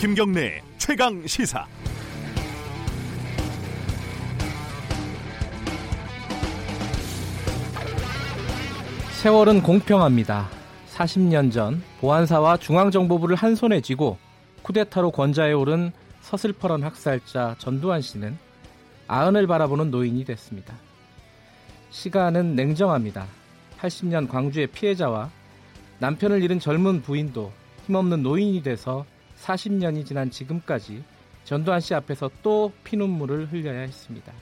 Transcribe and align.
김경래 0.00 0.62
최강 0.78 1.26
시사. 1.26 1.66
세월은 9.20 9.62
공평합니다. 9.62 10.48
40년 10.94 11.52
전 11.52 11.82
보안사와 12.00 12.56
중앙정보부를 12.56 13.36
한 13.36 13.54
손에 13.54 13.82
쥐고 13.82 14.16
쿠데타로 14.62 15.10
권좌에 15.10 15.52
오른 15.52 15.92
서슬퍼런 16.22 16.82
학살자 16.82 17.56
전두환 17.58 18.00
씨는 18.00 18.38
아흔을 19.06 19.46
바라보는 19.46 19.90
노인이 19.90 20.24
됐습니다. 20.24 20.72
시간은 21.90 22.56
냉정합니다. 22.56 23.26
80년 23.78 24.30
광주의 24.30 24.66
피해자와 24.66 25.28
남편을 25.98 26.42
잃은 26.42 26.58
젊은 26.58 27.02
부인도 27.02 27.52
힘없는 27.84 28.22
노인이 28.22 28.62
돼서 28.62 29.04
40년이 29.42 30.06
지난 30.06 30.30
지금까지 30.30 31.02
전두환 31.44 31.80
씨 31.80 31.94
앞에서 31.94 32.30
또 32.42 32.72
피눈물을 32.84 33.52
흘려야 33.52 33.80
했습니다. 33.80 34.32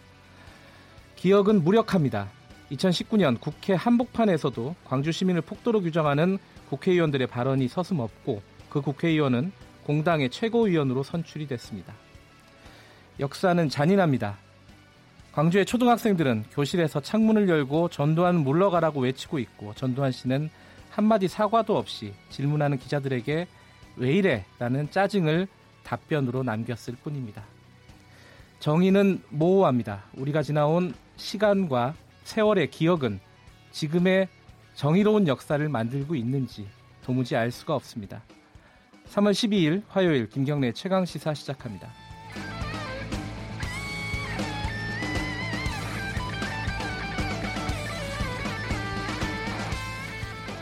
기억은 1.16 1.64
무력합니다. 1.64 2.28
2019년 2.72 3.40
국회 3.40 3.74
한복판에서도 3.74 4.74
광주 4.84 5.10
시민을 5.10 5.40
폭도로 5.42 5.80
규정하는 5.80 6.38
국회의원들의 6.68 7.26
발언이 7.26 7.68
서슴없고 7.68 8.42
그 8.68 8.80
국회의원은 8.80 9.52
공당의 9.84 10.30
최고위원으로 10.30 11.02
선출이 11.02 11.46
됐습니다. 11.46 11.94
역사는 13.20 13.68
잔인합니다. 13.68 14.36
광주의 15.32 15.64
초등학생들은 15.64 16.44
교실에서 16.50 17.00
창문을 17.00 17.48
열고 17.48 17.88
전두환 17.88 18.36
물러가라고 18.36 19.00
외치고 19.00 19.38
있고 19.38 19.72
전두환 19.74 20.12
씨는 20.12 20.50
한마디 20.90 21.26
사과도 21.26 21.76
없이 21.76 22.12
질문하는 22.30 22.78
기자들에게 22.78 23.46
왜 23.98 24.12
이래? 24.12 24.44
라는 24.58 24.90
짜증을 24.90 25.48
답변으로 25.82 26.42
남겼을 26.42 26.94
뿐입니다. 27.02 27.42
정의는 28.60 29.22
모호합니다. 29.28 30.04
우리가 30.14 30.42
지나온 30.42 30.94
시간과 31.16 31.94
세월의 32.24 32.70
기억은 32.70 33.20
지금의 33.72 34.28
정의로운 34.74 35.26
역사를 35.26 35.68
만들고 35.68 36.14
있는지 36.14 36.68
도무지 37.02 37.36
알 37.36 37.50
수가 37.50 37.74
없습니다. 37.74 38.22
3월 39.10 39.32
12일 39.32 39.82
화요일 39.88 40.28
김경래 40.28 40.72
최강 40.72 41.04
시사 41.04 41.34
시작합니다. 41.34 42.07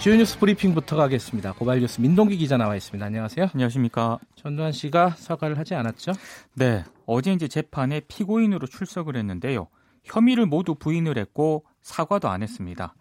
주요 0.07 0.15
뉴스 0.15 0.39
브리핑부터 0.39 0.95
가겠습니다. 0.95 1.55
고발 1.55 1.81
뉴스 1.81 2.01
민동기 2.01 2.37
기자 2.37 2.57
나와 2.57 2.77
있습니다. 2.77 3.05
안녕하세요. 3.05 3.49
안녕하십니까. 3.53 4.21
전두환 4.37 4.71
씨가 4.71 5.17
사과를 5.17 5.59
하지 5.59 5.75
않았죠? 5.75 6.13
네. 6.55 6.85
어제 7.07 7.33
이제 7.33 7.49
재판에 7.49 7.99
피고인으로 8.07 8.69
출석을 8.69 9.17
했는데요. 9.17 9.67
혐의를 10.05 10.47
모두 10.47 10.77
부인을 10.77 11.19
했고 11.19 11.65
사과도 11.83 12.29
안 12.29 12.45
했습니다. 12.45 12.95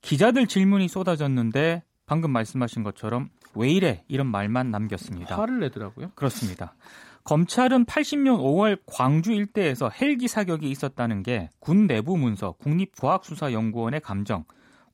기자들 0.00 0.46
질문이 0.46 0.88
쏟아졌는데 0.88 1.82
방금 2.06 2.30
말씀하신 2.30 2.84
것처럼 2.84 3.28
왜 3.54 3.68
이래 3.68 4.02
이런 4.08 4.26
말만 4.26 4.70
남겼습니다. 4.70 5.36
화를 5.36 5.60
내더라고요. 5.60 6.12
그렇습니다. 6.14 6.74
검찰은 7.24 7.84
80년 7.84 8.38
5월 8.38 8.80
광주 8.86 9.30
일대에서 9.32 9.90
헬기 9.90 10.26
사격이 10.26 10.70
있었다는 10.70 11.22
게 11.22 11.50
군 11.60 11.86
내부 11.86 12.16
문서 12.16 12.52
국립과학수사연구원의 12.52 14.00
감정 14.00 14.44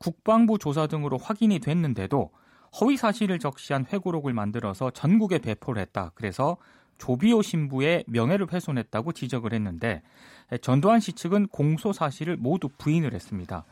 국방부 0.03 0.59
조사 0.59 0.89
등으로 0.89 1.17
확인이 1.17 1.61
됐는데도 1.61 2.33
허위 2.81 2.97
사실을 2.97 3.39
적시한 3.39 3.87
회고록을 3.93 4.33
만들어서 4.33 4.91
전국에 4.91 5.39
배포를 5.39 5.81
했다. 5.81 6.11
그래서 6.17 6.57
조비오 6.99 7.41
신부의 7.43 8.05
명예를 8.09 8.53
훼손했다고 8.53 9.13
지적을 9.13 9.53
했는데 9.53 10.03
전두환 10.61 10.99
씨 10.99 11.13
측은 11.13 11.47
공소 11.49 11.93
사실을 11.93 12.37
모두 12.37 12.69
부인을 12.79 13.15
했습니다. 13.15 13.65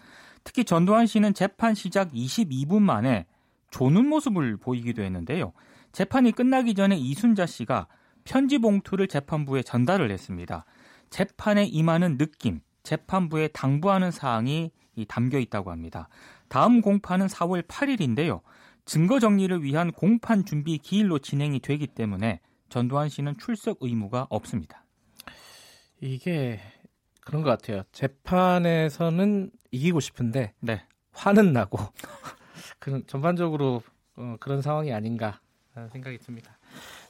특히 0.44 0.64
전두환 0.64 1.06
씨는 1.06 1.34
재판 1.34 1.74
시작 1.74 2.12
22분 2.12 2.80
만에 2.80 3.26
조는 3.70 4.08
모습을 4.08 4.56
보이기도 4.56 5.02
했는데요. 5.02 5.52
재판이 5.90 6.30
끝나기 6.30 6.74
전에 6.74 6.96
이순자 6.96 7.46
씨가 7.46 7.88
편지 8.22 8.58
봉투를 8.58 9.08
재판부에 9.08 9.62
전달을 9.62 10.12
했습니다. 10.12 10.64
재판에 11.10 11.64
임하는 11.64 12.18
느낌, 12.18 12.60
재판부에 12.84 13.48
당부하는 13.48 14.12
사항이 14.12 14.70
담겨 15.06 15.38
있다고 15.38 15.70
합니다. 15.70 16.08
다음 16.48 16.80
공판은 16.80 17.26
4월 17.26 17.62
8일인데요. 17.66 18.40
증거 18.84 19.20
정리를 19.20 19.62
위한 19.62 19.92
공판 19.92 20.44
준비 20.44 20.78
기일로 20.78 21.18
진행이 21.18 21.60
되기 21.60 21.86
때문에 21.86 22.40
전두환 22.68 23.08
씨는 23.08 23.36
출석 23.38 23.78
의무가 23.80 24.26
없습니다. 24.30 24.84
이게 26.00 26.60
그런 27.20 27.42
것 27.42 27.50
같아요. 27.50 27.82
재판에서는 27.92 29.50
이기고 29.70 30.00
싶은데 30.00 30.54
네. 30.60 30.84
화는 31.12 31.52
나고 31.52 31.78
그런 32.78 33.06
전반적으로 33.06 33.82
어, 34.16 34.36
그런 34.40 34.62
상황이 34.62 34.92
아닌가 34.92 35.40
생각이 35.92 36.18
듭니다. 36.18 36.58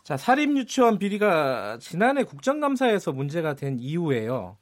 자, 0.02 0.16
사립 0.16 0.56
유치원 0.56 0.98
비리가 0.98 1.78
지난해 1.80 2.24
국정감사에서 2.24 3.12
문제가 3.12 3.54
된 3.54 3.78
이후에요. 3.78 4.58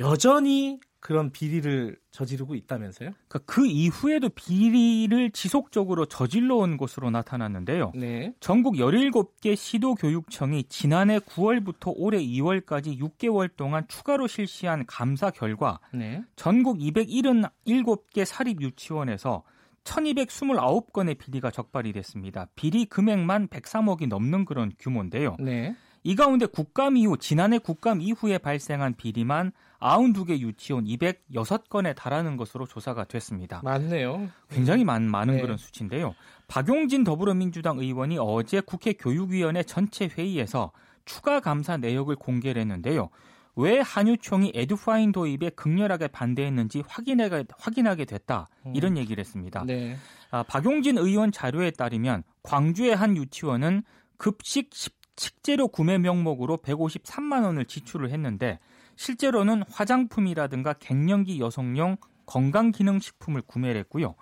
여전히 0.00 0.80
그런 1.00 1.30
비리를 1.30 1.96
저지르고 2.10 2.54
있다면서요? 2.54 3.10
그러니까 3.28 3.52
그 3.52 3.66
이후에도 3.66 4.28
비리를 4.28 5.30
지속적으로 5.30 6.06
저질러 6.06 6.56
온 6.56 6.76
것으로 6.76 7.10
나타났는데요. 7.10 7.92
네. 7.94 8.34
전국 8.40 8.74
17개 8.74 9.54
시도교육청이 9.54 10.64
지난해 10.64 11.18
9월부터 11.20 11.92
올해 11.96 12.18
2월까지 12.18 12.98
6개월 12.98 13.48
동안 13.56 13.86
추가로 13.86 14.26
실시한 14.26 14.86
감사 14.86 15.30
결과 15.30 15.78
네. 15.92 16.22
전국 16.34 16.78
277개 16.78 18.24
사립 18.24 18.60
유치원에서 18.60 19.44
1229건의 19.84 21.16
비리가 21.16 21.50
적발이 21.50 21.92
됐습니다. 21.92 22.48
비리 22.54 22.84
금액만 22.84 23.48
103억이 23.48 24.08
넘는 24.08 24.44
그런 24.44 24.72
규모인데요. 24.78 25.36
네. 25.38 25.74
이 26.02 26.14
가운데 26.14 26.46
국감 26.46 26.96
이후 26.96 27.16
지난해 27.16 27.58
국감 27.58 28.00
이후에 28.00 28.38
발생한 28.38 28.94
비리만 28.94 29.52
92개 29.80 30.38
유치원 30.38 30.84
206건에 30.84 31.94
달하는 31.94 32.36
것으로 32.36 32.66
조사가 32.66 33.04
됐습니다. 33.04 33.60
많네요. 33.62 34.28
굉장히 34.50 34.84
많, 34.84 35.04
많은 35.04 35.36
네. 35.36 35.42
그런 35.42 35.56
수치인데요. 35.56 36.14
박용진 36.48 37.04
더불어민주당 37.04 37.78
의원이 37.78 38.18
어제 38.20 38.60
국회 38.60 38.92
교육위원회 38.92 39.62
전체 39.62 40.06
회의에서 40.06 40.72
추가 41.04 41.40
감사 41.40 41.76
내역을 41.76 42.16
공개를 42.16 42.60
했는데요. 42.60 43.10
왜 43.56 43.80
한유총이 43.80 44.52
에듀파인 44.54 45.10
도입에 45.10 45.50
극렬하게 45.50 46.08
반대했는지 46.08 46.82
확인하게, 46.86 47.44
확인하게 47.58 48.04
됐다. 48.04 48.46
이런 48.72 48.96
얘기를 48.96 49.20
했습니다. 49.20 49.64
네. 49.66 49.96
아, 50.30 50.44
박용진 50.44 50.96
의원 50.98 51.32
자료에 51.32 51.72
따르면 51.72 52.22
광주의 52.42 52.94
한 52.94 53.16
유치원은 53.16 53.82
급식 54.16 54.70
식재료 55.16 55.68
구매 55.68 55.98
명목으로 55.98 56.58
153만 56.58 57.42
원을 57.44 57.64
지출을 57.64 58.10
했는데 58.10 58.60
실제로는 58.98 59.62
화장품이라든가 59.70 60.72
갱년기 60.74 61.38
여성용 61.40 61.98
건강기능식품을 62.26 63.42
구매를 63.42 63.80
했고요. 63.82 64.16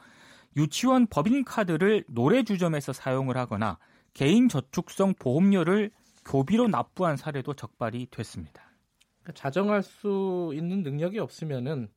유치원 0.56 1.06
법인카드를 1.06 2.04
노래주점에서 2.08 2.92
사용을 2.92 3.38
하거나 3.38 3.78
개인 4.12 4.48
저축성 4.48 5.14
보험료를 5.18 5.90
교비로 6.26 6.68
납부한 6.68 7.16
사례도 7.16 7.54
적발이 7.54 8.08
됐습니다. 8.10 8.70
그러니까 9.22 9.32
자정할 9.32 9.82
수 9.82 10.52
있는 10.54 10.82
능력이 10.82 11.18
없으면은 11.18 11.88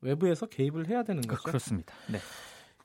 외부에서 0.00 0.46
개입을 0.46 0.88
해야 0.88 1.02
되는 1.02 1.22
거죠. 1.22 1.42
그렇습니다. 1.42 1.92
네. 2.08 2.18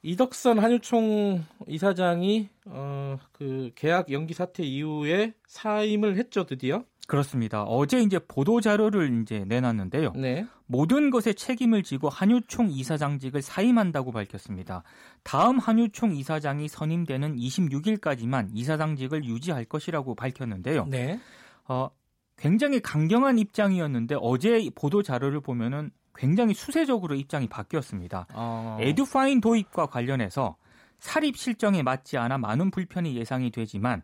이덕선 0.02 0.60
한유총 0.60 1.46
이사장이 1.68 2.50
어, 2.66 3.20
그 3.32 3.72
계약 3.76 4.12
연기 4.12 4.34
사태 4.34 4.64
이후에 4.64 5.36
사임을 5.48 6.18
했죠 6.18 6.46
드디어. 6.46 6.84
그렇습니다. 7.08 7.64
어제 7.64 8.00
이제 8.00 8.20
보도 8.20 8.62
자료를 8.62 9.22
이제 9.22 9.44
내놨는데요. 9.48 10.14
네. 10.14 10.46
모든 10.66 11.10
것에 11.10 11.34
책임을 11.34 11.84
지고 11.84 12.10
한유총 12.10 12.72
이사장직을 12.72 13.42
사임한다고 13.42 14.12
밝혔습니다. 14.12 14.84
다음 15.24 15.60
한유총 15.60 16.16
이사장이 16.16 16.68
선임되는 16.68 17.36
26일까지만 17.36 18.50
이사장직을 18.54 19.26
유지할 19.26 19.66
것이라고 19.66 20.16
밝혔는데요. 20.16 20.86
네. 20.86 21.20
어, 21.68 21.90
굉장히 22.38 22.80
강경한 22.80 23.38
입장이었는데 23.38 24.16
어제 24.20 24.70
보도 24.74 25.04
자료를 25.04 25.42
보면은 25.42 25.92
굉장히 26.16 26.54
수세적으로 26.54 27.16
입장이 27.16 27.48
바뀌었습니다. 27.48 28.28
어... 28.34 28.78
에듀파인 28.80 29.42
도입과 29.42 29.88
관련해서 29.88 30.56
사립 31.00 31.38
실정에 31.38 31.84
맞지 31.84 32.18
않아 32.18 32.38
많은 32.38 32.72
불편이 32.72 33.16
예상이 33.16 33.52
되지만 33.52 34.04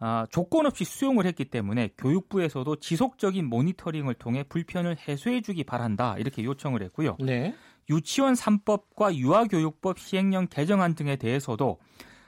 아, 0.00 0.26
조건 0.30 0.66
없이 0.66 0.84
수용을 0.84 1.24
했기 1.26 1.44
때문에 1.44 1.90
교육부에서도 1.96 2.76
지속적인 2.76 3.46
모니터링을 3.46 4.14
통해 4.14 4.42
불편을 4.42 4.96
해소해주기 5.08 5.64
바란다 5.64 6.16
이렇게 6.18 6.44
요청을 6.44 6.82
했고요. 6.82 7.16
네. 7.20 7.54
유치원 7.90 8.34
3법과 8.34 9.14
유아교육법 9.14 9.98
시행령 9.98 10.46
개정안 10.48 10.94
등에 10.94 11.16
대해서도 11.16 11.78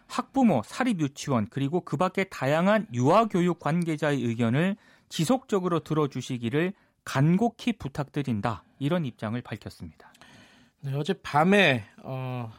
학부모, 0.07 0.63
사립유치원 0.65 1.49
그리고 1.51 1.81
그 1.81 1.97
밖의 1.97 2.27
다양한 2.31 2.87
유아교육 2.93 3.59
관계자의 3.59 4.23
의견을 4.23 4.77
지속적으로 5.09 5.81
들어주시기를 5.81 6.73
간곡히 7.05 7.75
부탁드린다 7.75 8.65
이런 8.79 9.05
입장을 9.05 9.41
밝혔습니다. 9.41 10.13
네, 10.83 10.95
어제 10.95 11.15
밤에 11.15 11.85
어, 12.03 12.53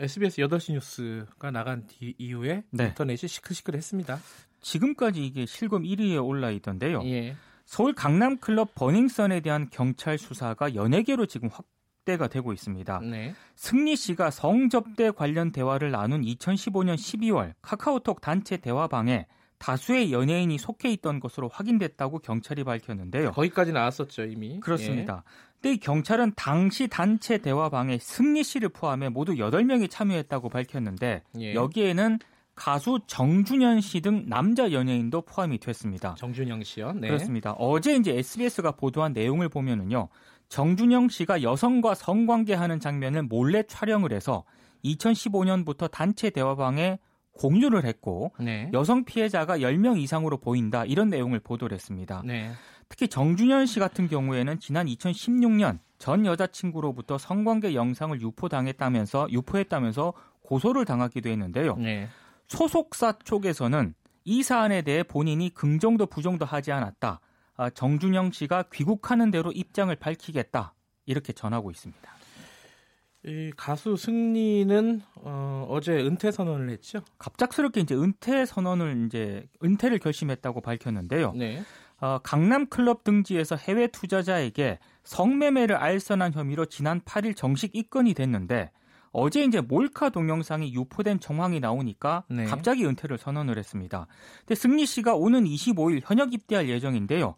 SBS 0.00 0.42
8시 0.42 0.72
뉴스가 0.72 1.50
나간 1.50 1.86
뒤, 1.86 2.14
이후에 2.18 2.62
네. 2.70 2.86
인터넷이 2.86 3.28
시끌시끌했습니다. 3.28 4.18
지금까지 4.60 5.24
이게 5.24 5.46
실검 5.46 5.82
1위에 5.82 6.24
올라 6.24 6.50
있던데요. 6.50 7.02
예. 7.04 7.34
서울 7.64 7.94
강남 7.94 8.38
클럽 8.38 8.74
버닝썬에 8.74 9.40
대한 9.40 9.68
경찰 9.70 10.18
수사가 10.18 10.74
연예계로 10.74 11.26
지금 11.26 11.48
확대가 11.52 12.28
되고 12.28 12.52
있습니다. 12.52 13.00
네. 13.00 13.34
승리 13.56 13.96
씨가 13.96 14.30
성접대 14.30 15.10
관련 15.10 15.52
대화를 15.52 15.90
나눈 15.90 16.22
2015년 16.22 16.94
12월 16.94 17.54
카카오톡 17.60 18.20
단체 18.20 18.56
대화방에 18.56 19.26
다수의 19.58 20.12
연예인이 20.12 20.56
속해 20.56 20.90
있던 20.92 21.20
것으로 21.20 21.48
확인됐다고 21.48 22.20
경찰이 22.20 22.64
밝혔는데요. 22.64 23.32
거기까지 23.32 23.72
나왔었죠, 23.72 24.24
이미. 24.24 24.60
그렇습니다. 24.60 25.24
예. 25.26 25.47
근데 25.60 25.74
이 25.74 25.78
경찰은 25.78 26.32
당시 26.36 26.88
단체 26.88 27.38
대화방에 27.38 27.98
승리 28.00 28.44
씨를 28.44 28.68
포함해 28.68 29.08
모두 29.08 29.34
8명이 29.34 29.90
참여했다고 29.90 30.48
밝혔는데 30.48 31.22
예. 31.40 31.54
여기에는 31.54 32.18
가수 32.54 33.00
정준현 33.06 33.80
씨 33.80 34.00
등 34.00 34.24
남자 34.28 34.72
연예인도 34.72 35.22
포함이 35.22 35.58
됐습니다. 35.58 36.14
정준영 36.18 36.64
씨요? 36.64 36.92
네. 36.92 37.08
그렇습니다. 37.08 37.52
어제 37.52 37.94
이제 37.94 38.16
SBS가 38.18 38.72
보도한 38.72 39.12
내용을 39.12 39.48
보면은요. 39.48 40.08
정준영 40.48 41.08
씨가 41.08 41.42
여성과 41.42 41.94
성관계하는 41.94 42.80
장면을 42.80 43.22
몰래 43.24 43.62
촬영을 43.62 44.12
해서 44.12 44.44
2015년부터 44.84 45.90
단체 45.90 46.30
대화방에 46.30 46.98
공유를 47.32 47.84
했고 47.84 48.32
네. 48.40 48.68
여성 48.72 49.04
피해자가 49.04 49.58
10명 49.58 50.00
이상으로 50.00 50.38
보인다 50.38 50.84
이런 50.84 51.08
내용을 51.08 51.38
보도를 51.38 51.74
했습니다. 51.74 52.22
네. 52.24 52.50
특히 52.88 53.08
정준현 53.08 53.66
씨 53.66 53.80
같은 53.80 54.08
경우에는 54.08 54.60
지난 54.60 54.86
2016년 54.86 55.78
전 55.98 56.24
여자친구로부터 56.26 57.18
성관계 57.18 57.74
영상을 57.74 58.20
유포당했다면서 58.20 59.28
유포했다면서 59.30 60.12
고소를 60.42 60.84
당하기도 60.84 61.28
했는데요. 61.28 61.76
네. 61.76 62.08
소속사 62.46 63.18
쪽에서는 63.24 63.94
이 64.24 64.42
사안에 64.42 64.82
대해 64.82 65.02
본인이 65.02 65.50
긍정도 65.50 66.06
부정도 66.06 66.44
하지 66.44 66.72
않았다. 66.72 67.20
아, 67.56 67.70
정준영 67.70 68.32
씨가 68.32 68.64
귀국하는 68.72 69.30
대로 69.30 69.50
입장을 69.52 69.94
밝히겠다. 69.94 70.74
이렇게 71.06 71.32
전하고 71.32 71.70
있습니다. 71.70 72.18
이 73.24 73.50
가수 73.56 73.96
승리는 73.96 75.02
어, 75.16 75.66
어제 75.68 75.92
은퇴 75.92 76.30
선언을 76.30 76.70
했죠. 76.70 77.00
갑작스럽게 77.18 77.80
이제 77.80 77.94
은퇴 77.94 78.46
선언을 78.46 79.06
이제 79.06 79.46
은퇴를 79.62 79.98
결심했다고 79.98 80.60
밝혔는데요. 80.60 81.32
네. 81.32 81.62
어, 82.00 82.18
강남 82.22 82.66
클럽 82.66 83.02
등지에서 83.04 83.56
해외 83.56 83.88
투자자에게 83.88 84.78
성매매를 85.04 85.76
알선한 85.76 86.32
혐의로 86.32 86.66
지난 86.66 87.00
8일 87.00 87.34
정식 87.34 87.74
입건이 87.74 88.14
됐는데 88.14 88.70
어제 89.10 89.42
이제 89.42 89.60
몰카 89.60 90.10
동영상이 90.10 90.74
유포된 90.74 91.18
정황이 91.18 91.60
나오니까 91.60 92.24
네. 92.28 92.44
갑자기 92.44 92.86
은퇴를 92.86 93.18
선언을 93.18 93.58
했습니다. 93.58 94.06
근데 94.40 94.54
승리 94.54 94.86
씨가 94.86 95.14
오는 95.14 95.44
25일 95.44 96.02
현역 96.04 96.34
입대할 96.34 96.68
예정인데요. 96.68 97.34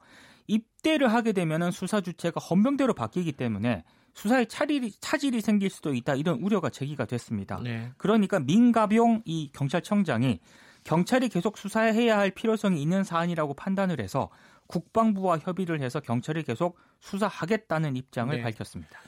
입대를 0.46 1.12
하게 1.12 1.32
되면은 1.32 1.70
수사 1.70 2.00
주체가 2.00 2.40
헌병대로 2.40 2.92
바뀌기 2.92 3.32
때문에 3.32 3.84
수사에 4.14 4.46
차질이, 4.46 4.90
차질이 4.90 5.40
생길 5.40 5.70
수도 5.70 5.94
있다 5.94 6.16
이런 6.16 6.40
우려가 6.40 6.68
제기가 6.68 7.04
됐습니다. 7.06 7.60
네. 7.62 7.92
그러니까 7.96 8.40
민가병 8.40 9.22
이 9.24 9.50
경찰청장이 9.52 10.40
경찰이 10.84 11.28
계속 11.28 11.58
수사해야 11.58 12.18
할 12.18 12.30
필요성이 12.30 12.82
있는 12.82 13.04
사안이라고 13.04 13.54
판단을 13.54 14.00
해서 14.00 14.30
국방부와 14.70 15.38
협의를 15.38 15.82
해서 15.82 16.00
경찰이 16.00 16.44
계속 16.44 16.78
수사하겠다는 17.00 17.96
입장을 17.96 18.34
네. 18.34 18.43
밝혔습니다. 18.43 19.00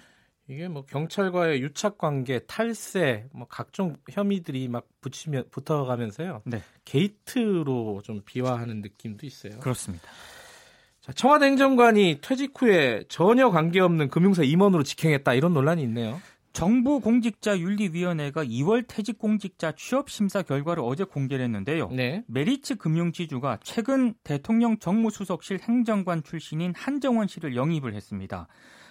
이게 0.48 0.68
뭐 0.68 0.84
경찰과의 0.84 1.62
유착 1.62 1.98
관계, 1.98 2.40
탈세, 2.40 3.28
뭐 3.32 3.46
각종 3.48 3.96
혐의들이 4.10 4.68
막 4.68 4.86
붙이면 5.00 5.44
붙어가면서요. 5.50 6.42
네. 6.44 6.62
게이트로 6.84 8.02
좀 8.04 8.22
비화하는 8.24 8.82
느낌도 8.82 9.24
있어요. 9.24 9.60
그렇습니다. 9.60 10.04
자, 11.00 11.12
청와대 11.12 11.46
행정관이 11.46 12.18
퇴직 12.22 12.60
후에 12.60 13.04
전혀 13.08 13.50
관계없는 13.50 14.08
금융사 14.08 14.42
임원으로 14.42 14.82
직행했다 14.82 15.34
이런 15.34 15.52
논란이 15.52 15.82
있네요. 15.82 16.20
정부 16.52 17.00
공직자 17.00 17.58
윤리위원회가 17.58 18.44
2월 18.44 18.84
퇴직 18.86 19.18
공직자 19.18 19.72
취업 19.72 20.10
심사 20.10 20.42
결과를 20.42 20.82
어제 20.84 21.04
공개를 21.04 21.44
했는데요. 21.44 21.88
네. 21.88 22.22
메리츠 22.28 22.76
금융지주가 22.76 23.58
최근 23.62 24.14
대통령 24.22 24.78
정무수석실 24.78 25.60
행정관 25.60 26.22
출신인 26.22 26.74
한정원 26.76 27.26
씨를 27.26 27.56
영입을 27.56 27.94
했습니다. 27.94 28.48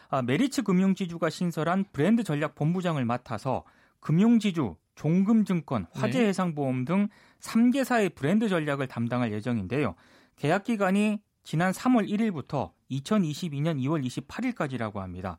아, 0.09 0.21
메리츠 0.21 0.63
금융지주가 0.63 1.29
신설한 1.29 1.85
브랜드 1.93 2.23
전략 2.23 2.55
본부장을 2.55 3.05
맡아서 3.05 3.63
금융지주, 3.99 4.75
종금증권, 4.95 5.85
화재해상보험 5.93 6.85
등 6.85 7.07
3개사의 7.39 8.15
브랜드 8.15 8.49
전략을 8.49 8.87
담당할 8.87 9.31
예정인데요. 9.31 9.95
계약 10.35 10.63
기간이 10.63 11.19
지난 11.43 11.71
3월 11.71 12.09
1일부터 12.09 12.71
2022년 12.89 13.79
2월 13.79 14.05
28일까지라고 14.05 14.95
합니다. 14.95 15.37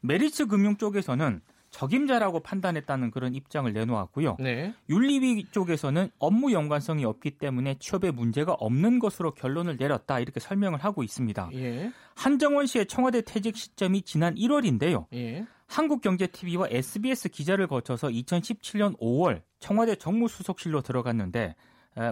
메리츠 0.00 0.46
금융 0.46 0.76
쪽에서는 0.76 1.40
적임자라고 1.74 2.38
판단했다는 2.38 3.10
그런 3.10 3.34
입장을 3.34 3.70
내놓았고요. 3.72 4.36
네. 4.38 4.72
윤리위 4.88 5.46
쪽에서는 5.50 6.08
업무 6.20 6.52
연관성이 6.52 7.04
없기 7.04 7.32
때문에 7.32 7.74
취업에 7.80 8.12
문제가 8.12 8.52
없는 8.52 9.00
것으로 9.00 9.34
결론을 9.34 9.76
내렸다 9.76 10.20
이렇게 10.20 10.38
설명을 10.38 10.78
하고 10.78 11.02
있습니다. 11.02 11.50
예. 11.54 11.90
한정원 12.14 12.66
씨의 12.66 12.86
청와대 12.86 13.22
퇴직 13.22 13.56
시점이 13.56 14.02
지난 14.02 14.36
1월인데요. 14.36 15.06
예. 15.14 15.44
한국경제TV와 15.66 16.68
SBS 16.70 17.30
기자를 17.30 17.66
거쳐서 17.66 18.06
2017년 18.06 18.96
5월 19.00 19.42
청와대 19.58 19.96
정무수석실로 19.96 20.80
들어갔는데 20.82 21.56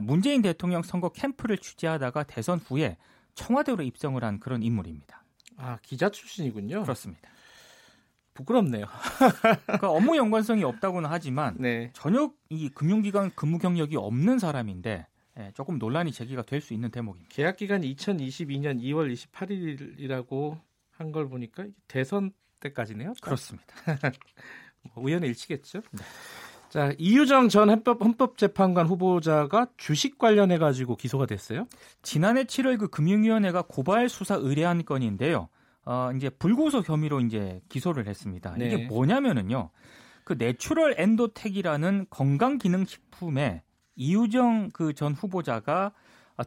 문재인 0.03 0.43
대통령 0.43 0.83
선거 0.83 1.11
캠프를 1.11 1.57
취재하다가 1.57 2.25
대선 2.25 2.59
후에 2.59 2.97
청와대로 3.37 3.85
입성을 3.85 4.23
한 4.25 4.41
그런 4.41 4.65
인물입니다. 4.65 5.23
아 5.57 5.79
기자 5.83 6.09
출신이군요. 6.09 6.83
그렇습니다. 6.83 7.31
부끄럽네요. 8.35 8.87
그러니까 9.67 9.91
업무 9.91 10.17
연관성이 10.17 10.65
없다고는 10.65 11.09
하지만 11.11 11.57
네. 11.59 11.91
전혀 11.93 12.31
이 12.49 12.69
금융기관 12.71 13.31
근무 13.35 13.59
경력이 13.59 13.97
없는 13.97 14.39
사람인데 14.39 15.07
예, 15.39 15.51
조금 15.55 15.79
논란이 15.79 16.13
제기가 16.13 16.43
될 16.43 16.61
수 16.61 16.75
있는 16.75 16.91
대목입니다. 16.91 17.35
계약 17.35 17.57
기간이 17.57 17.95
2022년 17.95 18.81
2월 18.83 19.13
28일이라고 19.15 20.59
한 20.91 21.13
걸 21.13 21.29
보니까 21.29 21.65
대선 21.89 22.33
때까지네요. 22.61 23.15
그렇습니다. 23.21 23.67
뭐 24.95 25.05
우연의 25.05 25.29
일치겠죠. 25.31 25.81
네. 25.91 26.03
자 26.69 26.93
이유정 26.99 27.49
전 27.49 27.69
헌법, 27.71 28.03
헌법재판관 28.03 28.87
후보자가 28.87 29.67
주식 29.77 30.17
관련해 30.19 30.59
가지고 30.59 30.97
기소가 30.97 31.27
됐어요. 31.27 31.67
지난해 32.03 32.45
7월 32.45 32.79
그 32.79 32.89
금융위원회가 32.89 33.63
고발 33.69 34.09
수사 34.09 34.37
의뢰한 34.37 34.85
건인데요. 34.85 35.49
어, 35.85 36.11
이제 36.17 36.31
불구속 36.31 36.89
혐의로 36.89 37.21
이제 37.21 37.61
기소를 37.69 38.07
했습니다. 38.07 38.55
네. 38.57 38.67
이게 38.67 38.87
뭐냐면은요. 38.87 39.71
그 40.25 40.35
내추럴 40.39 40.95
엔도텍이라는 40.99 42.07
건강기능식품에 42.11 43.63
이유정 43.97 44.71
그 44.73 44.93
전 44.95 45.13
후보자가 45.15 45.93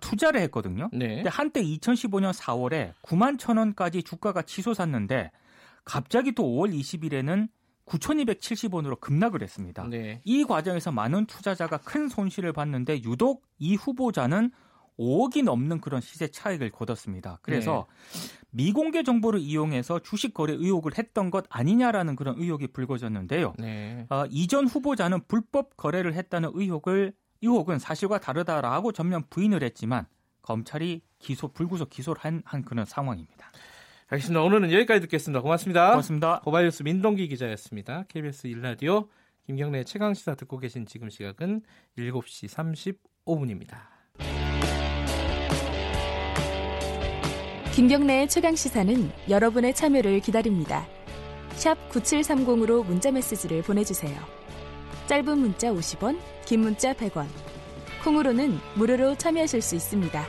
투자를 0.01 0.42
했거든요. 0.42 0.89
네. 0.94 1.15
근데 1.15 1.30
한때 1.30 1.62
2015년 1.63 2.34
4월에 2.34 2.94
9만 3.04 3.38
천 3.38 3.58
원까지 3.58 4.04
주가가 4.04 4.42
치솟았는데 4.42 5.32
갑자기 5.84 6.32
또 6.34 6.44
5월 6.44 6.74
20일에는 6.74 7.48
9,270원으로 7.86 9.00
급락을 9.00 9.44
했습니다. 9.44 9.88
네. 9.88 10.22
이 10.24 10.44
과정에서 10.44 10.92
많은 10.92 11.27
투자자가 11.27 11.77
큰 11.77 12.10
손실을 12.10 12.51
봤는데 12.51 13.04
유독 13.04 13.44
이 13.60 13.75
후보자는 13.75 14.51
5억이 14.98 15.44
넘는 15.44 15.82
그런 15.82 16.02
시세 16.02 16.28
차익을 16.28 16.70
거뒀습니다. 16.72 17.40
그래서 17.42 17.88
네. 18.14 18.20
미공개 18.52 19.04
정보를 19.04 19.40
이용해서 19.40 20.00
주식 20.00 20.34
거래 20.34 20.54
의혹을 20.54 20.98
했던 20.98 21.30
것 21.30 21.46
아니냐라는 21.50 22.16
그런 22.16 22.36
의혹이 22.38 22.68
불거졌는데요. 22.68 23.54
네. 23.60 24.06
어, 24.10 24.25
이전 24.30 24.68
후보자는 24.68 25.22
불법 25.28 25.75
거래를 25.75 26.14
했다는 26.14 26.52
의혹을 26.54 27.14
의혹은 27.42 27.80
사실과 27.80 28.20
다르다라고 28.20 28.92
전면 28.92 29.24
부인을 29.30 29.62
했지만 29.64 30.08
검찰이 30.42 31.02
기소 31.20 31.50
불구속 31.50 31.90
기소를 31.90 32.24
한, 32.24 32.42
한 32.46 32.64
그런 32.64 32.86
상황입니다. 32.86 33.52
알겠습니다. 34.08 34.42
오늘은 34.42 34.72
여기까지 34.72 35.02
듣겠습니다. 35.02 35.42
고맙습니다. 35.42 35.90
고맙습니다. 35.90 36.40
고발뉴스 36.42 36.84
민동기 36.84 37.28
기자였습니다. 37.28 38.06
KBS 38.08 38.48
일라디오 38.48 39.10
김경래 39.44 39.84
최강 39.84 40.14
시사 40.14 40.36
듣고 40.36 40.60
계신 40.60 40.86
지금 40.86 41.10
시각은 41.10 41.62
7시 41.98 42.98
35분입니다. 43.25 44.45
김경래의 47.75 48.29
최강 48.29 48.55
시사는 48.55 49.12
여러분의 49.29 49.74
참여를 49.74 50.22
기다립니다. 50.22 50.88
샵 51.55 51.77
9730으로 51.89 52.86
문자 52.86 53.12
메시지를 53.12 53.63
보내주세요. 53.63 54.17
짧은 55.08 55.38
문자 55.38 55.74
50원, 55.74 56.17
긴 56.46 56.62
문자 56.62 56.94
100원. 56.94 57.27
콩으로는 58.01 58.58
무료로 58.75 59.15
참여하실 59.15 59.62
수 59.62 59.75
있습니다. 59.75 60.24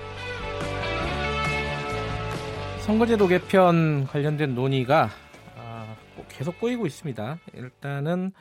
선거제도 2.80 3.28
개편 3.28 4.06
관련된 4.06 4.56
논의가 4.56 5.10
아, 5.56 5.96
계속 6.28 6.58
꼬이고 6.58 6.84
있습니다. 6.84 7.38
일단은 7.54 8.32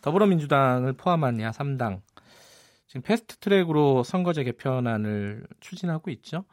더불어민주당을 0.00 0.94
포함한 0.94 1.36
야3당 1.36 2.00
지금 2.86 3.02
패스트 3.02 3.36
트랙으로 3.36 4.04
선거제 4.04 4.42
개편안을 4.42 5.46
추진하고 5.60 6.10
있죠. 6.12 6.46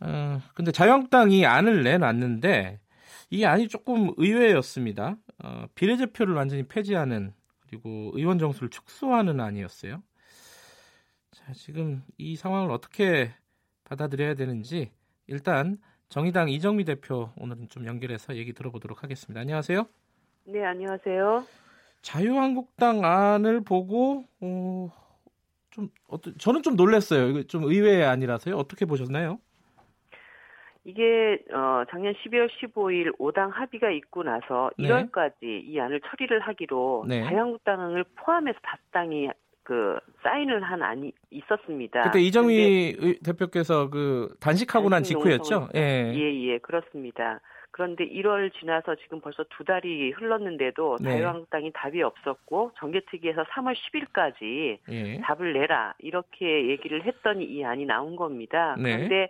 어, 0.00 0.40
근데 0.54 0.72
자유한국당이 0.72 1.46
안을 1.46 1.82
내놨는데 1.82 2.80
이 3.30 3.44
안이 3.44 3.68
조금 3.68 4.12
의외였습니다. 4.16 5.16
어, 5.42 5.66
비례대표를 5.74 6.34
완전히 6.34 6.62
폐지하는 6.64 7.32
그리고 7.60 8.10
의원 8.14 8.38
정수를 8.38 8.70
축소하는 8.70 9.40
안이었어요. 9.40 10.02
자, 11.32 11.52
지금 11.52 12.02
이 12.18 12.36
상황을 12.36 12.70
어떻게 12.70 13.32
받아들여야 13.84 14.34
되는지 14.34 14.90
일단 15.26 15.78
정의당 16.08 16.48
이정미 16.48 16.84
대표 16.84 17.30
오늘은 17.36 17.68
좀 17.68 17.86
연결해서 17.86 18.36
얘기 18.36 18.52
들어보도록 18.52 19.02
하겠습니다. 19.02 19.40
안녕하세요. 19.40 19.86
네, 20.44 20.64
안녕하세요. 20.64 21.44
자유한국당 22.02 23.04
안을 23.04 23.62
보고 23.62 24.24
어, 24.40 24.92
좀 25.70 25.90
어떤 26.08 26.38
저는 26.38 26.62
좀 26.62 26.76
놀랐어요. 26.76 27.28
이거 27.28 27.42
좀 27.42 27.64
의외의 27.64 28.04
안이라서요. 28.04 28.56
어떻게 28.56 28.84
보셨나요? 28.84 29.40
이게 30.86 31.38
어, 31.52 31.82
작년 31.90 32.14
12월 32.14 32.48
15일 32.48 33.18
5당 33.18 33.50
합의가 33.50 33.90
있고 33.90 34.22
나서 34.22 34.70
네. 34.78 34.86
1월까지 34.88 35.34
이 35.42 35.80
안을 35.80 36.00
처리를 36.00 36.38
하기로 36.40 37.06
네. 37.08 37.24
자유한국당을 37.24 38.04
포함해서 38.14 38.56
다섯 38.62 38.78
당이 38.92 39.28
그 39.64 39.98
사인을 40.22 40.62
한 40.62 40.82
안이 40.84 41.10
있었습니다. 41.30 42.02
그때 42.02 42.20
이정미 42.20 42.94
의- 43.00 43.18
대표께서 43.18 43.90
그 43.90 44.32
단식하고 44.38 44.88
난 44.88 45.02
직후였죠. 45.02 45.70
예. 45.74 46.12
예, 46.14 46.34
예, 46.52 46.58
그렇습니다. 46.58 47.40
그런데 47.72 48.08
1월 48.08 48.52
지나서 48.60 48.94
지금 49.02 49.20
벌써 49.20 49.44
두 49.50 49.64
달이 49.64 50.12
흘렀는데도 50.12 50.98
네. 51.00 51.10
자유한국당이 51.10 51.72
답이 51.74 52.00
없었고 52.00 52.70
정개특위에서 52.78 53.42
3월 53.42 53.74
10일까지 53.74 54.78
예. 54.88 55.20
답을 55.22 55.52
내라 55.52 55.94
이렇게 55.98 56.68
얘기를 56.68 57.04
했더니 57.04 57.44
이 57.44 57.64
안이 57.64 57.86
나온 57.86 58.14
겁니다. 58.14 58.76
네. 58.78 58.94
그런데 58.94 59.28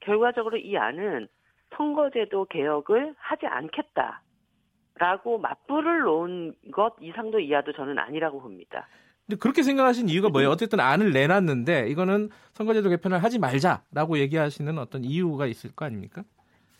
결과적으로 0.00 0.56
이 0.56 0.76
안은 0.76 1.28
선거제도 1.76 2.46
개혁을 2.46 3.14
하지 3.18 3.46
않겠다라고 3.46 5.38
맞불을 5.38 6.00
놓은 6.00 6.54
것 6.72 6.94
이상도 7.00 7.40
이하도 7.40 7.72
저는 7.72 7.98
아니라고 7.98 8.40
봅니다. 8.40 8.88
근데 9.26 9.38
그렇게 9.38 9.62
생각하신 9.62 10.08
이유가 10.08 10.30
뭐예요? 10.30 10.50
어쨌든 10.50 10.80
안을 10.80 11.12
내놨는데 11.12 11.88
이거는 11.88 12.30
선거제도 12.52 12.88
개편을 12.88 13.22
하지 13.22 13.38
말자라고 13.38 14.18
얘기하시는 14.18 14.78
어떤 14.78 15.04
이유가 15.04 15.46
있을 15.46 15.74
거 15.74 15.84
아닙니까? 15.84 16.22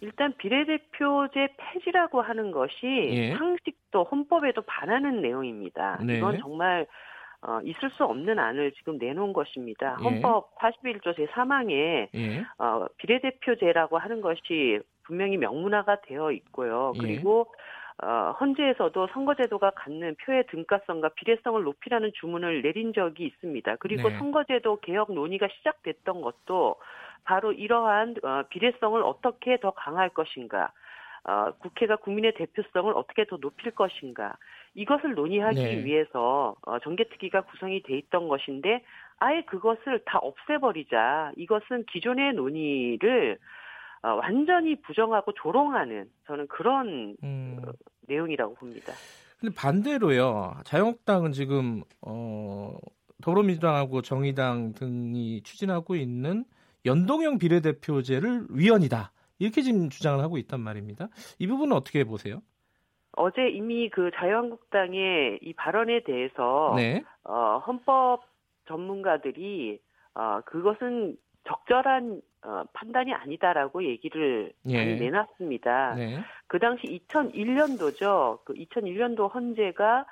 일단 0.00 0.32
비례대표제 0.38 1.56
폐지라고 1.58 2.22
하는 2.22 2.52
것이 2.52 2.87
예. 2.87 3.34
상식도 3.37 4.04
헌법에도 4.04 4.62
반하는 4.62 5.20
내용입니다. 5.20 5.98
네. 6.02 6.18
이건 6.18 6.38
정말 6.38 6.87
어, 7.42 7.61
있을 7.62 7.90
수 7.90 8.04
없는 8.04 8.38
안을 8.38 8.73
지금 8.73 8.99
내놓은 8.99 9.33
것입니다. 9.33 9.97
예. 10.00 10.04
헌법 10.04 10.57
41조 10.57 11.16
제3항에 11.16 12.09
예. 12.14 12.45
어, 12.59 12.87
비례대표제라고 12.97 13.99
하는 13.99 14.21
것이 14.21 14.80
분명히 15.04 15.37
명문화가 15.37 16.00
되어 16.02 16.33
있고요. 16.33 16.92
예. 16.97 17.00
그리고 17.00 17.47
어, 18.00 18.35
헌재에서도 18.40 19.09
선거제도가 19.09 19.71
갖는 19.71 20.16
표의 20.25 20.47
등가성과 20.47 21.11
비례성을 21.11 21.61
높이라는 21.62 22.12
주문을 22.14 22.62
내린 22.62 22.92
적이 22.92 23.26
있습니다. 23.26 23.76
그리고 23.76 24.09
네. 24.09 24.18
선거제도 24.18 24.78
개혁 24.80 25.12
논의가 25.12 25.49
시작됐던 25.49 26.21
것도 26.21 26.76
바로 27.25 27.52
이러한 27.52 28.16
어, 28.23 28.42
비례성을 28.50 29.02
어떻게 29.02 29.59
더 29.59 29.73
강화할 29.73 30.11
것인가, 30.11 30.73
어, 31.25 31.52
국회가 31.59 31.97
국민의 31.97 32.35
대표성을 32.35 32.92
어떻게 32.95 33.25
더 33.25 33.37
높일 33.37 33.73
것인가, 33.73 34.37
이것을 34.78 35.14
논의하기 35.14 35.61
네. 35.61 35.85
위해서 35.85 36.54
어, 36.62 36.78
정개특위가 36.78 37.42
구성이 37.42 37.82
돼 37.82 37.99
있던 37.99 38.28
것인데 38.28 38.85
아예 39.18 39.42
그것을 39.42 40.04
다 40.06 40.18
없애버리자. 40.23 41.32
이것은 41.37 41.85
기존의 41.90 42.35
논의를 42.35 43.38
어, 44.02 44.11
완전히 44.11 44.80
부정하고 44.80 45.32
조롱하는 45.32 46.08
저는 46.26 46.47
그런 46.47 47.16
음. 47.25 47.61
내용이라고 48.06 48.54
봅니다. 48.54 48.92
근데 49.40 49.52
반대로요. 49.52 50.61
자유한국당은 50.64 51.32
지금 51.32 51.82
어, 52.00 52.76
더불어민주당하고 53.20 54.02
정의당 54.02 54.75
등이 54.75 55.42
추진하고 55.42 55.97
있는 55.97 56.44
연동형 56.87 57.38
비례대표제를 57.38 58.47
위헌이다. 58.50 59.11
이렇게 59.40 59.62
지금 59.62 59.90
주장을 59.90 60.23
하고 60.23 60.38
있단 60.38 60.61
말입니다. 60.61 61.08
이 61.40 61.49
부분은 61.49 61.76
어떻게 61.76 62.04
보세요? 62.04 62.42
어제 63.18 63.48
이미 63.48 63.90
그 63.90 64.10
자유한국당의 64.14 65.40
이 65.42 65.52
발언에 65.54 66.00
대해서 66.04 66.72
네. 66.76 67.02
어, 67.25 67.62
헌법 67.66 68.22
전문가들이 68.66 69.80
어, 70.14 70.40
그것은 70.44 71.16
적절한 71.44 72.22
어, 72.42 72.64
판단이 72.72 73.12
아니다라고 73.12 73.84
얘기를 73.84 74.52
예. 74.66 74.76
많이 74.76 75.00
내놨습니다. 75.00 75.94
네. 75.96 76.20
그 76.46 76.58
당시 76.58 76.87
2001년도죠. 77.08 78.44
그 78.44 78.54
2001년도 78.54 79.34
헌재가 79.34 80.06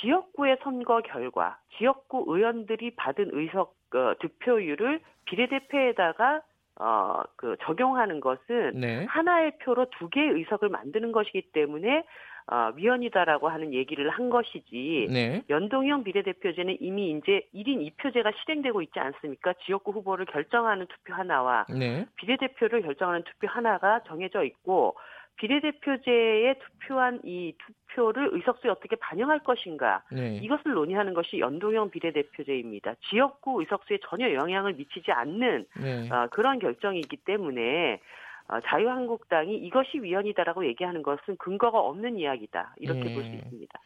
지역구의 0.00 0.58
선거 0.62 1.00
결과, 1.00 1.58
지역구 1.76 2.24
의원들이 2.28 2.94
받은 2.94 3.30
의석 3.32 3.76
어, 3.94 4.14
득표율을 4.20 5.00
비례대표에다가 5.24 6.42
어, 6.80 7.22
그 7.36 7.56
적용하는 7.62 8.20
것은 8.20 8.72
네. 8.74 9.04
하나의 9.06 9.58
표로 9.58 9.86
두 9.98 10.08
개의 10.08 10.30
의석을 10.30 10.68
만드는 10.68 11.12
것이기 11.12 11.50
때문에 11.52 12.04
어, 12.50 12.72
위헌이다라고 12.76 13.48
하는 13.48 13.74
얘기를 13.74 14.08
한 14.08 14.30
것이지. 14.30 15.08
네. 15.10 15.42
연동형 15.50 16.04
비례대표제는 16.04 16.78
이미 16.80 17.10
이제 17.10 17.42
1인 17.54 17.90
2표제가 17.96 18.32
실행되고 18.40 18.80
있지 18.82 18.98
않습니까? 18.98 19.52
지역구 19.66 19.90
후보를 19.90 20.24
결정하는 20.24 20.86
투표 20.86 21.12
하나와 21.12 21.66
네. 21.68 22.06
비례대표를 22.16 22.82
결정하는 22.82 23.22
투표 23.24 23.48
하나가 23.48 24.00
정해져 24.04 24.44
있고 24.44 24.96
비례대표제에 25.38 26.54
투표한 26.58 27.20
이 27.24 27.54
투표를 27.88 28.30
의석수에 28.32 28.70
어떻게 28.70 28.96
반영할 28.96 29.40
것인가 29.40 30.02
네. 30.12 30.40
이것을 30.42 30.72
논의하는 30.72 31.14
것이 31.14 31.38
연동형 31.38 31.90
비례대표제입니다. 31.90 32.94
지역구 33.08 33.60
의석수에 33.60 33.98
전혀 34.08 34.32
영향을 34.34 34.74
미치지 34.74 35.10
않는 35.10 35.66
네. 35.80 36.08
어, 36.10 36.28
그런 36.30 36.58
결정이기 36.58 37.18
때문에 37.18 38.00
어, 38.48 38.60
자유한국당이 38.66 39.56
이것이 39.56 39.98
위헌이다라고 40.00 40.66
얘기하는 40.66 41.02
것은 41.02 41.36
근거가 41.38 41.78
없는 41.78 42.18
이야기다 42.18 42.74
이렇게 42.78 43.10
예. 43.10 43.14
볼수 43.14 43.30
있습니다. 43.30 43.80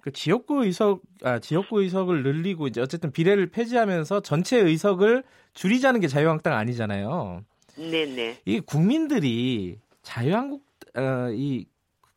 그 0.00 0.12
지역구 0.12 0.64
의석 0.64 1.02
아 1.24 1.40
지역구 1.40 1.82
의석을 1.82 2.22
늘리고 2.22 2.68
이제 2.68 2.80
어쨌든 2.80 3.10
비례를 3.10 3.50
폐지하면서 3.50 4.20
전체 4.20 4.56
의석을 4.58 5.24
줄이자는 5.54 6.00
게 6.00 6.06
자유한국당 6.06 6.54
아니잖아요. 6.54 7.42
네네. 7.76 8.38
이 8.44 8.60
국민들이 8.60 9.78
자유한국 10.02 10.67
어, 10.98 11.30
이 11.32 11.66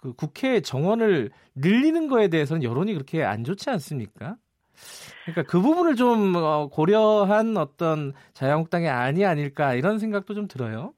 그 0.01 0.13
국회 0.13 0.61
정원을 0.61 1.29
늘리는 1.55 2.07
거에 2.07 2.27
대해서는 2.27 2.63
여론이 2.63 2.93
그렇게 2.93 3.23
안 3.23 3.43
좋지 3.43 3.69
않습니까? 3.69 4.35
그러니까 5.25 5.43
그 5.43 5.61
부분을 5.61 5.95
좀 5.95 6.35
어, 6.35 6.67
고려한 6.69 7.55
어떤 7.55 8.13
자유한국당의 8.33 8.89
안이 8.89 9.23
아닐까 9.23 9.75
이런 9.75 9.99
생각도 9.99 10.33
좀 10.33 10.47
들어요. 10.47 10.93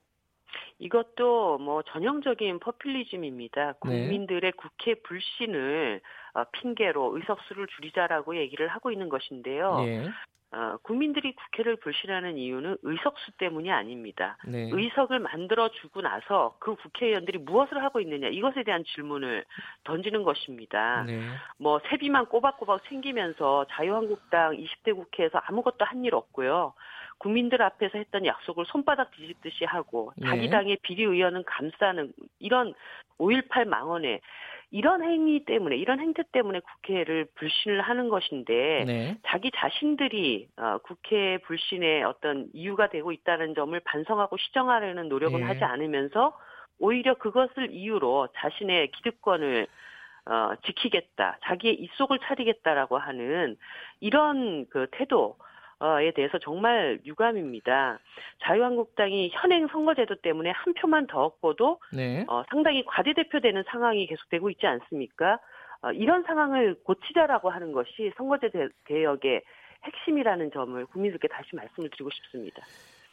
이것도 0.79 1.59
뭐 1.59 1.81
전형적인 1.83 2.59
퍼퓰리즘입니다. 2.59 3.65
네. 3.65 3.77
국민들의 3.79 4.53
국회 4.53 4.95
불신을 4.95 6.01
어, 6.35 6.43
핑계로 6.53 7.17
의석수를 7.17 7.67
줄이자라고 7.75 8.37
얘기를 8.37 8.69
하고 8.69 8.89
있는 8.89 9.09
것인데요. 9.09 9.83
예. 9.85 10.09
어, 10.53 10.77
국민들이 10.83 11.33
국회를 11.35 11.77
불신하는 11.77 12.37
이유는 12.37 12.77
의석수 12.83 13.31
때문이 13.39 13.71
아닙니다. 13.71 14.37
네. 14.47 14.69
의석을 14.71 15.19
만들어 15.19 15.69
주고 15.69 16.01
나서 16.01 16.55
그 16.59 16.75
국회의원들이 16.75 17.39
무엇을 17.39 17.83
하고 17.83 17.99
있느냐 18.01 18.27
이것에 18.27 18.63
대한 18.63 18.83
질문을 18.85 19.45
던지는 19.83 20.21
것입니다. 20.23 21.03
네. 21.07 21.21
뭐 21.57 21.79
세비만 21.89 22.27
꼬박꼬박 22.27 22.83
챙기면서 22.87 23.65
자유한국당 23.71 24.51
20대 24.55 24.95
국회에서 24.95 25.39
아무것도 25.45 25.85
한 25.85 26.03
일 26.03 26.15
없고요. 26.15 26.73
국민들 27.17 27.61
앞에서 27.61 27.97
했던 27.97 28.25
약속을 28.25 28.65
손바닥 28.67 29.11
뒤집듯이 29.11 29.65
하고 29.65 30.13
네. 30.17 30.27
자기 30.27 30.49
당의 30.49 30.77
비리 30.81 31.03
의원은 31.03 31.43
감싸는 31.45 32.13
이런 32.39 32.73
5.18 33.17 33.65
망언에 33.65 34.19
이런 34.71 35.03
행위 35.03 35.45
때문에 35.45 35.77
이런 35.77 35.99
행태 35.99 36.23
때문에 36.31 36.59
국회를 36.59 37.27
불신을 37.35 37.81
하는 37.81 38.09
것인데 38.09 38.83
네. 38.87 39.17
자기 39.27 39.51
자신들이 39.55 40.47
어, 40.57 40.79
국회 40.79 41.37
불신의 41.45 42.03
어떤 42.03 42.47
이유가 42.53 42.89
되고 42.89 43.11
있다는 43.11 43.53
점을 43.53 43.79
반성하고 43.79 44.35
시정하려는 44.37 45.09
노력은 45.09 45.41
예. 45.41 45.43
하지 45.43 45.63
않으면서 45.63 46.35
오히려 46.79 47.13
그것을 47.13 47.71
이유로 47.71 48.29
자신의 48.35 48.91
기득권을 48.91 49.67
어, 50.25 50.53
지키겠다, 50.65 51.37
자기의 51.43 51.75
입속을 51.75 52.19
차리겠다라고 52.19 52.97
하는 52.97 53.57
이런 53.99 54.65
그 54.69 54.87
태도. 54.91 55.37
에 56.01 56.11
대해서 56.11 56.39
정말 56.39 56.99
유감입니다. 57.05 57.99
자유한국당이 58.43 59.31
현행 59.33 59.67
선거제도 59.67 60.15
때문에 60.15 60.51
한 60.51 60.73
표만 60.73 61.07
더 61.07 61.25
얻고도 61.25 61.79
네. 61.91 62.25
어, 62.27 62.43
상당히 62.49 62.85
과대대표되는 62.85 63.63
상황이 63.67 64.07
계속되고 64.07 64.49
있지 64.51 64.65
않습니까? 64.65 65.39
어, 65.81 65.91
이런 65.91 66.23
상황을 66.23 66.75
고치자라고 66.83 67.49
하는 67.49 67.73
것이 67.73 68.11
선거제 68.15 68.49
개혁의 68.85 69.41
핵심이라는 69.83 70.51
점을 70.51 70.85
국민들께 70.85 71.27
다시 71.27 71.55
말씀을 71.55 71.89
드리고 71.89 72.09
싶습니다. 72.11 72.61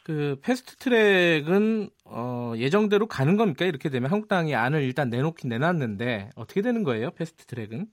그 0.03 0.39
패스트 0.41 0.77
트랙은 0.77 1.89
어, 2.05 2.53
예정대로 2.55 3.05
가는 3.07 3.37
겁니까? 3.37 3.65
이렇게 3.65 3.89
되면 3.89 4.09
한국당이 4.09 4.55
안을 4.55 4.81
일단 4.81 5.09
내놓긴 5.09 5.49
내놨는데 5.49 6.31
어떻게 6.35 6.61
되는 6.61 6.83
거예요? 6.83 7.11
패스트 7.11 7.45
트랙은? 7.45 7.85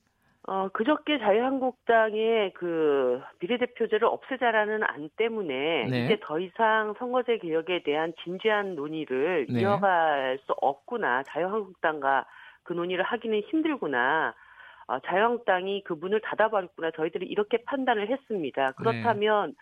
어, 0.49 0.67
그저께 0.73 1.19
자유한국당의 1.19 2.53
그 2.55 3.21
비례대표제를 3.37 4.07
없애자라는 4.07 4.81
안 4.83 5.09
때문에 5.15 5.85
네. 5.87 6.05
이제 6.05 6.17
더 6.23 6.39
이상 6.39 6.95
선거제 6.97 7.37
개혁에 7.37 7.83
대한 7.83 8.13
진지한 8.23 8.73
논의를 8.73 9.45
네. 9.47 9.61
이어갈 9.61 10.39
수 10.47 10.55
없구나. 10.59 11.21
자유한국당과 11.27 12.25
그 12.63 12.73
논의를 12.73 13.03
하기는 13.03 13.41
힘들구나. 13.41 14.33
어, 14.87 14.99
자유한국당이 15.05 15.83
그 15.83 15.93
문을 15.93 16.19
닫아버렸구나. 16.21 16.89
저희들이 16.95 17.27
이렇게 17.27 17.57
판단을 17.65 18.09
했습니다. 18.09 18.71
그렇다면 18.71 19.49
네. 19.49 19.55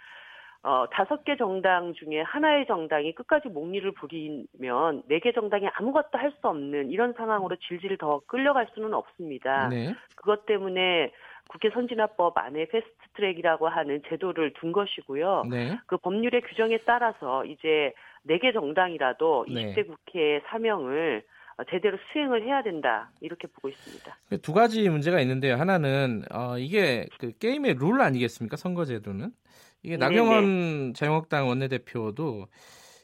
어, 0.67 0.85
다섯 0.91 1.23
개 1.23 1.37
정당 1.37 1.93
중에 1.93 2.21
하나의 2.21 2.65
정당이 2.67 3.13
끝까지 3.15 3.47
몽니를 3.47 3.89
부리면 3.93 5.03
네 5.07 5.19
개 5.19 5.31
정당이 5.31 5.67
아무것도 5.73 6.17
할 6.17 6.31
수 6.31 6.47
없는 6.47 6.91
이런 6.91 7.13
상황으로 7.13 7.55
질질 7.55 7.97
더 7.97 8.19
끌려갈 8.27 8.67
수는 8.73 8.93
없습니다. 8.93 9.69
네. 9.69 9.93
그것 10.17 10.45
때문에 10.45 11.11
국회 11.49 11.69
선진화법 11.69 12.37
안에 12.37 12.65
패스트 12.67 12.91
트랙이라고 13.15 13.69
하는 13.69 14.01
제도를 14.09 14.51
둔 14.59 14.73
것이고요. 14.73 15.43
네. 15.49 15.77
그 15.87 15.95
법률의 15.97 16.41
규정에 16.41 16.79
따라서 16.85 17.45
이제 17.45 17.93
네 18.23 18.37
개 18.39 18.51
정당이라도 18.51 19.45
네. 19.47 19.73
20대 19.73 19.87
국회 19.87 20.41
사명을 20.49 21.23
제대로 21.71 21.97
수행을 22.11 22.43
해야 22.43 22.61
된다 22.61 23.09
이렇게 23.21 23.47
보고 23.47 23.69
있습니다. 23.69 24.15
두 24.43 24.53
가지 24.53 24.87
문제가 24.89 25.21
있는데요. 25.21 25.55
하나는 25.55 26.23
어, 26.31 26.57
이게 26.59 27.05
그 27.19 27.31
게임의 27.39 27.75
룰 27.79 28.01
아니겠습니까? 28.01 28.57
선거제도는 28.57 29.31
이게 29.83 29.97
나경원 29.97 30.93
자유한국당 30.93 31.47
원내대표도 31.47 32.47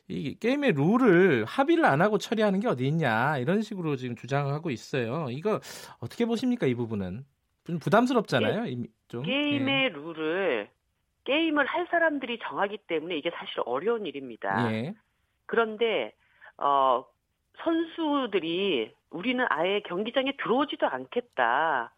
이 0.10 0.38
게임의 0.40 0.74
룰을 0.74 1.46
합의를 1.46 1.86
안 1.86 2.02
하고 2.02 2.18
처리하는 2.18 2.60
게 2.60 2.68
어디 2.68 2.86
있냐 2.88 3.38
이런 3.38 3.62
식으로 3.62 3.96
지금 3.96 4.16
주장하고 4.16 4.70
있어요. 4.70 5.28
이거 5.30 5.60
어떻게 6.00 6.26
보십니까 6.26 6.68
이 6.68 6.76
부분은 6.76 7.26
좀 7.66 7.80
부담스럽잖아요. 7.80 8.64
게, 8.64 8.84
좀. 9.08 9.24
게임의 9.24 9.84
예. 9.86 9.90
룰을 9.90 10.70
게임을 11.24 11.66
할 11.66 11.88
사람들이 11.90 12.40
정하기 12.44 12.80
때문에 12.88 13.18
이게 13.18 13.32
사실 13.32 13.62
어려운 13.66 14.06
일입니다. 14.06 14.74
예. 14.74 14.94
그런데 15.46 16.14
어 16.58 17.06
선수들이 17.64 18.94
우리는 19.10 19.46
아예 19.50 19.80
경기장에 19.82 20.34
들어오지도 20.38 20.88
않겠다. 20.88 21.94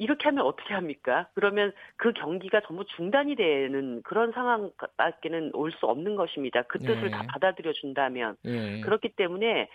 이렇게 0.00 0.24
하면 0.24 0.46
어떻게 0.46 0.72
합니까? 0.72 1.28
그러면 1.34 1.72
그 1.96 2.14
경기가 2.14 2.62
전부 2.66 2.86
중단이 2.86 3.36
되는 3.36 4.00
그런 4.02 4.32
상황밖에는 4.32 5.50
올 5.52 5.70
수 5.72 5.86
없는 5.86 6.16
것입니다. 6.16 6.62
그 6.62 6.78
뜻을 6.78 7.04
예. 7.04 7.10
다 7.10 7.22
받아들여 7.28 7.72
준다면. 7.74 8.36
예. 8.46 8.80
그렇기 8.80 9.10
때문에 9.10 9.68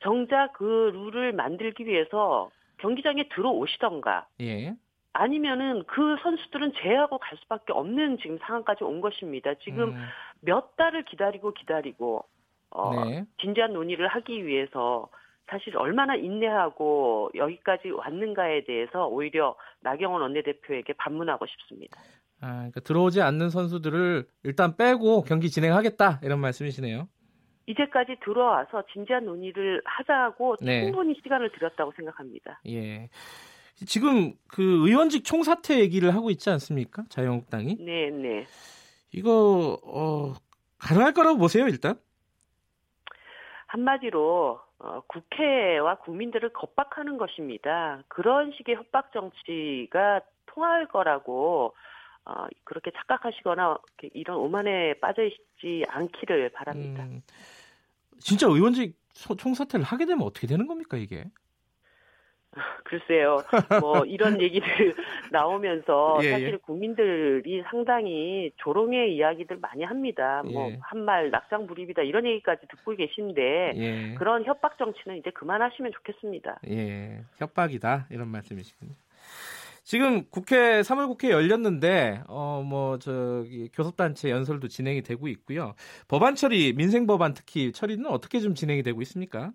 정작 0.00 0.54
그 0.54 0.90
룰을 0.92 1.32
만들기 1.32 1.86
위해서 1.86 2.50
경기장에 2.78 3.28
들어오시던가. 3.28 4.26
예. 4.40 4.74
아니면은 5.12 5.84
그 5.86 6.16
선수들은 6.22 6.72
제하고 6.82 7.18
갈 7.18 7.38
수밖에 7.38 7.72
없는 7.72 8.18
지금 8.18 8.38
상황까지 8.42 8.82
온 8.82 9.00
것입니다. 9.00 9.54
지금 9.62 9.90
음. 9.90 10.04
몇 10.40 10.74
달을 10.76 11.04
기다리고 11.04 11.52
기다리고 11.52 12.24
어, 12.70 13.04
네. 13.04 13.24
진지한 13.40 13.72
논의를 13.72 14.08
하기 14.08 14.46
위해서 14.46 15.08
사실 15.50 15.76
얼마나 15.76 16.14
인내하고 16.14 17.30
여기까지 17.34 17.90
왔는가에 17.90 18.64
대해서 18.64 19.08
오히려 19.08 19.56
나경원 19.80 20.22
원내대표에게 20.22 20.92
반문하고 20.92 21.44
싶습니다. 21.46 21.98
아, 22.40 22.54
그러니까 22.54 22.80
들어오지 22.80 23.20
않는 23.20 23.50
선수들을 23.50 24.26
일단 24.44 24.76
빼고 24.76 25.22
경기 25.22 25.50
진행하겠다 25.50 26.20
이런 26.22 26.38
말씀이시네요. 26.40 27.08
이제까지 27.66 28.16
들어와서 28.24 28.84
진지한 28.92 29.24
논의를 29.24 29.82
하자고 29.84 30.56
네. 30.62 30.84
충분히 30.84 31.14
시간을 31.22 31.50
들였다고 31.52 31.92
생각합니다. 31.96 32.60
예. 32.68 33.08
지금 33.86 34.34
그 34.48 34.62
의원직 34.62 35.24
총사퇴 35.24 35.80
얘기를 35.80 36.14
하고 36.14 36.30
있지 36.30 36.48
않습니까? 36.50 37.04
자유한국당이? 37.08 37.76
네, 37.80 38.10
네. 38.10 38.44
이거 39.12 39.78
어, 39.84 40.32
가능할 40.78 41.12
거라고 41.12 41.38
보세요, 41.38 41.66
일단? 41.66 41.96
한마디로 43.66 44.60
어, 44.80 45.02
국회와 45.06 45.96
국민들을 45.96 46.52
겁박하는 46.52 47.18
것입니다. 47.18 48.02
그런 48.08 48.52
식의 48.52 48.76
협박 48.76 49.12
정치가 49.12 50.20
통할 50.46 50.86
거라고 50.86 51.74
어, 52.24 52.46
그렇게 52.64 52.90
착각하시거나 52.90 53.78
이런 54.14 54.38
오만에 54.38 54.94
빠져 54.94 55.22
있지 55.24 55.84
않기를 55.88 56.50
바랍니다. 56.50 57.04
음, 57.04 57.22
진짜 58.18 58.46
의원직 58.46 58.98
총사퇴를 59.12 59.84
하게 59.84 60.06
되면 60.06 60.22
어떻게 60.26 60.46
되는 60.46 60.66
겁니까 60.66 60.96
이게? 60.96 61.24
글쎄요, 62.84 63.38
뭐 63.80 64.04
이런 64.04 64.40
얘기들 64.42 64.94
나오면서 65.30 66.18
예, 66.22 66.26
예. 66.26 66.30
사실 66.32 66.58
국민들이 66.58 67.62
상당히 67.70 68.50
조롱의 68.56 69.14
이야기들 69.14 69.58
많이 69.58 69.84
합니다. 69.84 70.42
뭐 70.44 70.70
예. 70.70 70.78
한말 70.82 71.30
낙장불입이다 71.30 72.02
이런 72.02 72.26
얘기까지 72.26 72.66
듣고 72.68 72.96
계신데 72.96 73.72
예. 73.76 74.14
그런 74.18 74.44
협박 74.44 74.78
정치는 74.78 75.18
이제 75.18 75.30
그만하시면 75.30 75.92
좋겠습니다. 75.92 76.60
예, 76.68 77.22
협박이다 77.36 78.08
이런 78.10 78.28
말씀이시군요. 78.28 78.94
지금 79.82 80.24
국회 80.30 80.82
3월 80.82 81.06
국회 81.08 81.30
열렸는데 81.30 82.22
어 82.28 82.62
뭐 82.64 82.98
저기 82.98 83.68
교섭단체 83.72 84.30
연설도 84.30 84.68
진행이 84.68 85.02
되고 85.02 85.26
있고요. 85.28 85.74
법안 86.08 86.34
처리 86.34 86.72
민생 86.74 87.06
법안 87.06 87.32
특히 87.34 87.72
처리는 87.72 88.06
어떻게 88.06 88.38
좀 88.40 88.54
진행이 88.54 88.82
되고 88.82 89.00
있습니까? 89.02 89.52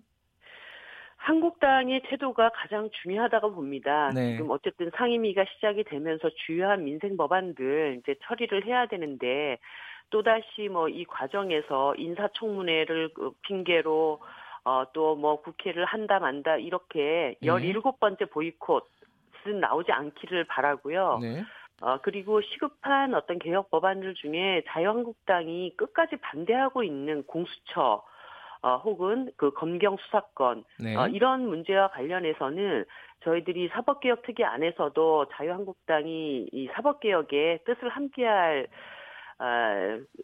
한국당의 1.26 2.02
태도가 2.04 2.50
가장 2.50 2.88
중요하다고 3.02 3.52
봅니다. 3.52 4.12
네. 4.14 4.36
지금 4.36 4.50
어쨌든 4.50 4.90
상임위가 4.94 5.44
시작이 5.54 5.82
되면서 5.82 6.30
주요한 6.46 6.84
민생 6.84 7.16
법안들 7.16 7.98
이제 7.98 8.14
처리를 8.22 8.64
해야 8.64 8.86
되는데 8.86 9.58
또다시 10.10 10.68
뭐 10.70 10.88
이 10.88 11.04
과정에서 11.04 11.96
인사청문회를 11.96 13.08
그 13.12 13.32
핑계로 13.42 14.20
어, 14.64 14.84
또 14.92 15.16
뭐 15.16 15.42
국회를 15.42 15.84
한다 15.84 16.20
만다 16.20 16.58
이렇게 16.58 17.34
네. 17.40 17.48
17번째 17.48 18.30
보이콧은 18.30 19.58
나오지 19.60 19.90
않기를 19.90 20.44
바라고요. 20.44 21.18
네. 21.20 21.42
어, 21.80 21.98
그리고 22.02 22.40
시급한 22.40 23.14
어떤 23.14 23.40
개혁 23.40 23.68
법안들 23.70 24.14
중에 24.14 24.62
자유한국당이 24.68 25.74
끝까지 25.76 26.16
반대하고 26.16 26.84
있는 26.84 27.24
공수처 27.24 28.04
어, 28.66 28.78
혹은 28.78 29.30
그 29.36 29.52
검경 29.52 29.96
수사권 29.96 30.64
네. 30.80 30.96
어, 30.96 31.06
이런 31.06 31.46
문제와 31.46 31.90
관련해서는 31.90 32.84
저희들이 33.22 33.68
사법개혁 33.68 34.22
특위 34.22 34.42
안에서도 34.42 35.26
자유한국당이 35.30 36.48
이 36.50 36.68
사법개혁에 36.74 37.60
뜻을 37.64 37.88
함께할 37.88 38.66
어, 39.38 39.44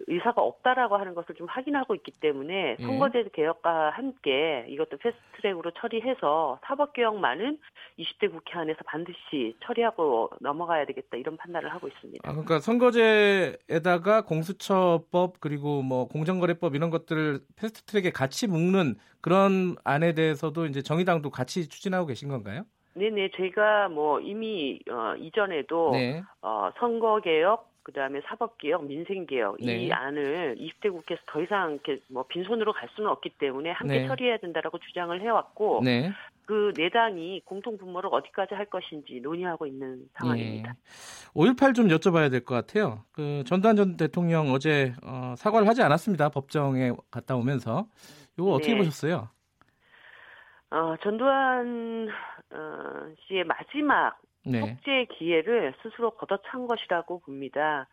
의사가 0.07 0.41
없다라고 0.41 0.97
하는 0.97 1.15
것을 1.15 1.35
좀 1.35 1.47
확인하고 1.47 1.95
있기 1.97 2.13
때문에 2.13 2.77
예. 2.79 2.83
선거제 2.83 3.29
개혁과 3.35 3.91
함께 3.91 4.65
이것도 4.69 4.97
패스트트랙으로 4.99 5.73
처리해서 5.73 6.59
사법개혁만은 6.67 7.59
20대 7.99 8.31
국회 8.31 8.59
안에서 8.59 8.79
반드시 8.87 9.55
처리하고 9.65 10.31
넘어가야 10.41 10.87
되겠다 10.87 11.19
이런 11.19 11.37
판단을 11.37 11.73
하고 11.73 11.89
있습니다. 11.89 12.27
아, 12.27 12.33
그러니까 12.33 12.59
선거제에다가 12.61 14.23
공수처법 14.25 15.41
그리고 15.41 15.83
뭐 15.83 16.09
공정거래법 16.09 16.75
이런 16.75 16.89
것들을 16.89 17.41
패스트트랙에 17.57 18.13
같이 18.13 18.47
묶는 18.47 18.97
그런 19.21 19.77
안에 19.85 20.15
대해서도 20.15 20.65
이제 20.67 20.81
정의당도 20.81 21.29
같이 21.29 21.69
추진하고 21.69 22.07
계신 22.07 22.29
건가요? 22.29 22.65
네네, 22.95 23.31
저희가 23.37 23.89
뭐 23.89 24.21
이미 24.21 24.81
어, 24.91 25.15
이전에도 25.17 25.93
네. 25.93 26.23
어, 26.43 26.71
선거개혁 26.79 27.72
그다음에 27.83 28.21
사법개혁, 28.27 28.85
민생개혁 28.87 29.57
네. 29.61 29.85
이 29.85 29.93
안을 29.93 30.57
20대 30.59 30.91
국회에서 30.93 31.23
더 31.27 31.43
이상 31.43 31.73
이렇게 31.73 32.01
뭐 32.09 32.25
빈손으로 32.29 32.73
갈 32.73 32.89
수는 32.95 33.11
없기 33.11 33.31
때문에 33.39 33.71
함께 33.73 34.01
네. 34.01 34.07
처리해야 34.07 34.39
된다라고 34.39 34.79
주장을 34.79 35.21
해왔고 35.21 35.81
네. 35.85 36.13
그네 36.47 36.91
당이 36.91 37.43
공통 37.45 37.79
분모를 37.79 38.11
어디까지 38.13 38.55
할 38.55 38.67
것인지 38.67 39.21
논의하고 39.23 39.67
있는 39.67 40.05
상황입니다. 40.15 40.71
예. 40.71 41.31
5.18 41.35 41.75
좀 41.75 41.89
여쭤봐야 41.89 42.31
될 42.31 42.45
것 42.45 42.55
같아요. 42.55 43.05
그 43.13 43.43
전두환 43.47 43.77
전 43.77 43.97
대통령 43.97 44.53
어제 44.53 44.93
어, 45.05 45.35
사과를 45.37 45.69
하지 45.69 45.83
않았습니다. 45.83 46.29
법정에 46.31 46.93
갔다 47.11 47.37
오면서 47.37 47.87
이거 48.39 48.51
어떻게 48.53 48.73
네. 48.73 48.79
보셨어요? 48.79 49.29
어, 50.71 50.97
전두환 51.03 52.09
어, 52.51 53.15
씨의 53.27 53.45
마지막 53.45 54.19
네. 54.45 54.61
속죄 54.61 55.07
기회를 55.17 55.75
스스로 55.83 56.11
걷어찬 56.11 56.67
것이라고 56.67 57.21
봅니다. 57.21 57.89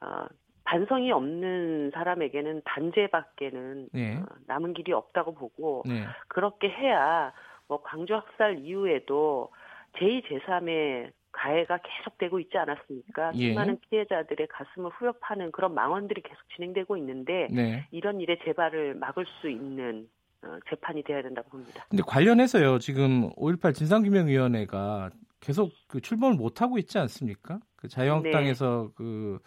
어, 0.00 0.26
반성이 0.64 1.10
없는 1.10 1.90
사람에게는 1.92 2.62
단죄밖에는 2.64 3.88
네. 3.92 4.16
어, 4.16 4.26
남은 4.46 4.74
길이 4.74 4.92
없다고 4.92 5.34
보고 5.34 5.82
네. 5.86 6.04
그렇게 6.28 6.68
해야 6.68 7.32
뭐 7.66 7.82
광주 7.82 8.14
학살 8.14 8.58
이후에도 8.60 9.50
제2, 9.94 10.22
제3의 10.26 11.12
가해가 11.32 11.78
계속되고 11.78 12.40
있지 12.40 12.58
않았습니까? 12.58 13.32
예. 13.36 13.52
수많은 13.52 13.78
피해자들의 13.88 14.48
가슴을 14.48 14.90
후벼파는 14.90 15.52
그런 15.52 15.74
망언들이 15.74 16.22
계속 16.22 16.38
진행되고 16.56 16.96
있는데 16.98 17.46
네. 17.50 17.86
이런 17.90 18.20
일의 18.20 18.38
재발을 18.44 18.94
막을 18.94 19.26
수 19.40 19.48
있는 19.48 20.08
어, 20.42 20.58
재판이 20.68 21.02
돼야 21.04 21.22
된다고 21.22 21.50
봅니다. 21.50 21.84
근데 21.88 22.02
관련해서요. 22.06 22.78
지금 22.78 23.30
5.18 23.34 23.74
진상규명위원회가 23.74 25.10
계속 25.40 25.72
그 25.88 26.00
출범을 26.00 26.36
못 26.36 26.62
하고 26.62 26.78
있지 26.78 26.98
않습니까? 26.98 27.60
그 27.76 27.88
자유한국당에서 27.88 28.88
네. 28.88 28.94
그 28.94 29.38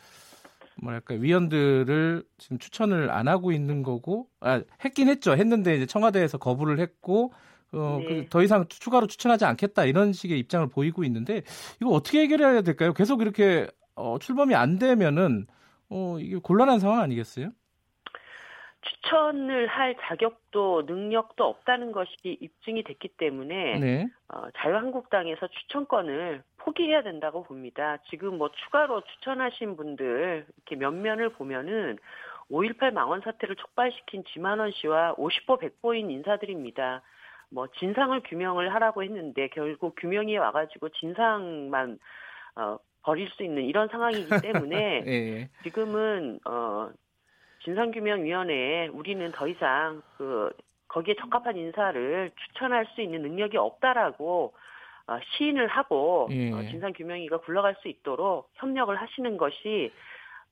뭐랄까 0.82 1.16
위원들을 1.16 2.24
지금 2.38 2.58
추천을 2.58 3.12
안 3.12 3.28
하고 3.28 3.52
있는 3.52 3.84
거고 3.84 4.28
아 4.40 4.62
했긴 4.84 5.08
했죠. 5.08 5.34
했는데 5.34 5.76
이제 5.76 5.86
청와대에서 5.86 6.40
거부를 6.40 6.80
했고 6.80 7.32
어, 7.72 8.00
네. 8.00 8.24
그더 8.24 8.44
이상 8.44 8.68
추가로 8.68 9.08
추천하지 9.08 9.46
않겠다 9.46 9.86
이런 9.86 10.14
식의 10.14 10.40
입장을 10.40 10.68
보이고 10.68 11.04
있는데 11.04 11.44
이거 11.82 11.92
어떻게 11.92 12.22
해결해야 12.22 12.62
될까요? 12.62 12.94
계속 12.94 13.22
이렇게 13.22 13.68
어, 13.96 14.18
출범이 14.20 14.56
안 14.56 14.80
되면은 14.80 15.48
어, 15.90 16.18
이게 16.20 16.38
곤란한 16.38 16.80
상황 16.80 17.02
아니겠어요? 17.02 17.52
추천을 18.84 19.68
할 19.68 19.96
자격도 20.02 20.84
능력도 20.86 21.44
없다는 21.44 21.92
것이 21.92 22.16
입증이 22.24 22.84
됐기 22.84 23.10
때문에 23.18 23.80
네. 23.80 24.08
어, 24.30 24.44
자유한국당에서 24.58 25.48
추천권을 25.48 26.44
포기해야 26.58 27.04
된다고 27.04 27.44
봅니다. 27.44 27.98
지금 28.10 28.38
뭐 28.38 28.50
추가로 28.52 29.02
추천하신 29.02 29.76
분들 29.76 30.46
이렇게 30.56 30.76
면면을 30.76 31.30
보면은 31.30 31.98
5.18 32.52 32.92
망원 32.92 33.22
사태를 33.22 33.56
촉발시킨 33.56 34.24
지만원 34.34 34.72
씨와 34.72 35.16
50보 35.16 35.60
100보인 35.60 36.12
인사들입니다. 36.12 37.02
뭐 37.50 37.68
진상을 37.80 38.20
규명을 38.24 38.74
하라고 38.74 39.04
했는데 39.04 39.48
결국 39.50 39.96
규명이 39.98 40.38
와가지고 40.38 40.90
진상만 40.90 42.00
어, 42.56 42.78
버릴 43.04 43.30
수 43.30 43.44
있는 43.44 43.64
이런 43.64 43.88
상황이기 43.90 44.30
때문에 44.42 45.04
예. 45.08 45.50
지금은 45.64 46.40
어 46.46 46.90
진상규명위원회에 47.64 48.88
우리는 48.90 49.32
더 49.34 49.48
이상 49.48 50.02
그 50.18 50.52
거기에 50.88 51.16
적합한 51.16 51.58
인사를 51.58 52.32
추천할 52.36 52.86
수 52.94 53.02
있는 53.02 53.22
능력이 53.22 53.58
없다라고 53.58 54.54
어, 55.08 55.20
시인을 55.38 55.68
하고 55.68 56.28
예. 56.32 56.52
어, 56.52 56.62
진상규명위가 56.62 57.42
굴러갈 57.42 57.76
수 57.82 57.88
있도록 57.88 58.50
협력을 58.56 58.96
하시는 58.96 59.38
것이 59.38 59.92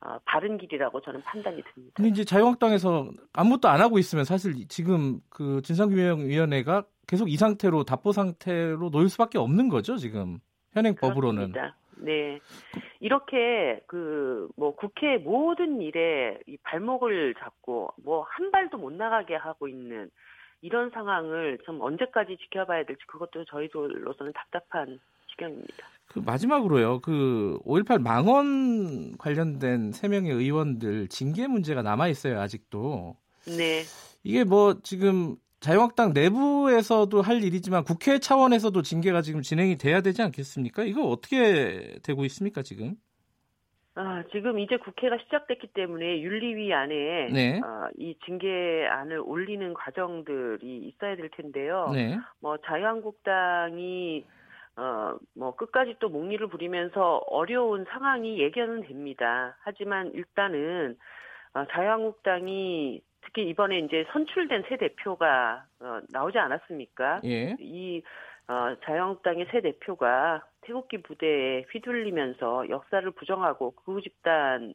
어, 0.02 0.18
바른 0.26 0.58
길이라고 0.58 1.00
저는 1.02 1.22
판단이 1.22 1.62
듭니다. 1.74 1.94
근데 1.96 2.10
이제 2.10 2.24
자유한국당에서 2.24 3.12
아무것도 3.34 3.70
안 3.70 3.82
하고 3.82 4.00
있으면 4.00 4.26
사실 4.26 4.68
지금 4.68 5.20
그 5.30 5.62
진상규명위원회가 5.62 6.86
계속 7.08 7.30
이 7.30 7.38
상태로 7.38 7.84
답보 7.84 8.12
상태로 8.12 8.90
놓일 8.90 9.10
수밖에 9.10 9.38
없는 9.38 9.70
거죠 9.70 9.98
지금 9.98 10.40
현행법으로는. 10.74 11.52
그렇습니다. 11.52 11.81
네. 12.02 12.40
이렇게 13.00 13.80
그 13.88 14.50
뭐 14.56 14.76
국회 14.76 15.18
모든 15.18 15.82
일에 15.82 16.38
이 16.48 16.58
발목을 16.64 17.36
잡고 17.40 17.94
뭐 18.04 18.24
한 18.30 18.52
발도 18.52 18.78
못 18.78 18.92
나가게 18.94 19.36
하고 19.36 19.68
있는 19.68 20.10
이런 20.62 20.90
상황을 20.92 21.58
좀 21.66 21.82
언제까지 21.82 22.38
지켜봐야 22.38 22.84
될지 22.86 23.02
그것도 23.08 23.46
저희들로서는 23.46 24.34
답답한 24.34 25.00
지경입니다. 25.32 25.88
그 26.08 26.20
마지막으로요. 26.20 27.00
그 27.00 27.60
5.18 27.66 28.02
망원 28.02 29.18
관련된 29.18 29.92
세 29.94 30.08
명의 30.08 30.32
의원들 30.32 31.08
징계 31.08 31.48
문제가 31.48 31.82
남아 31.82 32.10
있어요 32.10 32.40
아직도. 32.40 33.16
네. 33.58 33.84
이게 34.24 34.44
뭐 34.44 34.76
지금 34.84 35.36
자유한국당 35.62 36.12
내부에서도 36.14 37.22
할 37.22 37.44
일이지만 37.44 37.84
국회 37.84 38.20
차원에서도 38.20 38.82
징계가 38.82 39.22
지금 39.22 39.42
진행이 39.42 39.78
돼야 39.78 40.02
되지 40.02 40.22
않겠습니까? 40.24 40.84
이거 40.84 41.04
어떻게 41.04 42.00
되고 42.04 42.26
있습니까 42.26 42.64
지금? 42.64 42.96
아, 43.94 44.24
지금 44.32 44.58
이제 44.60 44.78
국회가 44.78 45.18
시작됐기 45.18 45.68
때문에 45.74 46.22
윤리위 46.22 46.74
안에 46.74 47.30
네. 47.32 47.60
어, 47.60 47.90
이 47.98 48.18
징계안을 48.26 49.22
올리는 49.24 49.74
과정들이 49.74 50.78
있어야 50.88 51.16
될 51.16 51.30
텐데요. 51.30 51.90
네. 51.94 52.18
뭐 52.42 52.58
자유한국당이 52.66 54.26
어 54.78 55.16
뭐 55.36 55.56
끝까지 55.56 55.96
또 56.00 56.10
목리를 56.10 56.48
부리면서 56.48 57.18
어려운 57.28 57.86
상황이 57.90 58.40
예견은 58.40 58.84
됩니다. 58.84 59.58
하지만 59.62 60.12
일단은 60.14 60.98
어, 61.54 61.66
자유한국당이 61.72 63.02
특히 63.24 63.48
이번에 63.50 63.80
이제 63.80 64.06
선출된 64.12 64.64
새 64.68 64.78
대표가 64.78 65.66
어, 65.80 66.00
나오지 66.10 66.38
않았습니까? 66.38 67.22
예. 67.24 67.56
이 67.60 68.02
어, 68.48 68.76
자유한국당의 68.84 69.48
새 69.52 69.62
대표가 69.62 70.44
태극기 70.62 71.02
부대에 71.02 71.66
휘둘리면서 71.72 72.70
역사를 72.70 73.10
부정하고 73.12 73.72
극우 73.72 74.02
집단의 74.02 74.74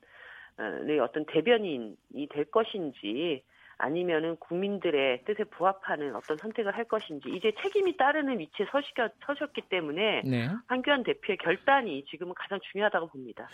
어떤 1.03 1.27
대변인이 1.27 2.29
될 2.31 2.45
것인지 2.47 3.43
아니면은 3.79 4.37
국민들의 4.37 5.25
뜻에 5.25 5.45
부합하는 5.45 6.15
어떤 6.17 6.37
선택을 6.39 6.77
할 6.77 6.85
것인지 6.85 7.29
이제 7.31 7.53
책임이 7.63 7.97
따르는 7.97 8.39
위치에 8.39 8.67
서시겨, 8.71 9.09
서셨기 9.27 9.63
때문에 9.69 10.23
네. 10.25 10.49
한교안 10.67 11.03
대표의 11.03 11.39
결단이 11.39 12.05
지금은 12.11 12.35
가장 12.37 12.59
중요하다고 12.73 13.09
봅니다. 13.09 13.49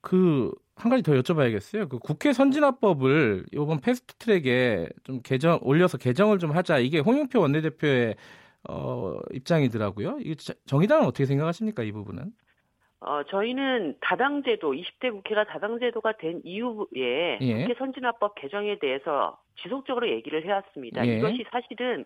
그 0.00 0.52
한 0.78 0.90
가지 0.90 1.02
더 1.02 1.12
여쭤봐야겠어요. 1.12 1.88
그 1.88 1.98
국회 1.98 2.32
선진화법을 2.32 3.46
이번 3.52 3.80
패스트트랙에 3.80 4.88
좀 5.02 5.20
개정 5.22 5.58
올려서 5.62 5.98
개정을 5.98 6.38
좀 6.38 6.52
하자. 6.52 6.78
이게 6.78 7.00
홍영표 7.00 7.40
원내대표의 7.40 8.14
어, 8.68 9.18
입장이더라고요. 9.32 10.18
이 10.20 10.36
정의당은 10.66 11.06
어떻게 11.06 11.26
생각하십니까 11.26 11.82
이 11.82 11.92
부분은? 11.92 12.32
어, 13.00 13.22
저희는 13.24 13.96
다당제도, 14.00 14.72
20대 14.72 15.12
국회가 15.12 15.44
다당제도가 15.44 16.12
된 16.12 16.40
이후에 16.42 17.38
예. 17.40 17.54
국회 17.60 17.74
선진화법 17.78 18.34
개정에 18.34 18.78
대해서 18.78 19.38
지속적으로 19.62 20.08
얘기를 20.08 20.44
해왔습니다. 20.44 21.06
예. 21.06 21.18
이것이 21.18 21.44
사실은 21.50 22.04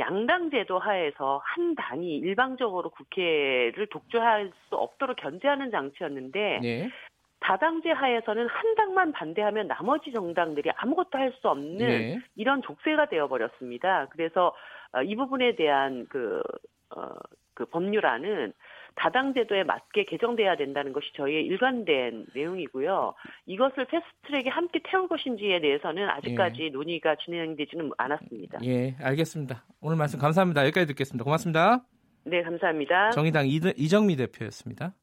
양당제도 0.00 0.78
하에서 0.78 1.40
한 1.44 1.76
당이 1.76 2.16
일방적으로 2.16 2.90
국회를 2.90 3.86
독주할 3.88 4.50
수 4.68 4.76
없도록 4.76 5.16
견제하는 5.16 5.70
장치였는데 5.70 6.60
예. 6.64 6.90
다당제 7.38 7.90
하에서는 7.90 8.46
한 8.46 8.74
당만 8.74 9.12
반대하면 9.12 9.66
나머지 9.68 10.12
정당들이 10.12 10.70
아무것도 10.76 11.18
할 11.18 11.32
수 11.40 11.48
없는 11.48 11.80
예. 11.80 12.18
이런 12.36 12.62
족쇄가 12.62 13.06
되어버렸습니다. 13.06 14.06
그래서 14.10 14.54
어, 14.92 15.02
이 15.02 15.14
부분에 15.14 15.54
대한 15.54 16.06
그, 16.08 16.42
어, 16.90 17.10
그 17.54 17.64
법률안은 17.66 18.52
다당제도에 18.94 19.64
맞게 19.64 20.04
개정돼야 20.04 20.56
된다는 20.56 20.92
것이 20.92 21.12
저희의 21.14 21.44
일관된 21.46 22.26
내용이고요. 22.34 23.14
이것을 23.46 23.86
패스트트랙에 23.86 24.48
함께 24.50 24.80
태울 24.84 25.08
것인지에 25.08 25.60
대해서는 25.60 26.08
아직까지 26.08 26.70
논의가 26.70 27.16
진행되지는 27.24 27.92
않았습니다. 27.96 28.58
예, 28.64 28.94
알겠습니다. 29.00 29.64
오늘 29.80 29.96
말씀 29.96 30.18
감사합니다. 30.18 30.62
여기까지 30.64 30.86
듣겠습니다. 30.88 31.24
고맙습니다. 31.24 31.84
네, 32.24 32.42
감사합니다. 32.42 33.10
정의당 33.10 33.48
이, 33.48 33.60
이정미 33.76 34.16
대표였습니다. 34.16 34.94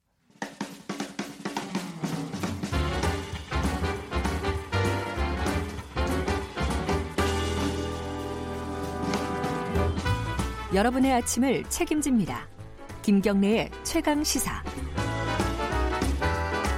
여러분의 10.73 11.11
아침을 11.13 11.63
책임집니다. 11.63 12.58
김경래의 13.01 13.69
최강 13.83 14.23
시사. 14.23 14.61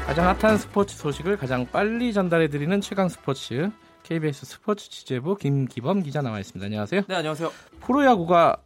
가장 0.05 0.27
핫한 0.27 0.57
스포츠 0.57 0.95
소식을 0.97 1.37
가장 1.37 1.65
빨리 1.71 2.13
전달해 2.13 2.47
드리는 2.47 2.79
최강 2.81 3.09
스포츠 3.09 3.71
KBS 4.03 4.45
스포츠 4.45 4.89
취재부 4.89 5.35
김기범 5.35 6.03
기자 6.03 6.21
나와 6.21 6.39
있습니다. 6.39 6.65
안녕하세요. 6.65 7.01
네, 7.07 7.15
안녕하세요. 7.15 7.51
프로야구가 7.79 8.57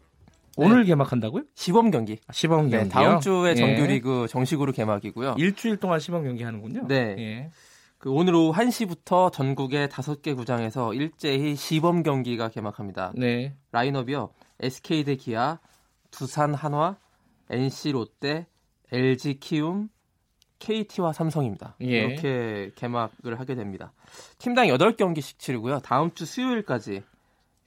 오늘 0.57 0.85
개막한다고요? 0.85 1.43
시범 1.53 1.91
경기. 1.91 2.19
아, 2.27 2.33
시범 2.33 2.69
경기요? 2.69 2.83
네, 2.83 2.89
다음 2.89 3.19
주에 3.19 3.51
예. 3.51 3.55
정규리그 3.55 4.27
정식으로 4.29 4.71
개막이고요. 4.71 5.35
일주일 5.37 5.77
동안 5.77 5.99
시범 5.99 6.23
경기 6.23 6.43
하는군요. 6.43 6.87
네. 6.87 7.15
예. 7.17 7.51
그 7.97 8.11
오늘 8.11 8.35
오후 8.35 8.53
1시부터 8.53 9.31
전국의 9.31 9.87
5개 9.87 10.35
구장에서 10.35 10.93
일제히 10.93 11.55
시범 11.55 12.03
경기가 12.03 12.49
개막합니다. 12.49 13.13
네. 13.15 13.55
라인업이요. 13.71 14.29
SK 14.59 15.03
대 15.03 15.15
기아, 15.15 15.59
두산 16.11 16.53
한화, 16.53 16.97
NC 17.49 17.91
롯데, 17.91 18.47
LG 18.91 19.39
키움, 19.39 19.89
KT와 20.59 21.13
삼성입니다. 21.13 21.75
예. 21.81 21.85
이렇게 21.85 22.71
개막을 22.75 23.39
하게 23.39 23.55
됩니다. 23.55 23.93
팀당 24.37 24.67
8경기씩 24.67 25.37
치르고요. 25.37 25.79
다음 25.79 26.11
주 26.13 26.25
수요일까지 26.25 27.03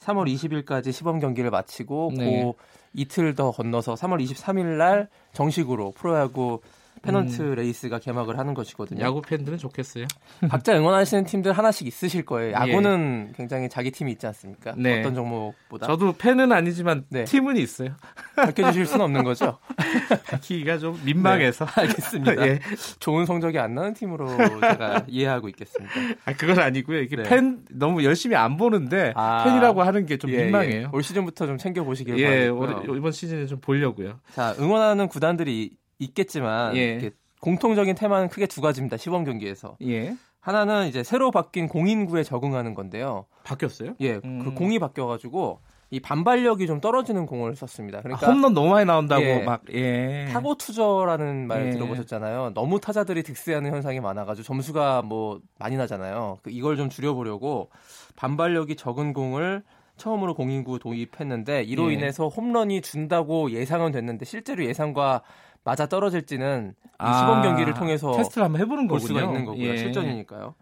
3월 0.00 0.32
20일까지 0.32 0.92
시범 0.92 1.18
경기를 1.18 1.50
마치고 1.50 2.12
네. 2.16 2.42
그 2.42 2.52
이틀 2.94 3.34
더 3.34 3.50
건너서 3.50 3.94
3월 3.94 4.22
23일 4.24 4.78
날 4.78 5.08
정식으로 5.32 5.92
프로야구 5.92 6.60
페넌트 7.02 7.42
레이스가 7.42 7.98
개막을 7.98 8.38
하는 8.38 8.54
것이거든요. 8.54 9.00
음. 9.00 9.04
야구 9.04 9.22
팬들은 9.22 9.58
좋겠어요. 9.58 10.06
각자 10.50 10.76
응원하시는 10.76 11.24
팀들 11.24 11.52
하나씩 11.52 11.86
있으실 11.86 12.24
거예요. 12.24 12.52
야구는 12.52 13.32
굉장히 13.36 13.68
자기 13.68 13.90
팀이 13.90 14.12
있지 14.12 14.26
않습니까? 14.26 14.74
예. 14.76 14.80
네. 14.80 15.00
어떤 15.00 15.14
종목보다 15.14 15.86
저도 15.86 16.12
팬은 16.12 16.52
아니지만 16.52 17.04
네. 17.08 17.24
팀은 17.24 17.56
있어요. 17.56 17.90
밝혀주실 18.36 18.86
수는 18.86 19.04
없는 19.04 19.24
거죠. 19.24 19.58
밝히기가 20.30 20.78
좀 20.78 21.00
민망해서. 21.04 21.66
알겠습니다. 21.74 22.46
예. 22.46 22.60
좋은 22.98 23.26
성적이 23.26 23.58
안 23.58 23.74
나는 23.74 23.94
팀으로 23.94 24.28
제가 24.60 25.04
이해하고 25.08 25.48
있겠습니다. 25.50 25.94
아, 26.24 26.32
그건 26.34 26.58
아니고요. 26.60 27.00
이게 27.00 27.16
네. 27.16 27.22
팬 27.24 27.60
너무 27.70 28.04
열심히 28.04 28.36
안 28.36 28.56
보는데 28.56 29.12
아. 29.16 29.44
팬이라고 29.44 29.82
하는 29.82 30.06
게좀 30.06 30.30
예, 30.30 30.44
민망해요. 30.44 30.80
예. 30.82 30.88
올 30.92 31.02
시즌부터 31.02 31.46
좀 31.46 31.58
챙겨 31.58 31.82
보시길 31.84 32.18
예. 32.18 32.48
올해- 32.48 32.74
이번 32.96 33.12
시즌에 33.12 33.46
좀 33.46 33.60
보려고요. 33.60 34.18
자, 34.34 34.54
응원하는 34.58 35.08
구단들이 35.08 35.70
있겠지만 35.98 36.76
예. 36.76 36.92
이렇게 36.92 37.10
공통적인 37.40 37.94
테마는 37.94 38.28
크게 38.28 38.46
두 38.46 38.60
가지입니다. 38.60 38.96
시범 38.96 39.24
경기에서. 39.24 39.76
예. 39.82 40.16
하나는 40.40 40.88
이제 40.88 41.02
새로 41.02 41.30
바뀐 41.30 41.68
공인구에 41.68 42.22
적응하는 42.22 42.74
건데요. 42.74 43.26
바뀌었어요? 43.44 43.94
예, 44.00 44.20
음. 44.24 44.44
그 44.44 44.54
공이 44.54 44.78
바뀌어 44.78 45.06
가지고 45.06 45.60
이 45.90 46.00
반발력이 46.00 46.66
좀 46.66 46.80
떨어지는 46.80 47.26
공을 47.26 47.56
썼습니다. 47.56 48.02
그러니까 48.02 48.26
아, 48.26 48.30
홈런 48.30 48.54
너무 48.54 48.70
많이 48.70 48.84
나온다고 48.84 49.22
예. 49.22 49.42
막 49.42 49.62
예. 49.72 50.28
타고 50.30 50.54
투저라는 50.54 51.46
말 51.46 51.66
예. 51.66 51.70
들어보셨잖아요. 51.70 52.52
너무 52.54 52.78
타자들이 52.78 53.22
득세하는 53.22 53.70
현상이 53.72 54.00
많아가지고 54.00 54.44
점수가 54.44 55.02
뭐 55.02 55.40
많이 55.58 55.76
나잖아요. 55.76 56.38
그 56.42 56.50
이걸 56.50 56.76
좀 56.76 56.88
줄여보려고 56.88 57.70
반발력이 58.16 58.76
적은 58.76 59.12
공을 59.12 59.62
처음으로 59.96 60.34
공인구 60.34 60.78
도입했는데 60.78 61.62
이로 61.64 61.90
예. 61.90 61.94
인해서 61.94 62.28
홈런이 62.28 62.82
준다고 62.82 63.50
예상은 63.50 63.90
됐는데 63.90 64.24
실제로 64.24 64.64
예상과 64.64 65.22
맞아 65.64 65.86
떨어질지는 65.86 66.74
이 66.80 66.86
아, 66.98 67.18
시범 67.20 67.42
경기를 67.42 67.74
통해서 67.74 68.12
테스트를 68.12 68.44
한번 68.44 68.60
해보는 68.62 68.88
볼 68.88 68.98
거군요. 68.98 69.06
수가 69.20 69.26
있는 69.28 69.44
거고요. 69.44 69.64
예. 69.64 69.76
실전이니까요. 69.76 70.54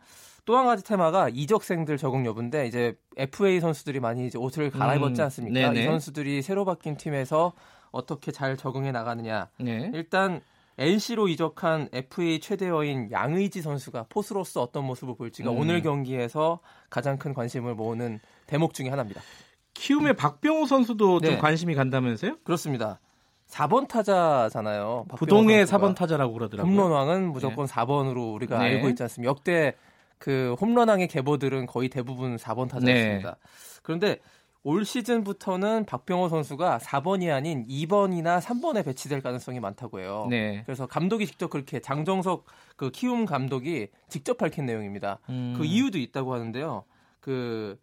또 0.44 0.56
한 0.56 0.64
가지 0.66 0.84
테마가 0.84 1.28
이적생들 1.30 1.96
적응 1.98 2.24
여부인데 2.24 2.66
이제 2.68 2.96
FA 3.16 3.58
선수들이 3.60 3.98
많이 4.00 4.26
이제 4.26 4.38
옷을 4.38 4.70
갈아입었지 4.70 5.20
음, 5.20 5.24
않습니까? 5.24 5.70
네네. 5.70 5.82
이 5.82 5.86
선수들이 5.86 6.40
새로 6.42 6.64
바뀐 6.64 6.96
팀에서 6.96 7.52
어떻게 7.90 8.30
잘 8.30 8.56
적응해 8.56 8.92
나가느냐. 8.92 9.48
네. 9.58 9.90
일단 9.92 10.40
NC로 10.78 11.26
이적한 11.28 11.88
FA 11.92 12.38
최대어인 12.38 13.10
양의지 13.10 13.60
선수가 13.62 14.06
포수로서 14.08 14.62
어떤 14.62 14.84
모습을 14.84 15.16
보일지가 15.16 15.50
음. 15.50 15.58
오늘 15.58 15.82
경기에서 15.82 16.60
가장 16.90 17.18
큰 17.18 17.34
관심을 17.34 17.74
모으는 17.74 18.20
대목 18.46 18.72
중에 18.74 18.88
하나입니다. 18.90 19.22
키움의 19.74 20.14
박병호 20.16 20.66
선수도 20.66 21.18
네. 21.20 21.30
좀 21.30 21.38
관심이 21.38 21.74
간다면서요? 21.74 22.36
그렇습니다. 22.44 23.00
4번 23.48 23.88
타자잖아요. 23.88 25.06
부동의 25.16 25.66
선수가. 25.66 25.78
4번 25.78 25.94
타자라고 25.94 26.32
그러더라고요. 26.32 26.72
홈런왕은 26.72 27.32
무조건 27.32 27.66
4번으로 27.66 28.34
우리가 28.34 28.58
네. 28.58 28.64
알고 28.64 28.88
있지 28.90 29.02
않습니까? 29.04 29.30
역대 29.30 29.74
그 30.18 30.56
홈런왕의 30.60 31.08
계보들은 31.08 31.66
거의 31.66 31.88
대부분 31.88 32.36
4번 32.36 32.68
타자였습니다. 32.68 33.30
네. 33.30 33.80
그런데 33.82 34.18
올 34.62 34.84
시즌부터는 34.84 35.84
박병호 35.84 36.28
선수가 36.28 36.78
4번이 36.78 37.32
아닌 37.32 37.64
2번이나 37.68 38.40
3번에 38.40 38.84
배치될 38.84 39.22
가능성이 39.22 39.60
많다고 39.60 40.00
해요. 40.00 40.26
네. 40.28 40.62
그래서 40.66 40.86
감독이 40.86 41.24
직접 41.24 41.50
그렇게 41.50 41.78
장정석 41.78 42.46
그 42.74 42.90
키움 42.90 43.26
감독이 43.26 43.88
직접 44.08 44.38
밝힌 44.38 44.66
내용입니다. 44.66 45.20
음. 45.28 45.54
그 45.56 45.64
이유도 45.64 45.98
있다고 45.98 46.34
하는데요. 46.34 46.82
그 47.20 47.78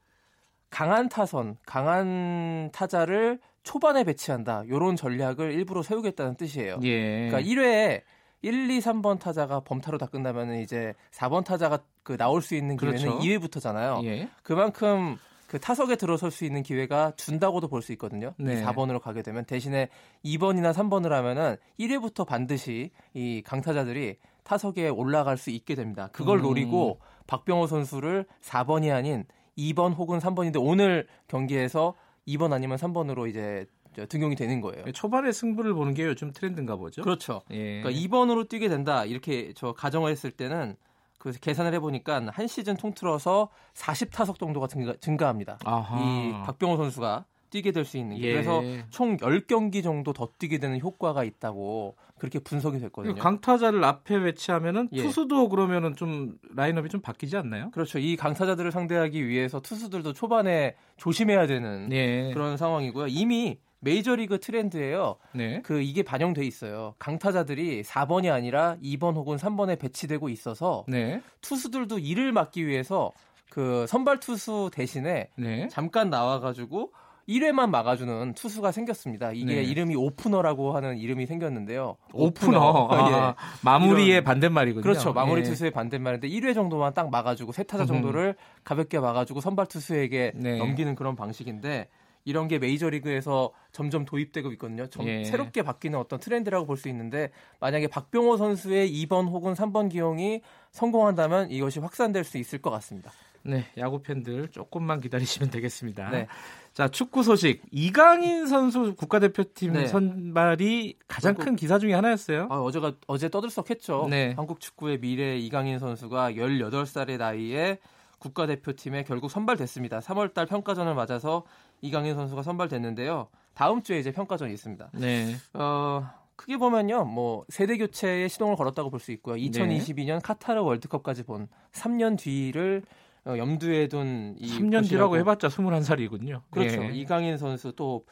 강한 0.70 1.08
타선, 1.08 1.56
강한 1.66 2.70
타자를 2.74 3.40
초반에 3.64 4.04
배치한다. 4.04 4.64
이런 4.68 4.96
전략을 4.96 5.52
일부러 5.54 5.82
세우겠다는 5.84 6.36
뜻이에요. 6.36 6.80
예. 6.84 7.30
그러니까 7.30 7.42
1회에 7.42 8.02
1, 8.42 8.70
2, 8.70 8.80
3번 8.80 9.20
타자가 9.20 9.62
범타로 9.62 9.98
다 9.98 10.06
끝나면 10.06 10.56
이제 10.60 10.94
4번 11.12 11.46
타자가 11.46 11.80
그 12.04 12.18
나올 12.18 12.42
수 12.42 12.56
있는 12.56 12.76
기회는 12.76 13.00
그렇죠. 13.00 13.20
2회부터잖아요. 13.20 14.04
예. 14.06 14.30
그만큼 14.44 15.18
그 15.48 15.60
타석에 15.60 15.96
들어설 15.96 16.30
수 16.32 16.44
있는 16.46 16.62
기회가 16.62 17.14
준다고도 17.16 17.68
볼 17.70 17.82
수 17.82 17.92
있거든요. 17.94 18.34
네. 18.38 18.62
4번으로 18.64 19.00
가게 19.00 19.22
되면 19.22 19.46
대신에 19.46 19.88
2번이나 20.26 20.74
3번을 20.74 21.10
하면은 21.10 21.56
1회부터 21.80 22.26
반드시 22.26 22.92
이 23.14 23.42
강타자들이 23.46 24.18
타석에 24.44 24.90
올라갈 24.90 25.38
수 25.38 25.50
있게 25.52 25.76
됩니다. 25.76 26.10
그걸 26.12 26.40
음. 26.40 26.44
노리고 26.44 27.00
박병호 27.28 27.68
선수를 27.68 28.26
4번이 28.42 28.94
아닌 28.94 29.26
2번 29.58 29.96
혹은 29.96 30.20
3번인데 30.20 30.58
오늘 30.60 31.08
경기에서 31.28 31.94
2번 32.28 32.54
아니면 32.54 32.78
3번으로 32.78 33.30
이제 33.30 33.66
저 33.96 34.06
등용이 34.06 34.36
되는 34.36 34.60
거예요. 34.62 34.92
초반에 34.92 35.32
승부를 35.32 35.74
보는 35.74 35.94
게 35.94 36.06
요즘 36.06 36.32
트렌드인가 36.32 36.76
보죠. 36.76 37.04
그렇죠. 37.04 37.42
예. 37.52 37.82
그러니까 37.82 37.92
2번으로 37.92 38.50
뛰게 38.50 38.68
된다 38.70 39.06
이렇게 39.06 39.54
저 39.56 39.74
가정을 39.74 40.10
했을 40.12 40.32
때는 40.32 40.76
그 41.20 41.32
계산을 41.32 41.74
해보니까 41.76 42.26
한 42.32 42.48
시즌 42.48 42.76
통틀어서 42.76 43.50
40타석 43.76 44.40
정도가 44.40 44.68
증가, 45.00 45.28
합니다 45.28 45.58
아하. 45.64 46.00
이 46.02 46.32
박병호 46.46 46.76
선수가 46.78 47.26
뛰게 47.50 47.72
될 47.72 47.86
수 47.86 47.98
있는 47.98 48.18
게. 48.18 48.30
예. 48.30 48.34
그래서 48.34 48.62
총 48.90 49.16
10경기 49.18 49.84
정도 49.84 50.12
더 50.12 50.30
뛰게 50.40 50.58
되는 50.58 50.80
효과가 50.80 51.24
있다고 51.24 51.96
그렇게 52.24 52.40
분석이 52.40 52.80
됐거든요. 52.80 53.16
강타자를 53.16 53.84
앞에 53.84 54.22
배치하면은 54.22 54.88
예. 54.94 55.02
투수도 55.02 55.50
그러면은 55.50 55.94
좀 55.98 56.38
라인업이 56.56 56.88
좀 56.88 57.02
바뀌지 57.02 57.36
않나요? 57.36 57.70
그렇죠. 57.72 58.00
이 58.00 58.16
강타자들을 58.16 58.72
상대하기 58.72 59.28
위해서 59.28 59.60
투수들도 59.60 60.14
초반에 60.14 60.78
조심해야 60.96 61.48
되는 61.48 61.90
네. 61.90 62.32
그런 62.34 62.56
상황이고요. 62.56 63.08
이미 63.08 63.60
메이저리그 63.82 64.40
트렌드예요. 64.40 65.18
네. 65.34 65.62
그 65.64 65.82
이게 65.82 66.02
반영돼 66.02 66.46
있어요. 66.46 66.96
강타자들이 66.98 67.84
4번이 67.84 68.32
아니라 68.32 68.78
2번 68.82 69.16
혹은 69.16 69.36
3번에 69.36 69.78
배치되고 69.78 70.30
있어서 70.30 70.86
네. 70.88 71.22
투수들도 71.42 72.00
이를 72.00 72.32
막기 72.32 72.66
위해서 72.66 73.12
그 73.50 73.86
선발 73.90 74.22
투수 74.22 74.72
대신에 74.72 75.28
네. 75.36 75.68
잠깐 75.68 76.10
나와가지고 76.10 76.94
1회만 77.28 77.70
막아주는 77.70 78.34
투수가 78.34 78.72
생겼습니다. 78.72 79.32
이게 79.32 79.56
네. 79.56 79.64
이름이 79.64 79.96
오프너라고 79.96 80.76
하는 80.76 80.98
이름이 80.98 81.26
생겼는데요. 81.26 81.96
오프너. 82.12 82.88
아, 82.92 82.96
예. 83.40 83.44
마무리의 83.64 84.08
이런- 84.10 84.24
반대말이군요. 84.26 84.84
그렇죠. 84.84 85.14
마무리 85.14 85.40
예. 85.42 85.44
투수의 85.44 85.72
반대말인데 85.72 86.28
1회 86.28 86.54
정도만 86.54 86.94
딱 86.94 87.10
막아주고 87.10 87.52
세 87.54 87.64
타자 87.64 87.86
정도를 87.86 88.36
가볍게 88.64 89.00
막아주고 89.00 89.40
선발 89.40 89.68
투수에게 89.68 90.34
네. 90.36 90.58
넘기는 90.58 90.94
그런 90.96 91.16
방식인데 91.16 91.88
이런 92.26 92.48
게 92.48 92.58
메이저리그에서 92.60 93.52
점점 93.72 94.06
도입되고 94.06 94.52
있거든요. 94.54 94.88
점- 94.88 95.08
예. 95.08 95.24
새롭게 95.26 95.62
바뀌는 95.62 95.98
어떤 96.00 96.20
트렌드라고 96.20 96.66
볼 96.66 96.78
수 96.78 96.90
있는데 96.90 97.32
만약에 97.62 97.88
박병호 97.88 98.36
선수의 98.38 98.90
2번 99.06 99.28
혹은 99.30 99.54
3번 99.54 99.90
기용이 99.90 100.42
성공한다면 100.72 101.52
이것이 101.52 101.80
확산될 101.80 102.24
수 102.26 102.38
있을 102.38 102.62
것 102.62 102.70
같습니다. 102.72 103.12
네, 103.44 103.66
야구 103.78 104.02
팬들 104.02 104.48
조금만 104.50 105.02
기다리시면 105.02 105.50
되겠습니다. 105.52 106.10
네. 106.12 106.28
자, 106.74 106.88
축구 106.88 107.24
소식. 107.24 107.62
이강인 107.72 108.48
선수 108.48 108.96
국가대표팀 108.96 109.74
네. 109.74 109.88
선발이 109.88 110.98
가장 111.08 111.34
결국- 111.36 111.46
큰 111.46 111.56
기사 111.56 111.78
중에 111.78 111.94
하나였어요. 111.94 112.48
아, 112.50 112.60
어제가 112.62 112.94
어제 113.08 113.30
떠들썩했죠. 113.30 114.08
네. 114.10 114.34
한국 114.36 114.60
축구의 114.60 115.00
미래 115.00 115.38
이강인 115.38 115.78
선수가 115.80 116.32
18살의 116.32 117.18
나이에 117.18 117.80
국가대표팀에 118.20 119.04
결국 119.04 119.30
선발됐습니다. 119.30 120.00
3월 120.00 120.34
달 120.34 120.46
평가전을 120.46 120.96
맞아서 120.96 121.44
이강인 121.82 122.16
선수가 122.16 122.42
선발됐는데요. 122.42 123.28
다음 123.54 123.84
주에 123.84 124.00
이제 124.00 124.12
평가전이 124.12 124.54
있습니다. 124.54 124.90
네. 124.94 125.36
어, 125.54 126.10
크게 126.36 126.58
보면요, 126.58 127.04
뭐 127.06 127.46
세대 127.50 127.78
교체에 127.78 128.28
시동을 128.30 128.56
걸었다고 128.56 128.90
볼 128.90 129.00
수 129.00 129.12
있고요. 129.12 129.36
2022년 129.36 130.22
카타르 130.24 130.62
월드컵까지 130.62 131.24
본 131.24 131.48
3년 131.74 132.18
뒤를 132.18 132.82
어, 133.26 133.38
염두에 133.38 133.88
둔이 133.88 134.36
3년 134.40 134.88
뒤라고 134.88 135.18
해봤자 135.18 135.48
21살이군요. 135.48 136.42
그렇죠. 136.52 136.84
예. 136.84 136.90
이강인 136.94 137.38
선수 137.38 137.72
또 137.74 138.04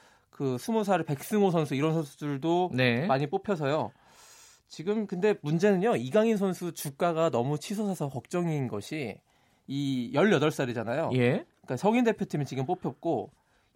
그 0.41 0.56
20살의 0.56 1.06
백승호 1.06 1.52
선수 1.52 1.76
이런 1.76 1.93
선수들도 1.93 2.71
네. 2.74 3.06
많이 3.06 3.28
뽑혀서요. 3.28 3.91
지금 4.67 5.06
근데 5.06 5.36
문제는요. 5.41 5.97
이강인 5.97 6.36
선수 6.38 6.74
주가가 6.74 7.30
너무 7.30 7.60
치솟아서 7.60 8.10
걱정인 8.10 8.67
것이 8.67 9.17
이 9.67 10.12
18살이잖아요. 10.15 11.13
예. 11.15 11.45
그러니까 11.62 11.78
성인 11.78 12.06
대표팀이 12.06 12.45
지금 12.45 12.65
뽑혔고 12.65 13.30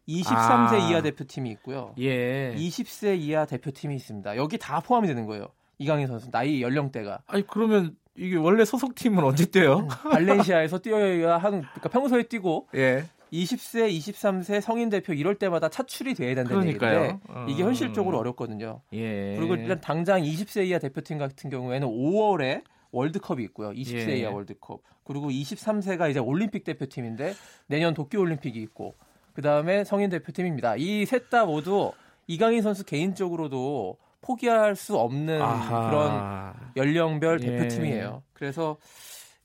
23세 0.08 0.74
아. 0.74 0.89
이하 0.89 1.02
대표팀이 1.04 1.52
있고요. 1.52 1.93
예. 2.00 2.56
20세 2.58 3.19
이하 3.19 3.45
대표팀이 3.45 3.95
있습니다. 3.95 4.36
여기 4.38 4.58
다 4.58 4.80
포함이 4.80 5.08
되는 5.08 5.28
거예요. 5.28 5.50
이강인 5.78 6.08
선수 6.08 6.32
나이 6.32 6.63
연령대가 6.63 7.21
아니 7.28 7.45
그러면 7.45 7.95
이게 8.17 8.36
원래 8.38 8.63
소속팀은 8.65 9.23
언제 9.23 9.45
뛰어요? 9.45 9.88
발렌시아에서 9.88 10.80
뛰어야 10.80 11.38
하는 11.38 11.62
그러니까 11.62 11.89
평소에 11.89 12.23
뛰고 12.23 12.67
예. 12.75 13.04
20세, 13.34 13.91
23세 13.97 14.62
성인 14.62 14.89
대표 14.89 15.12
이럴 15.12 15.36
때마다 15.36 15.67
차출이 15.67 16.13
돼야 16.13 16.34
된다는. 16.36 16.63
얘기인데 16.67 17.19
어. 17.28 17.45
이게 17.49 17.63
현실적으로 17.63 18.17
어렵거든요. 18.19 18.82
예. 18.93 19.36
그리고 19.38 19.56
일단 19.56 19.82
당장 19.82 20.21
20세 20.21 20.65
이하 20.67 20.80
대표팀 20.80 21.17
같은 21.17 21.49
경우에는 21.49 21.88
5월에 21.88 22.63
월드컵이 22.91 23.43
있고요. 23.45 23.71
20세 23.71 24.10
예. 24.10 24.17
이하 24.19 24.32
월드컵. 24.32 24.80
그리고 25.04 25.30
23세가 25.30 26.10
이제 26.10 26.19
올림픽 26.19 26.63
대표팀인데 26.63 27.34
내년 27.67 27.93
도쿄 27.93 28.19
올림픽이 28.21 28.62
있고 28.62 28.95
그 29.34 29.41
다음에 29.41 29.84
성인 29.84 30.10
대표팀입니다. 30.10 30.75
이 30.78 31.06
셋 31.06 31.30
다 31.30 31.45
모두 31.45 31.91
이강인 32.28 32.62
선수 32.62 32.86
개인적으로도 32.86 33.97
포기할 34.25 34.75
수 34.75 34.97
없는 34.97 35.41
아하. 35.41 35.89
그런 35.89 36.53
연령별 36.75 37.41
예. 37.43 37.45
대표팀이에요. 37.45 38.23
그래서 38.33 38.77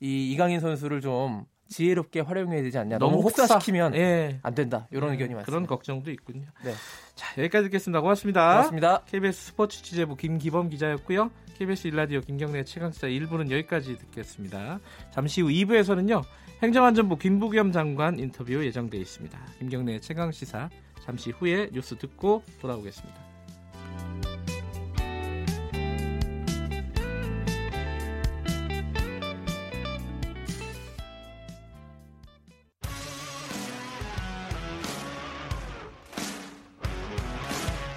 이 0.00 0.32
이강인 0.32 0.60
선수를 0.60 1.00
좀 1.00 1.44
지혜롭게 1.68 2.20
활용해야 2.20 2.62
되지 2.62 2.78
않냐. 2.78 2.98
너무 2.98 3.12
너무 3.12 3.22
혹사시키면 3.24 3.94
예. 3.94 4.40
안 4.42 4.54
된다. 4.54 4.88
이런 4.90 5.12
의견이 5.12 5.34
많습니다. 5.34 5.44
그런 5.44 5.66
걱정도 5.66 6.10
있군요. 6.10 6.46
네. 6.64 6.72
자, 7.14 7.40
여기까지 7.40 7.64
듣겠습니다. 7.64 8.00
고맙습니다. 8.00 8.48
고맙습니다. 8.50 9.02
KBS 9.04 9.46
스포츠 9.46 9.82
취재부 9.82 10.16
김기범 10.16 10.70
기자였고요. 10.70 11.30
KBS 11.58 11.88
일라디오 11.88 12.20
김경래 12.20 12.64
최강시사 12.64 13.06
1부는 13.06 13.50
여기까지 13.50 13.98
듣겠습니다. 13.98 14.80
잠시 15.12 15.42
후 15.42 15.48
2부에서는요. 15.48 16.24
행정안전부 16.62 17.18
김부겸 17.18 17.72
장관 17.72 18.18
인터뷰 18.18 18.64
예정돼 18.64 18.98
있습니다. 18.98 19.38
김경래 19.58 20.00
최강시사 20.00 20.70
잠시 21.04 21.30
후에 21.30 21.68
뉴스 21.72 21.96
듣고 21.96 22.42
돌아오겠습니다. 22.60 23.29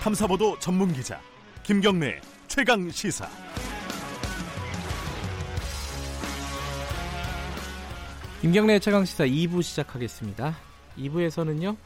탐사보도 0.04 0.60
전문 0.60 0.92
기자 0.92 1.18
김경래 1.63 2.20
최강 2.50 2.92
시사. 2.92 3.26
김경래 8.42 8.80
최강 8.80 9.06
시사 9.06 9.26
2부 9.26 9.63
시작하겠습니다. 9.63 10.58
2부에서는요. 10.98 11.78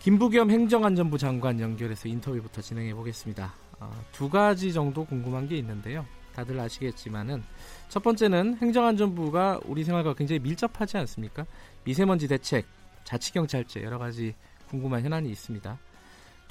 김부겸 0.00 0.50
행정안전부 0.50 1.18
장관 1.18 1.60
연결해서 1.60 2.08
인터뷰부터 2.08 2.62
진행해 2.62 2.94
보겠습니다. 2.94 3.52
어, 3.80 3.92
두 4.12 4.30
가지 4.30 4.72
정도 4.72 5.04
궁금한 5.04 5.46
게 5.46 5.58
있는데요. 5.58 6.06
다들 6.34 6.58
아시겠지만은 6.58 7.42
첫 7.90 8.02
번째는 8.02 8.56
행정안전부가 8.62 9.60
우리 9.66 9.84
생활과 9.84 10.14
굉장히 10.14 10.38
밀접하지 10.38 10.96
않습니까? 10.96 11.44
미세먼지 11.84 12.28
대책, 12.28 12.64
자치경찰제 13.04 13.82
여러 13.82 13.98
가지 13.98 14.34
궁금한 14.70 15.04
현안이 15.04 15.28
있습니다. 15.28 15.78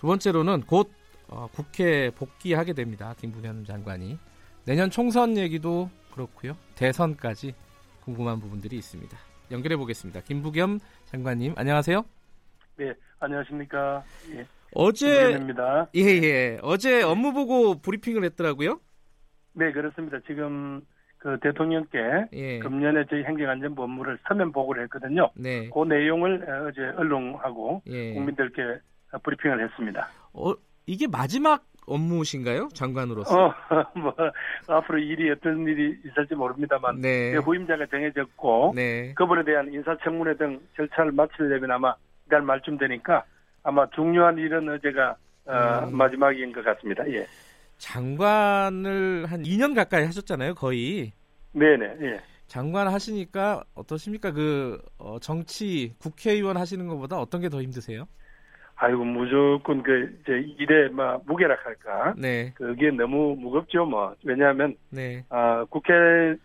두 0.03 0.07
번째로는 0.07 0.63
곧 0.67 0.91
어, 1.29 1.47
국회 1.53 2.09
복귀하게 2.09 2.73
됩니다. 2.73 3.15
김부겸 3.17 3.63
장관이 3.63 4.19
내년 4.65 4.89
총선 4.89 5.37
얘기도 5.37 5.89
그렇고요. 6.13 6.57
대선까지 6.75 7.55
궁금한 8.01 8.41
부분들이 8.41 8.75
있습니다. 8.75 9.17
연결해 9.49 9.77
보겠습니다. 9.77 10.19
김부겸 10.19 10.79
장관님 11.05 11.53
안녕하세요. 11.55 12.03
네, 12.75 12.93
안녕하십니까. 13.21 14.03
예, 14.35 14.45
어제 14.73 15.07
김부겸입니다. 15.19 15.87
예 15.95 16.01
예 16.21 16.59
어제 16.63 17.01
업무 17.01 17.31
보고 17.31 17.75
브리핑을 17.75 18.25
했더라고요. 18.25 18.81
네, 19.53 19.71
그렇습니다. 19.71 20.19
지금 20.27 20.81
그 21.17 21.39
대통령께 21.41 21.97
예. 22.33 22.59
금년에 22.59 23.05
저희 23.09 23.23
행정안전부 23.23 23.81
업무를 23.81 24.19
서면 24.27 24.51
보고를 24.51 24.83
했거든요. 24.83 25.29
네. 25.37 25.69
그 25.69 25.85
내용을 25.85 26.43
어, 26.43 26.67
어제 26.67 26.81
언론하고 26.97 27.83
예. 27.87 28.13
국민들께 28.15 28.81
브리핑을 29.19 29.63
했습니다. 29.63 30.07
어 30.33 30.53
이게 30.85 31.07
마지막 31.07 31.63
업무신가요? 31.85 32.69
장관으로서. 32.73 33.37
어, 33.47 33.53
뭐 33.99 34.13
앞으로 34.67 34.99
일이 34.99 35.29
어떤 35.31 35.67
일이 35.67 35.97
있을지 36.05 36.33
모릅니다만 36.35 37.01
네. 37.01 37.31
제 37.31 37.37
후임자가 37.37 37.85
정해졌고 37.87 38.73
네. 38.75 39.13
그분에 39.15 39.43
대한 39.43 39.71
인사청문회 39.73 40.37
등 40.37 40.59
절차를 40.77 41.11
마치려면 41.11 41.71
아마 41.71 41.93
이달 42.25 42.41
말쯤 42.41 42.77
되니까 42.77 43.23
아마 43.63 43.85
중요한 43.89 44.37
일은 44.37 44.69
어제가 44.69 45.15
어, 45.45 45.85
음. 45.85 45.97
마지막인 45.97 46.53
것 46.53 46.63
같습니다. 46.63 47.05
예. 47.11 47.27
장관을 47.77 49.25
한 49.29 49.43
2년 49.43 49.75
가까이 49.75 50.05
하셨잖아요, 50.05 50.55
거의. 50.55 51.11
네네. 51.51 51.97
예. 52.01 52.21
장관 52.47 52.87
하시니까 52.87 53.63
어떠십니까? 53.73 54.31
그 54.31 54.81
어, 54.97 55.17
정치 55.19 55.93
국회의원 55.99 56.55
하시는 56.57 56.87
것보다 56.87 57.19
어떤 57.19 57.41
게 57.41 57.49
더 57.49 57.61
힘드세요? 57.61 58.05
아이고 58.75 59.03
무조건 59.03 59.83
그 59.83 60.17
이제 60.21 60.45
일에 60.57 60.89
막 60.89 61.21
무게락할까 61.25 62.15
네. 62.17 62.51
그게 62.55 62.91
너무 62.91 63.35
무겁죠 63.35 63.85
뭐 63.85 64.15
왜냐하면 64.23 64.75
네. 64.89 65.23
아 65.29 65.65
국회 65.69 66.35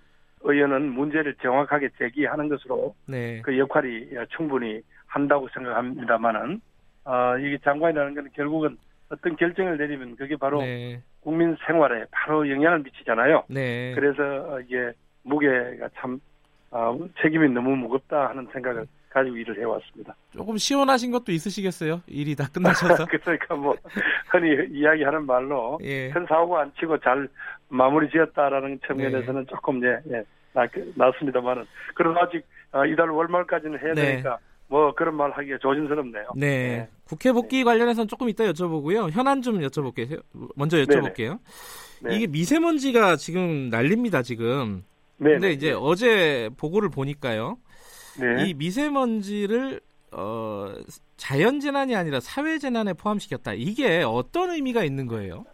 의원은 0.42 0.92
문제를 0.92 1.34
정확하게 1.42 1.88
제기하는 1.98 2.48
것으로 2.48 2.94
네. 3.06 3.42
그 3.42 3.58
역할이 3.58 4.10
충분히 4.36 4.80
한다고 5.06 5.48
생각합니다만은 5.52 6.60
아 7.04 7.36
이게 7.38 7.58
장관이라는 7.64 8.14
건 8.14 8.28
결국은 8.34 8.76
어떤 9.08 9.36
결정을 9.36 9.78
내리면 9.78 10.16
그게 10.16 10.36
바로 10.36 10.60
네. 10.60 11.02
국민 11.20 11.56
생활에 11.66 12.04
바로 12.10 12.48
영향을 12.48 12.80
미치잖아요. 12.80 13.44
네. 13.48 13.94
그래서 13.94 14.60
이게 14.60 14.92
무게가 15.22 15.88
참 15.96 16.20
아, 16.70 16.96
책임이 17.22 17.48
너무 17.48 17.74
무겁다 17.76 18.28
하는 18.28 18.46
생각을 18.52 18.86
가지고 19.18 19.36
일을 19.36 19.58
해왔습니다. 19.60 20.14
조금 20.32 20.56
시원하신 20.56 21.10
것도 21.10 21.32
있으시겠어요? 21.32 22.02
일이 22.06 22.34
다 22.34 22.48
끝나셔서. 22.52 23.06
그러니까 23.22 23.54
뭐 23.54 23.74
흔히 24.30 24.48
이야기하는 24.70 25.26
말로 25.26 25.78
예. 25.82 26.10
큰 26.10 26.26
사고 26.26 26.58
안 26.58 26.72
치고 26.78 26.98
잘 26.98 27.28
마무리 27.68 28.08
지었다라는 28.10 28.80
측면에서는 28.86 29.46
조금 29.48 29.82
예, 29.84 30.00
예 30.12 30.22
낫, 30.52 30.70
낫습니다만은 30.94 31.64
그래도 31.94 32.18
아직 32.20 32.44
아, 32.72 32.84
이달 32.86 33.10
월말까지는 33.10 33.78
해야 33.80 33.94
네. 33.94 34.02
되니까 34.02 34.38
뭐 34.68 34.94
그런 34.94 35.14
말 35.14 35.30
하기가 35.30 35.58
조심스럽네요. 35.58 36.26
네. 36.36 36.88
국회 37.04 37.32
복귀 37.32 37.64
관련해서는 37.64 38.06
조금 38.06 38.28
이따 38.28 38.44
여쭤보고요. 38.44 39.10
현안 39.10 39.40
좀 39.40 39.60
여쭤볼게요. 39.60 40.22
먼저 40.56 40.76
여쭤볼게요. 40.78 41.38
네. 42.02 42.16
이게 42.16 42.26
미세먼지가 42.26 43.16
지금 43.16 43.70
난립니다, 43.70 44.22
지금. 44.22 44.84
네. 45.16 45.32
근데 45.32 45.52
이제 45.52 45.72
어제 45.72 46.50
보고를 46.58 46.90
보니까요. 46.90 47.56
네. 48.20 48.44
이 48.44 48.54
미세먼지를 48.54 49.80
어, 50.12 50.72
자연 51.16 51.60
재난이 51.60 51.94
아니라 51.94 52.20
사회 52.20 52.58
재난에 52.58 52.92
포함시켰다. 52.94 53.52
이게 53.54 54.02
어떤 54.02 54.50
의미가 54.50 54.84
있는 54.84 55.06
거예요? 55.06 55.44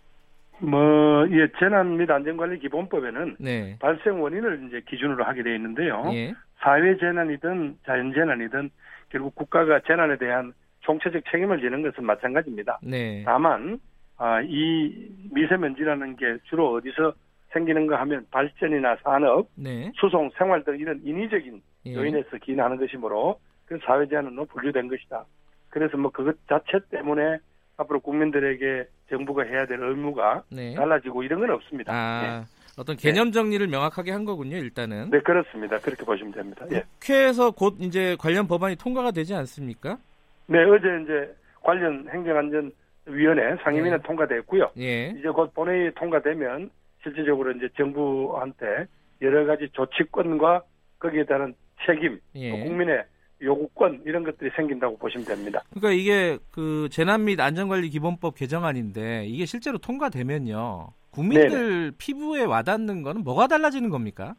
뭐 0.60 1.26
예, 1.30 1.48
재난 1.58 1.96
및 1.96 2.10
안전관리 2.10 2.60
기본법에는 2.60 3.36
네. 3.40 3.76
발생 3.80 4.22
원인을 4.22 4.66
이제 4.68 4.82
기준으로 4.88 5.24
하게 5.24 5.42
되어 5.42 5.54
있는데요. 5.54 6.04
예. 6.12 6.32
사회 6.58 6.96
재난이든 6.96 7.78
자연 7.84 8.12
재난이든 8.14 8.70
결국 9.10 9.34
국가가 9.34 9.80
재난에 9.80 10.16
대한 10.16 10.52
총체적 10.80 11.22
책임을 11.30 11.60
지는 11.60 11.82
것은 11.82 12.04
마찬가지입니다. 12.04 12.78
네. 12.82 13.22
다만 13.24 13.78
아, 14.16 14.40
이 14.42 15.08
미세먼지라는 15.32 16.16
게 16.16 16.38
주로 16.44 16.74
어디서 16.74 17.12
생기는가 17.52 18.00
하면 18.00 18.26
발전이나 18.30 18.96
산업, 19.02 19.48
네. 19.54 19.92
수송, 19.96 20.30
생활 20.36 20.64
등 20.64 20.78
이런 20.78 21.00
인위적인 21.04 21.60
예. 21.86 21.94
요인에서 21.94 22.36
기인하는 22.38 22.76
것이므로 22.76 23.38
그 23.66 23.78
사회 23.84 24.06
제한으로 24.06 24.44
분류된 24.46 24.88
것이다. 24.88 25.24
그래서 25.70 25.96
뭐 25.96 26.10
그것 26.10 26.36
자체 26.48 26.78
때문에 26.90 27.38
앞으로 27.76 28.00
국민들에게 28.00 28.86
정부가 29.10 29.42
해야 29.42 29.66
될 29.66 29.82
의무가 29.82 30.44
네. 30.50 30.74
달라지고 30.74 31.22
이런 31.22 31.40
건 31.40 31.50
없습니다. 31.50 31.92
아, 31.92 32.44
어떤 32.78 32.96
개념 32.96 33.32
정리를 33.32 33.66
명확하게 33.66 34.12
한 34.12 34.24
거군요, 34.24 34.56
일단은. 34.56 35.10
네. 35.10 35.18
네, 35.18 35.22
그렇습니다. 35.22 35.78
그렇게 35.80 36.04
보시면 36.04 36.32
됩니다. 36.32 36.66
예. 36.72 36.84
국회에서 37.00 37.50
곧 37.50 37.76
이제 37.80 38.16
관련 38.18 38.46
법안이 38.46 38.76
통과가 38.76 39.10
되지 39.10 39.34
않습니까? 39.34 39.98
네, 40.46 40.62
어제 40.64 40.86
이제 41.02 41.34
관련 41.62 42.06
행정안전위원회 42.08 43.56
상임위는 43.62 43.98
네. 43.98 44.02
통과됐고요. 44.04 44.70
예. 44.78 45.08
이제 45.18 45.28
곧 45.28 45.52
본회의 45.54 45.92
통과되면 45.94 46.70
실질적으로 47.02 47.50
이제 47.52 47.68
정부한테 47.76 48.86
여러 49.22 49.44
가지 49.46 49.68
조치권과 49.72 50.62
거기에 50.98 51.24
따른 51.24 51.54
책임, 51.86 52.16
또 52.32 52.40
예. 52.40 52.50
국민의 52.64 53.04
요구권 53.42 54.02
이런 54.06 54.24
것들이 54.24 54.50
생긴다고 54.56 54.96
보시면 54.98 55.26
됩니다. 55.26 55.62
그러니까 55.70 55.90
이게 55.90 56.38
그 56.50 56.88
재난 56.90 57.24
및 57.24 57.40
안전관리 57.40 57.90
기본법 57.90 58.36
개정안인데 58.36 59.26
이게 59.26 59.44
실제로 59.44 59.78
통과되면요. 59.78 60.88
국민들 61.10 61.92
피부에 61.98 62.44
와닿는 62.44 63.02
거는 63.02 63.22
뭐가 63.22 63.46
달라지는 63.46 63.90
겁니까? 63.90 64.34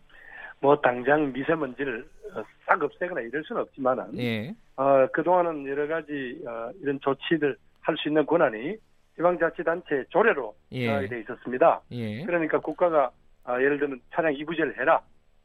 뭐 0.59 0.75
당장 0.81 1.31
미세먼지를 1.33 2.07
어, 2.33 2.43
싹 2.65 2.81
없애거나 2.81 3.21
이럴 3.21 3.43
수는 3.43 3.61
없지만은 3.61 4.17
예. 4.17 4.55
어, 4.75 5.05
그동안은 5.13 5.67
여러 5.67 5.87
가지 5.87 6.41
어, 6.47 6.71
이런 6.81 6.99
조치들 7.01 7.55
할 7.81 7.95
수 7.97 8.09
있는 8.09 8.25
권한이 8.25 8.75
지방자치단체 9.15 10.05
조례로 10.09 10.55
예. 10.71 10.87
정하게 10.87 11.07
돼 11.07 11.19
있었습니다. 11.21 11.81
예. 11.91 12.23
그러니까 12.23 12.59
국가가 12.59 13.11
아, 13.43 13.61
예를 13.61 13.77
들면 13.77 14.01
차량 14.11 14.33
이부제를 14.33 14.79
해라, 14.79 14.99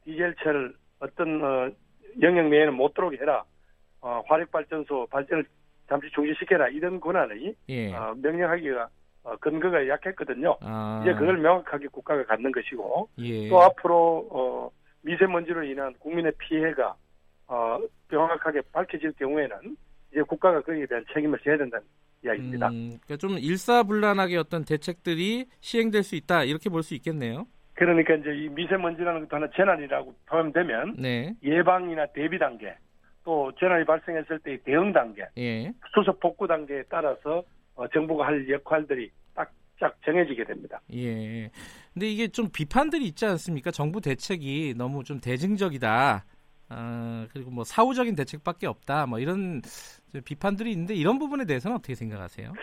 디젤차를 0.05 0.73
어떤 0.99 1.43
어, 1.43 1.69
영역 2.21 2.47
내에는 2.49 2.73
못 2.73 2.93
들어오게 2.93 3.17
해라, 3.17 3.43
어, 4.01 4.21
화력발전소 4.27 5.07
발전을 5.09 5.45
잠시 5.87 6.09
중지시켜라 6.13 6.69
이런 6.69 6.99
권한이 6.99 7.53
예. 7.69 7.93
어, 7.93 8.15
명령하기가 8.21 8.89
어, 9.23 9.35
근거가 9.37 9.87
약했거든요. 9.87 10.57
아. 10.61 11.01
이제 11.03 11.13
그걸 11.13 11.37
명확하게 11.37 11.87
국가가 11.87 12.23
갖는 12.25 12.51
것이고 12.51 13.09
예. 13.19 13.49
또 13.49 13.61
앞으로 13.61 14.27
어, 14.31 14.71
미세먼지로 15.01 15.63
인한 15.63 15.93
국민의 15.99 16.31
피해가 16.37 16.95
어, 17.47 17.79
명확하게 18.09 18.61
밝혀질 18.71 19.11
경우에는 19.13 19.75
이제 20.11 20.21
국가가 20.23 20.61
거기에 20.61 20.85
대한 20.85 21.05
책임을 21.13 21.37
져야 21.43 21.57
된다는 21.57 21.85
이야기입니다. 22.23 22.69
음, 22.69 22.97
그러니까 23.03 23.17
좀 23.17 23.31
일사불란하게 23.37 24.37
어떤 24.37 24.63
대책들이 24.65 25.47
시행될 25.59 26.03
수 26.03 26.15
있다 26.15 26.43
이렇게 26.43 26.69
볼 26.69 26.81
수 26.83 26.95
있겠네요. 26.95 27.45
그러니까 27.81 28.13
이제 28.13 28.29
이 28.35 28.47
미세먼지라는 28.49 29.21
것도 29.21 29.37
하나 29.37 29.47
재난이라고 29.55 30.13
포함되면 30.27 30.97
네, 30.99 31.33
예방이나 31.43 32.05
대비 32.13 32.37
단계 32.37 32.75
또 33.23 33.51
재난이 33.59 33.85
발생했을 33.85 34.37
때의 34.37 34.59
대응 34.59 34.93
단계 34.93 35.23
예, 35.39 35.73
수습 35.91 36.19
복구 36.19 36.45
단계에 36.45 36.83
따라서 36.87 37.43
어, 37.73 37.87
정부가 37.87 38.27
할 38.27 38.47
역할들이 38.47 39.09
딱딱 39.33 39.95
정해지게 40.05 40.43
됩니다. 40.43 40.79
예. 40.93 41.49
근데 41.91 42.07
이게 42.07 42.27
좀 42.27 42.49
비판들이 42.53 43.03
있지 43.05 43.25
않습니까? 43.25 43.71
정부 43.71 43.99
대책이 43.99 44.75
너무 44.77 45.03
좀 45.03 45.19
대증적이다. 45.19 46.23
아, 46.69 47.27
그리고 47.33 47.49
뭐 47.49 47.63
사후적인 47.63 48.15
대책밖에 48.15 48.67
없다. 48.67 49.07
뭐 49.07 49.17
이런 49.17 49.63
비판들이 50.23 50.71
있는데 50.71 50.93
이런 50.93 51.17
부분에 51.17 51.45
대해서는 51.45 51.77
어떻게 51.77 51.95
생각하세요? 51.95 52.53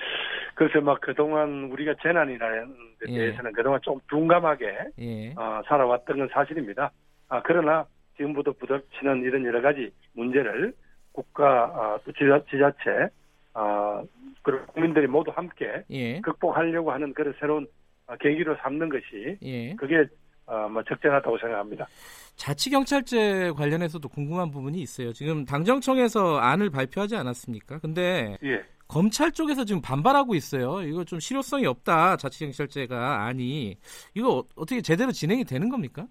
그래서 0.59 0.81
막 0.81 1.01
그동안 1.01 1.71
우리가 1.71 1.95
재난이라는 2.03 2.75
데 2.99 3.13
예. 3.13 3.17
대해서는 3.17 3.53
그동안 3.53 3.79
좀 3.81 3.97
둔감하게 4.09 4.79
예, 4.99 5.33
어, 5.37 5.63
살아왔던 5.69 6.19
건 6.19 6.29
사실입니다. 6.33 6.91
아, 7.29 7.41
그러나 7.45 7.87
지금부터 8.17 8.51
부닥치는 8.51 9.23
이런 9.23 9.45
여러 9.45 9.63
가지 9.63 9.89
문제를 10.15 10.75
국가 11.13 11.47
아, 11.47 11.99
또 12.05 12.11
지자, 12.11 12.43
지자체 12.51 13.09
아, 13.55 14.03
그리고 14.43 14.67
국민들이 14.67 15.07
모두 15.07 15.31
함께 15.33 15.85
예, 15.91 16.21
극복하려고 16.23 16.91
하는 16.91 17.15
그런 17.15 17.33
새로운 17.39 17.65
아, 18.09 18.17
계기로 18.17 18.57
삼는 18.57 18.89
것이 18.89 19.39
예. 19.41 19.77
그게 19.77 20.09
어, 20.47 20.69
뭐 20.69 20.83
적절하다고 20.83 21.39
생각합니다. 21.39 21.87
자치경찰제 22.35 23.53
관련해서도 23.57 24.09
궁금한 24.09 24.51
부분이 24.51 24.81
있어요. 24.81 25.13
지금 25.13 25.45
당정청에서 25.45 26.39
안을 26.39 26.71
발표하지 26.71 27.15
않았습니까? 27.15 27.79
근데 27.79 28.37
예. 28.43 28.65
검찰 28.89 29.31
쪽에서 29.31 29.65
지금 29.65 29.83
반발하고 29.83 30.35
있어요. 30.35 30.81
이거 30.83 31.05
좀 31.05 31.21
실효성이 31.21 31.67
없다. 31.67 32.17
자치경찰제가 32.17 33.25
아니 33.25 33.77
이거 34.15 34.39
어- 34.39 34.45
어떻게 34.57 34.81
제대로 34.81 35.13
진행이 35.13 35.45
되는 35.45 35.69
겁니까? 35.69 36.07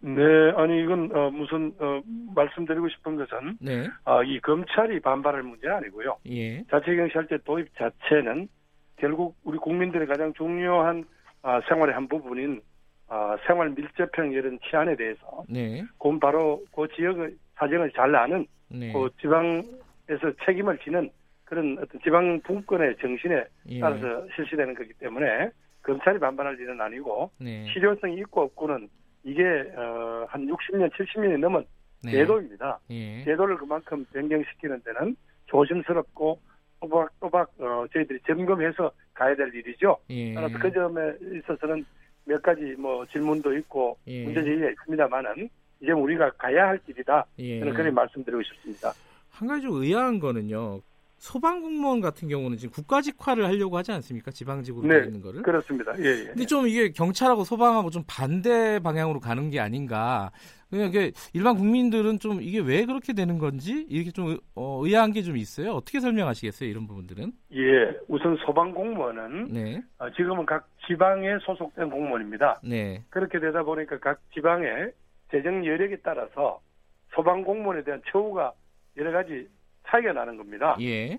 네, 0.00 0.20
아니 0.56 0.82
이건 0.82 1.10
어, 1.16 1.30
무슨 1.30 1.72
어, 1.78 2.02
말씀드리고 2.34 2.88
싶은 2.90 3.16
것은 3.16 3.56
네, 3.60 3.86
어, 4.04 4.22
이 4.24 4.38
검찰이 4.40 5.00
반발할 5.00 5.42
문제는 5.42 5.76
아니고요. 5.76 6.18
예, 6.28 6.62
자치경찰제 6.64 7.38
도입 7.44 7.68
자체는 7.78 8.48
결국 8.96 9.36
우리 9.44 9.56
국민들의 9.58 10.06
가장 10.06 10.32
중요한 10.34 11.04
아, 11.42 11.60
생활의 11.68 11.94
한 11.94 12.08
부분인 12.08 12.60
아, 13.08 13.36
생활 13.46 13.70
밀접형 13.70 14.32
이런 14.32 14.58
치안에 14.68 14.96
대해서 14.96 15.44
네, 15.48 15.82
그건 15.98 16.18
바로 16.20 16.62
그 16.74 16.86
지역의 16.96 17.36
사정을 17.54 17.92
잘 17.92 18.14
아는 18.14 18.44
네, 18.68 18.92
그 18.92 19.08
지방에서 19.20 20.32
책임을 20.44 20.78
지는 20.78 21.08
그런 21.52 21.76
어떤 21.78 22.00
지방 22.00 22.40
분권의 22.40 22.96
정신에 22.98 23.44
예, 23.68 23.78
따라서 23.78 24.26
실시되는 24.34 24.74
거기 24.74 24.90
때문에 24.94 25.50
검찰이 25.82 26.18
반발할 26.18 26.58
일은 26.58 26.80
아니고 26.80 27.30
네, 27.38 27.66
실효성이 27.70 28.16
있고 28.20 28.44
없고는 28.44 28.88
이게 29.22 29.42
어, 29.76 30.24
한 30.28 30.46
60년, 30.46 30.90
70년이 30.92 31.38
넘은 31.40 31.62
네, 32.04 32.12
제도입니다. 32.12 32.80
예, 32.88 33.22
제도를 33.24 33.58
그만큼 33.58 34.02
변경시키는 34.14 34.80
데는 34.82 35.14
조심스럽고 35.44 36.40
또박또박 36.80 37.52
어, 37.58 37.84
저희들이 37.92 38.20
점검해서 38.26 38.90
가야 39.12 39.36
될 39.36 39.54
일이죠. 39.54 39.98
예, 40.08 40.32
따라서 40.32 40.58
그 40.58 40.72
점에 40.72 41.12
있어서는 41.38 41.84
몇 42.24 42.40
가지 42.40 42.62
뭐 42.78 43.04
질문도 43.08 43.54
있고 43.58 43.98
예. 44.06 44.24
문제 44.24 44.42
제기가 44.42 44.70
있습니다만은 44.70 45.50
이제 45.82 45.92
우리가 45.92 46.30
가야 46.30 46.68
할 46.68 46.78
길이다. 46.78 47.26
예. 47.40 47.58
저는 47.58 47.74
그렇게 47.74 47.90
말씀드리고 47.90 48.42
싶습니다. 48.42 48.94
한 49.32 49.48
가지 49.48 49.62
좀 49.62 49.82
의아한 49.82 50.18
거는요. 50.18 50.80
소방공무원 51.26 52.00
같은 52.00 52.26
경우는 52.28 52.58
지금 52.58 52.72
국가직화를 52.72 53.44
하려고 53.46 53.76
하지 53.76 53.92
않습니까? 53.92 54.32
지방직으로 54.32 54.88
네, 54.88 54.94
되어 54.94 55.04
있는 55.04 55.20
거를. 55.22 55.42
그렇습니다. 55.42 55.92
예, 56.00 56.04
예. 56.04 56.24
근데 56.26 56.44
좀 56.46 56.66
이게 56.66 56.90
경찰하고 56.90 57.44
소방하고 57.44 57.90
좀 57.90 58.02
반대 58.08 58.80
방향으로 58.80 59.20
가는 59.20 59.48
게 59.48 59.60
아닌가. 59.60 60.32
그냥 60.68 60.88
이게 60.88 61.12
일반 61.32 61.56
국민들은 61.56 62.18
좀 62.18 62.42
이게 62.42 62.58
왜 62.58 62.84
그렇게 62.86 63.12
되는 63.12 63.38
건지 63.38 63.86
이렇게 63.88 64.10
좀 64.10 64.30
의- 64.30 64.40
어, 64.56 64.80
의아한 64.84 65.12
게 65.12 65.22
좀 65.22 65.36
있어요. 65.36 65.74
어떻게 65.74 66.00
설명하시겠어요? 66.00 66.68
이런 66.68 66.88
부분들은? 66.88 67.30
예, 67.54 67.96
우선 68.08 68.36
소방 68.44 68.72
공무원은 68.74 69.52
네, 69.52 69.80
어, 69.98 70.10
지금은 70.16 70.44
각 70.44 70.68
지방에 70.88 71.38
소속된 71.46 71.88
공무원입니다. 71.88 72.60
네, 72.64 73.04
그렇게 73.10 73.38
되다 73.38 73.62
보니까 73.62 74.00
각 74.00 74.18
지방의 74.34 74.90
재정 75.30 75.64
여력에 75.64 75.98
따라서 76.02 76.60
소방 77.14 77.44
공무원에 77.44 77.84
대한 77.84 78.02
처우가 78.10 78.52
여러 78.96 79.12
가지 79.12 79.46
차이가 79.86 80.12
나는 80.12 80.36
겁니다. 80.36 80.76
예, 80.80 81.18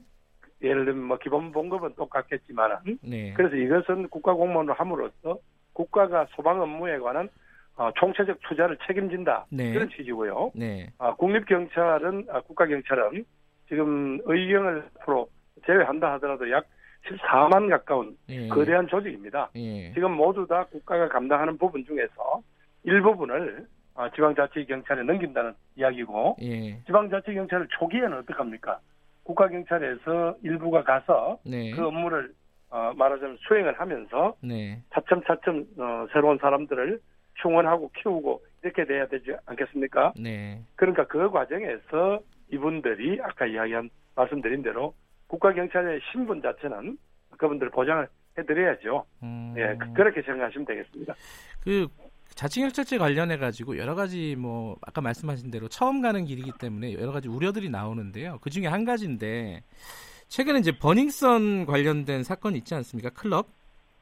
예를 0.61 0.85
들면 0.85 1.03
뭐 1.03 1.17
기본 1.17 1.51
봉급은 1.51 1.95
똑같겠지만 1.95 2.79
네, 3.01 3.33
그래서 3.33 3.55
이것은 3.55 4.09
국가 4.09 4.33
공무원을 4.33 4.73
함으로써 4.73 5.39
국가가 5.73 6.25
소방 6.35 6.61
업무에 6.61 6.97
관한 6.99 7.29
어, 7.75 7.91
총체적 7.95 8.39
투자를 8.47 8.77
책임진다 8.85 9.47
네. 9.49 9.73
그런 9.73 9.89
취지고요. 9.89 10.51
네, 10.55 10.91
아, 10.99 11.13
국립경찰은 11.15 12.27
아, 12.29 12.41
국가경찰은 12.41 13.25
지금 13.67 14.19
의경을 14.23 14.89
앞으로 14.99 15.27
제외한다 15.65 16.13
하더라도 16.13 16.49
약 16.51 16.65
14만 17.07 17.69
가까운 17.69 18.15
예, 18.29 18.47
거대한 18.47 18.87
조직입니다. 18.87 19.49
예, 19.55 19.91
지금 19.93 20.11
모두 20.13 20.45
다 20.47 20.65
국가가 20.65 21.09
감당하는 21.09 21.57
부분 21.57 21.83
중에서 21.85 22.41
일부분을 22.83 23.65
아, 23.95 24.09
지방자치경찰에 24.11 25.03
넘긴다는 25.03 25.53
이야기고 25.75 26.37
예, 26.41 26.79
지방자치경찰을 26.85 27.67
초기에는 27.77 28.17
어떡합니까? 28.19 28.79
국가경찰에서 29.23 30.37
일부가 30.43 30.83
가서 30.83 31.39
네, 31.45 31.71
그 31.71 31.85
업무를 31.87 32.33
어, 32.69 32.91
말하자면 32.95 33.37
수행을 33.47 33.79
하면서 33.79 34.35
네, 34.41 34.79
차츰차츰 34.93 35.67
어, 35.77 36.07
새로운 36.11 36.37
사람들을 36.39 36.99
충원하고 37.41 37.91
키우고 37.97 38.43
이렇게 38.63 38.85
돼야 38.85 39.07
되지 39.07 39.35
않겠습니까? 39.45 40.13
네, 40.19 40.59
그러니까 40.75 41.05
그 41.07 41.29
과정에서 41.29 42.19
이분들이 42.51 43.19
아까 43.21 43.45
이야기한 43.45 43.89
말씀드린 44.15 44.61
대로 44.63 44.93
국가경찰의 45.27 45.99
신분 46.11 46.41
자체는 46.41 46.97
그분들 47.37 47.69
보장을 47.69 48.07
해드려야죠. 48.37 49.05
음, 49.23 49.53
예, 49.57 49.75
그- 49.77 49.93
그렇게 49.93 50.21
생각하시면 50.21 50.65
되겠습니다. 50.65 51.13
그 51.63 51.87
자치경찰제 52.35 52.97
관련해 52.97 53.37
가지고 53.37 53.77
여러 53.77 53.95
가지 53.95 54.35
뭐 54.37 54.77
아까 54.81 55.01
말씀하신 55.01 55.51
대로 55.51 55.67
처음 55.67 56.01
가는 56.01 56.25
길이기 56.25 56.51
때문에 56.59 56.93
여러 56.93 57.11
가지 57.11 57.27
우려들이 57.27 57.69
나오는데요. 57.69 58.39
그 58.41 58.49
중에 58.49 58.67
한 58.67 58.85
가지인데 58.85 59.63
최근에 60.27 60.59
이제 60.59 60.71
버닝썬 60.77 61.65
관련된 61.65 62.23
사건 62.23 62.55
있지 62.55 62.73
않습니까? 62.75 63.09
클럽 63.11 63.49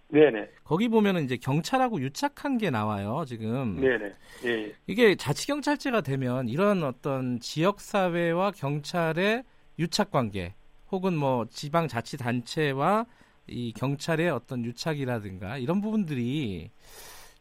네네, 0.09 0.49
거기 0.65 0.89
보면은 0.89 1.23
이제 1.23 1.38
경찰하고 1.38 2.01
유착한 2.01 2.57
게 2.57 2.69
나와요. 2.69 3.23
지금 3.25 3.79
네네, 3.79 4.13
예, 4.43 4.49
예. 4.49 4.75
이게 4.88 5.15
자치 5.15 5.47
경찰제가 5.47 6.01
되면 6.01 6.49
이런 6.49 6.84
어떤 6.84 7.39
지역 7.39 7.79
사회와 7.79 8.51
경찰의 8.51 9.43
유착 9.79 10.11
관계 10.11 10.53
혹은 10.91 11.15
뭐 11.15 11.45
지방 11.49 11.88
자치 11.88 12.17
단체와 12.17 13.05
이 13.47 13.71
경찰의 13.73 14.29
어떤 14.29 14.65
유착이라든가 14.65 15.57
이런 15.57 15.79
부분들이 15.79 16.71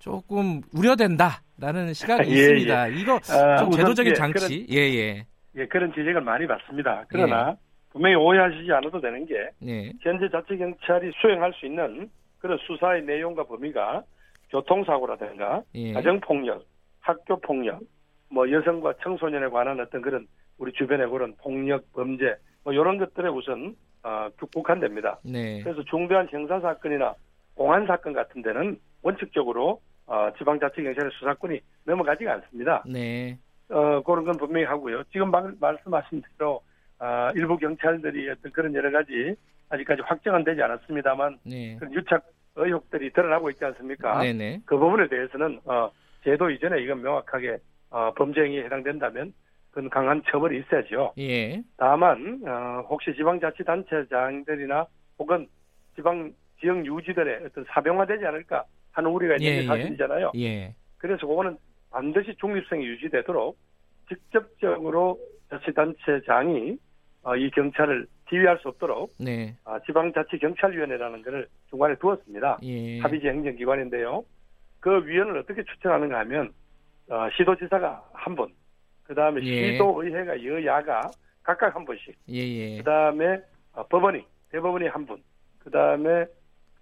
조금 0.00 0.62
우려된다라는 0.74 1.92
시각이 1.92 2.28
예, 2.32 2.34
있습니다. 2.34 2.88
이거 2.88 3.20
아, 3.30 3.56
좀 3.58 3.68
우선, 3.68 3.72
제도적인 3.72 4.10
예, 4.10 4.14
장치, 4.14 4.66
예, 4.70 4.76
예, 4.76 5.26
예, 5.56 5.66
그런 5.66 5.90
지적을 5.90 6.22
많이 6.22 6.46
받습니다. 6.46 7.04
그러나 7.08 7.54
분명히 7.90 8.16
오해하시지 8.16 8.72
않아도 8.72 9.00
되는 9.00 9.24
게 9.26 9.50
네, 9.60 9.92
현재 10.00 10.28
자치 10.30 10.56
경찰이 10.56 11.12
수행할 11.20 11.52
수 11.52 11.66
있는 11.66 12.10
그런 12.38 12.58
수사의 12.66 13.04
내용과 13.04 13.44
범위가 13.44 14.02
교통사고라든가 14.50 15.62
예, 15.74 15.92
가정폭력, 15.92 16.64
학교폭력, 17.00 17.80
뭐 18.30 18.50
여성과 18.50 18.94
청소년에 19.02 19.48
관한 19.48 19.78
어떤 19.80 20.00
그런 20.00 20.26
우리 20.58 20.72
주변의 20.72 21.10
그런 21.10 21.34
폭력, 21.36 21.92
범죄 21.92 22.36
뭐 22.64 22.72
이런 22.72 22.96
것들에 22.98 23.28
우선 23.28 23.76
어, 24.02 24.28
국한됩니다. 24.52 25.18
네, 25.24 25.60
그래서 25.62 25.82
중대한 25.84 26.26
형사 26.30 26.58
사건이나 26.58 27.14
공안 27.54 27.86
사건 27.86 28.14
같은 28.14 28.40
데는 28.40 28.78
원칙적으로 29.02 29.80
어, 30.10 30.28
지방자치경찰의 30.38 31.12
수사권이 31.12 31.60
넘어가지가 31.84 32.32
않습니다. 32.34 32.82
네, 32.84 33.38
어, 33.68 34.02
그런 34.02 34.24
건 34.24 34.36
분명히 34.36 34.66
하고요. 34.66 35.04
지금 35.12 35.30
방- 35.30 35.54
말씀하신 35.60 36.20
대로 36.36 36.60
아, 36.98 37.30
일부 37.36 37.56
경찰들이 37.56 38.28
어떤 38.28 38.50
그런 38.50 38.74
여러 38.74 38.90
가지 38.90 39.36
아직까지 39.68 40.02
확정은 40.02 40.42
되지 40.42 40.60
않았습니다만 40.62 41.38
네, 41.44 41.76
그런 41.78 41.94
유착 41.94 42.24
의혹들이 42.56 43.12
드러나고 43.12 43.50
있지 43.50 43.64
않습니까? 43.64 44.20
네, 44.20 44.32
네, 44.32 44.60
그 44.66 44.76
부분에 44.76 45.06
대해서는 45.08 45.60
어, 45.64 45.90
제도 46.24 46.50
이전에 46.50 46.82
이건 46.82 47.02
명확하게 47.02 47.58
어, 47.90 48.12
범죄 48.14 48.42
행위에 48.42 48.64
해당된다면 48.64 49.32
그건 49.70 49.88
강한 49.90 50.20
처벌이 50.28 50.58
있어야죠. 50.58 51.12
예, 51.18 51.62
다만 51.76 52.40
어, 52.44 52.84
혹시 52.90 53.14
지방자치단체장들이나 53.14 54.86
혹은 55.20 55.46
지방 55.94 56.32
지역 56.60 56.84
유지들의 56.84 57.44
어떤 57.46 57.64
사병화되지 57.68 58.26
않을까 58.26 58.64
하는 58.92 59.10
우려가 59.10 59.36
있는 59.36 59.46
예, 59.46 59.60
게 59.60 59.66
사실이잖아요. 59.66 60.32
예, 60.36 60.74
그래서 60.98 61.26
그거는 61.26 61.56
반드시 61.90 62.34
중립성이 62.40 62.86
유지되도록 62.86 63.56
직접적으로 64.08 65.18
자치단체장이 65.50 66.78
어, 67.22 67.36
이 67.36 67.50
경찰을 67.50 68.06
지휘할 68.28 68.58
수 68.58 68.68
없도록 68.68 69.12
네. 69.18 69.56
어, 69.64 69.78
지방자치경찰위원회라는 69.86 71.22
것을 71.22 71.48
중간에 71.68 71.94
두었습니다. 71.96 72.58
예. 72.62 72.98
합의제 73.00 73.28
행정기관인데요. 73.28 74.24
그 74.78 75.04
위원을 75.04 75.38
어떻게 75.38 75.62
추천하는가 75.64 76.20
하면 76.20 76.52
어, 77.10 77.28
시도지사가 77.36 78.10
한 78.12 78.36
분, 78.36 78.48
그 79.02 79.14
다음에 79.14 79.42
예. 79.42 79.72
시도의회가 79.72 80.44
여야가 80.44 81.10
각각 81.42 81.74
한 81.74 81.84
분씩, 81.84 82.16
예, 82.30 82.38
예. 82.38 82.78
그 82.78 82.84
다음에 82.84 83.40
법원이 83.90 84.24
대법원이 84.50 84.86
한 84.86 85.04
분, 85.04 85.22
그 85.58 85.70
다음에 85.70 86.24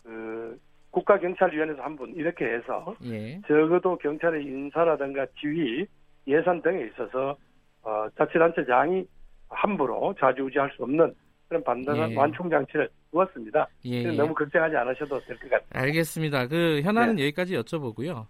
그 0.02 0.59
국가경찰위원회에서 0.91 1.82
한 1.82 1.97
분 1.97 2.14
이렇게 2.14 2.45
해서 2.45 2.95
예. 3.05 3.41
적어도 3.49 3.97
경찰의 3.99 4.45
인사라든가 4.45 5.26
지휘, 5.41 5.86
예산 6.26 6.61
등에 6.62 6.86
있어서 6.93 7.36
어, 7.82 8.07
자치단체장이 8.16 9.05
함부로 9.49 10.14
좌지우지할 10.20 10.70
수 10.76 10.82
없는 10.82 11.14
그런 11.49 11.64
반드한 11.64 12.11
예. 12.12 12.16
완충 12.16 12.51
장치를 12.51 12.89
두었습니다. 13.11 13.66
예, 13.86 14.03
예. 14.05 14.12
너무 14.12 14.34
걱정하지 14.34 14.76
않으셔도 14.76 15.18
될 15.20 15.36
것 15.39 15.51
같아요. 15.51 15.68
알겠습니다. 15.72 16.47
그 16.49 16.82
현안은 16.82 17.18
여기까지 17.20 17.55
여쭤보고요. 17.57 18.26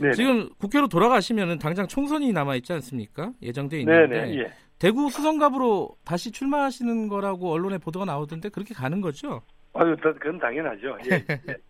네, 0.00 0.10
지금 0.12 0.48
국회로 0.58 0.88
돌아가시면은 0.88 1.58
당장 1.58 1.86
총선이 1.86 2.32
남아 2.32 2.56
있지 2.56 2.72
않습니까? 2.72 3.30
예정돼 3.40 3.80
있는데 3.80 4.16
네네 4.20 4.38
예. 4.40 4.52
대구 4.80 5.08
수성갑으로 5.10 5.96
다시 6.04 6.32
출마하시는 6.32 7.08
거라고 7.08 7.52
언론에 7.52 7.78
보도가 7.78 8.04
나오던데 8.04 8.48
그렇게 8.48 8.74
가는 8.74 9.00
거죠? 9.00 9.40
아유, 9.72 9.94
더- 10.02 10.12
그건 10.14 10.38
당연하죠. 10.38 10.98
예, 11.10 11.24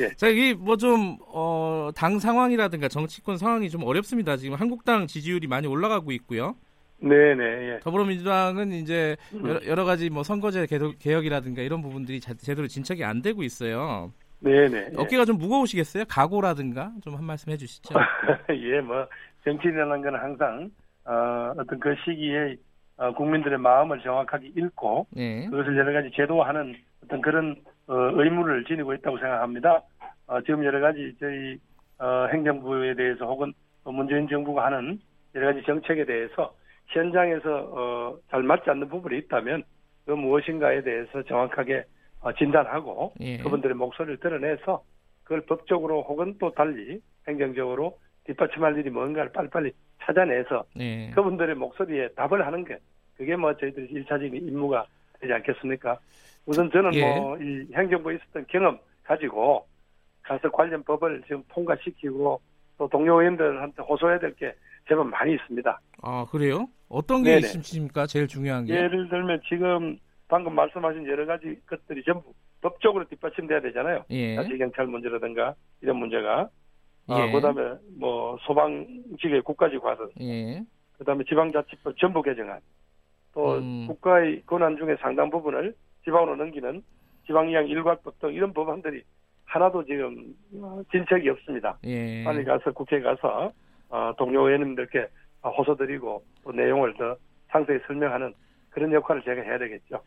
예. 0.00 0.08
자, 0.16 0.28
이게 0.28 0.54
뭐 0.54 0.76
좀, 0.76 1.18
어, 1.28 1.90
당 1.94 2.18
상황이라든가 2.18 2.88
정치권 2.88 3.36
상황이 3.38 3.68
좀 3.70 3.82
어렵습니다. 3.84 4.36
지금 4.36 4.56
한국당 4.56 5.06
지지율이 5.06 5.46
많이 5.46 5.66
올라가고 5.66 6.12
있고요. 6.12 6.54
네네 7.02 7.42
예. 7.42 7.78
더불어민주당은 7.82 8.72
이제 8.72 9.16
음. 9.32 9.46
여러, 9.48 9.66
여러 9.66 9.84
가지 9.84 10.10
뭐 10.10 10.22
선거제 10.22 10.66
개도- 10.66 10.98
개혁 10.98 11.24
이라든가 11.24 11.62
이런 11.62 11.80
부분들이 11.80 12.20
자- 12.20 12.34
제대로 12.34 12.66
진척이 12.68 13.02
안 13.04 13.22
되고 13.22 13.42
있어요. 13.42 14.12
네네. 14.40 14.76
예. 14.78 14.92
어깨가 14.96 15.24
좀 15.24 15.38
무거우시겠어요? 15.38 16.04
각오라든가 16.08 16.92
좀 17.02 17.14
한 17.16 17.24
말씀 17.24 17.50
해주시죠. 17.52 17.94
예, 18.50 18.80
뭐 18.80 19.06
정치인이라는 19.44 20.02
건 20.02 20.14
항상 20.14 20.70
어, 21.06 21.52
어떤 21.58 21.80
그 21.80 21.94
시기에 22.04 22.56
어, 22.98 23.12
국민들의 23.14 23.58
마음을 23.58 23.98
정확하게 24.02 24.48
읽고 24.54 25.06
네. 25.12 25.46
그것을 25.50 25.74
여러 25.78 25.92
가지 25.94 26.14
제도화하는 26.14 26.74
어떤 27.04 27.20
그런 27.22 27.56
어, 27.64 27.69
의무를 27.94 28.64
지니고 28.64 28.94
있다고 28.94 29.18
생각합니다. 29.18 29.82
어, 30.26 30.40
지금 30.42 30.64
여러 30.64 30.80
가지 30.80 31.14
저희 31.18 31.58
어, 31.98 32.26
행정부에 32.32 32.94
대해서 32.94 33.26
혹은 33.26 33.52
또 33.84 33.92
문재인 33.92 34.28
정부가 34.28 34.66
하는 34.66 35.00
여러 35.34 35.52
가지 35.52 35.64
정책에 35.66 36.04
대해서 36.04 36.54
현장에서 36.86 37.70
어, 37.72 38.18
잘 38.30 38.42
맞지 38.42 38.70
않는 38.70 38.88
부분이 38.88 39.18
있다면 39.18 39.64
그 40.06 40.12
무엇인가에 40.12 40.82
대해서 40.82 41.22
정확하게 41.24 41.84
어, 42.20 42.32
진단하고 42.32 43.14
예. 43.20 43.38
그분들의 43.38 43.76
목소리를 43.76 44.18
드러내서 44.18 44.82
그걸 45.24 45.42
법적으로 45.42 46.02
혹은 46.02 46.36
또 46.38 46.52
달리 46.52 47.00
행정적으로 47.26 47.98
뒷받침할 48.24 48.76
일이 48.78 48.90
뭔가를 48.90 49.32
빨리빨리 49.32 49.72
찾아내서 50.02 50.64
네. 50.76 51.10
그분들의 51.14 51.54
목소리에 51.54 52.08
답을 52.10 52.46
하는 52.46 52.64
게 52.64 52.78
그게 53.16 53.36
뭐 53.36 53.56
저희들이 53.56 53.86
일차적인 53.90 54.48
임무가 54.48 54.86
되지 55.20 55.32
않겠습니까? 55.32 55.98
우선 56.50 56.68
저는 56.72 56.92
예. 56.94 57.14
뭐이 57.16 57.66
행정부에 57.72 58.16
있었던 58.16 58.44
경험 58.48 58.76
가지고 59.04 59.66
가서 60.22 60.50
관련 60.50 60.82
법을 60.82 61.22
지금 61.22 61.44
통과시키고 61.48 62.40
또 62.76 62.88
동료 62.88 63.20
의원들한테 63.20 63.82
호소해야 63.84 64.18
될 64.18 64.34
게 64.34 64.52
제법 64.88 65.06
많이 65.06 65.34
있습니다. 65.34 65.80
아, 66.02 66.26
그래요? 66.28 66.66
어떤 66.88 67.22
게 67.22 67.34
네네. 67.36 67.46
있습니까? 67.46 68.06
제일 68.06 68.26
중요한 68.26 68.64
게? 68.64 68.74
예를 68.74 69.08
들면 69.08 69.40
지금 69.48 69.96
방금 70.26 70.52
말씀하신 70.56 71.06
여러 71.06 71.24
가지 71.24 71.56
것들이 71.66 72.02
전부 72.02 72.32
법적으로 72.60 73.04
뒷받침돼야 73.08 73.60
되잖아요. 73.60 74.04
예. 74.10 74.34
자치경찰 74.34 74.88
문제라든가 74.88 75.54
이런 75.82 75.98
문제가 75.98 76.48
예. 77.10 77.14
아, 77.14 77.30
그다음에 77.30 77.74
뭐 77.96 78.36
소방직의 78.42 79.42
국가직화든 79.42 80.08
예. 80.22 80.64
그다음에 80.98 81.22
지방자치법 81.28 81.96
전부 81.98 82.22
개정안 82.22 82.58
또 83.34 83.54
음. 83.58 83.86
국가의 83.86 84.42
권한 84.46 84.76
중에 84.76 84.96
상당 85.00 85.30
부분을 85.30 85.74
지방으로 86.04 86.36
넘기는 86.36 86.82
지방이양 87.26 87.68
일괄법 87.68 88.18
등 88.18 88.32
이런 88.32 88.52
법안들이 88.52 89.02
하나도 89.44 89.84
지금 89.84 90.34
어, 90.54 90.80
진척이 90.90 91.28
없습니다. 91.28 91.78
예. 91.84 92.22
빨리 92.24 92.44
가서 92.44 92.72
국회에 92.72 93.00
가서 93.00 93.52
어, 93.88 94.12
동료 94.16 94.46
의원님들께 94.46 95.08
호소드리고 95.44 96.24
또 96.44 96.52
내용을 96.52 96.94
더 96.94 97.16
상세히 97.48 97.78
설명하는 97.86 98.32
그런 98.70 98.92
역할을 98.92 99.22
제가 99.22 99.42
해야 99.42 99.58
되겠죠. 99.58 100.00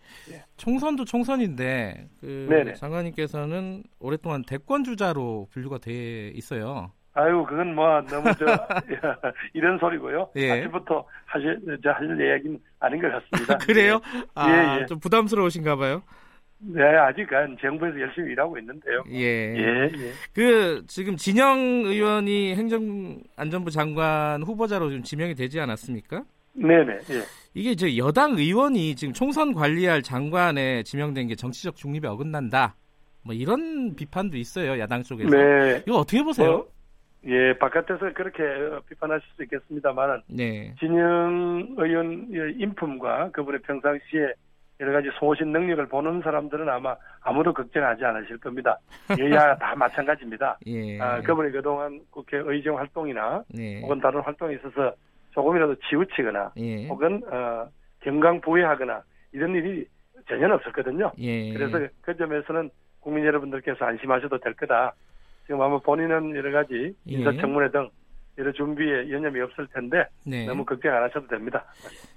총선도 0.56 1.04
총선인데 1.06 2.08
그. 2.22 2.48
장관님께서는 2.76 3.84
오랫동안 4.00 4.44
대권 4.44 4.84
주자로 4.86 5.48
분류가 5.52 5.80
돼 5.80 6.30
있어요. 6.30 6.92
아유, 7.16 7.46
그건 7.48 7.76
뭐 7.76 8.02
너무 8.02 8.32
저 8.38 8.46
이런 9.54 9.78
소리고요. 9.78 10.30
예. 10.36 10.52
아침부터 10.52 11.06
하실 11.26 11.60
저 11.84 11.92
하실 11.92 12.20
이야기는 12.20 12.60
아닌 12.80 13.02
것 13.02 13.12
같습니다. 13.12 13.58
그래요? 13.66 14.02
아, 14.34 14.50
예, 14.50 14.82
예. 14.82 14.86
좀 14.88 15.00
부담스러우신가 15.00 15.76
봐요. 15.76 16.02
네, 16.66 16.82
아직은 16.82 17.58
정부에서 17.62 18.00
열심히 18.00 18.32
일하고 18.32 18.58
있는데요. 18.58 19.04
예. 19.12 19.54
예, 19.56 19.92
예. 19.94 20.12
그 20.34 20.84
지금 20.88 21.16
진영 21.16 21.60
의원이 21.60 22.56
행정안전부 22.56 23.70
장관 23.70 24.42
후보자로 24.42 24.90
좀 24.90 25.04
지명이 25.04 25.36
되지 25.36 25.60
않았습니까? 25.60 26.24
네 26.54 26.84
네. 26.84 26.94
예. 27.12 27.24
이게 27.54 27.76
저 27.76 27.96
여당 27.98 28.38
의원이 28.38 28.96
지금 28.96 29.14
총선 29.14 29.54
관리할 29.54 30.02
장관에 30.02 30.84
지명된 30.84 31.28
게 31.28 31.36
정치적 31.36 31.76
중립에 31.76 32.08
어긋난다. 32.10 32.76
뭐 33.24 33.36
이런 33.36 33.96
비판도 33.96 34.38
있어요 34.38 34.80
야당 34.80 35.04
쪽에서. 35.04 35.30
네. 35.30 35.84
이거 35.86 35.98
어떻게 35.98 36.24
보세요? 36.24 36.52
뭐, 36.52 36.68
예, 37.26 37.58
바깥에서 37.58 38.14
그렇게 38.14 38.44
어, 38.44 38.82
비판하실 38.88 39.28
수 39.36 39.44
있겠습니다만은 39.44 40.22
네. 40.28 40.76
진영 40.80 41.76
의원의 41.78 42.56
인품과 42.58 43.32
그분의 43.32 43.62
평상시에 43.62 44.34
여러 44.80 44.92
가지 44.92 45.10
소신 45.18 45.52
능력을 45.52 45.88
보는 45.88 46.22
사람들은 46.22 46.68
아마 46.68 46.96
아무도 47.22 47.54
걱정하지 47.54 48.04
않으실 48.04 48.38
겁니다. 48.40 48.78
여야 49.18 49.56
다 49.58 49.76
마찬가지입니다. 49.76 50.58
예. 50.66 51.00
아, 51.00 51.22
그분이 51.22 51.52
그동안 51.52 52.02
국회 52.10 52.38
의정 52.44 52.78
활동이나 52.78 53.44
네. 53.50 53.80
혹은 53.82 54.02
다른 54.02 54.20
활동에 54.22 54.56
있어서 54.56 54.94
조금이라도 55.32 55.76
치우치거나 55.88 56.52
예. 56.58 56.88
혹은 56.88 57.22
어, 57.32 57.70
경강 58.02 58.42
부회하거나 58.42 59.02
이런 59.32 59.56
일이 59.56 59.86
전혀 60.28 60.54
없었거든요. 60.54 61.12
예. 61.20 61.54
그래서 61.54 61.80
그 62.02 62.18
점에서는 62.18 62.70
국민 63.00 63.26
여러분들께서 63.26 63.86
안심하셔도 63.86 64.40
될 64.40 64.54
거다. 64.54 64.94
지금 65.46 65.62
아마 65.62 65.78
본인은 65.80 66.36
여러 66.36 66.52
가지 66.52 66.74
예. 67.08 67.14
인사청문회 67.14 67.72
등 67.72 67.90
여러 68.38 68.52
준비에 68.52 69.12
여념이 69.12 69.40
없을 69.42 69.68
텐데 69.74 70.06
네. 70.26 70.46
너무 70.46 70.66
걱정 70.66 70.94
안 70.94 71.04
하셔도 71.04 71.28
됩니다. 71.28 71.66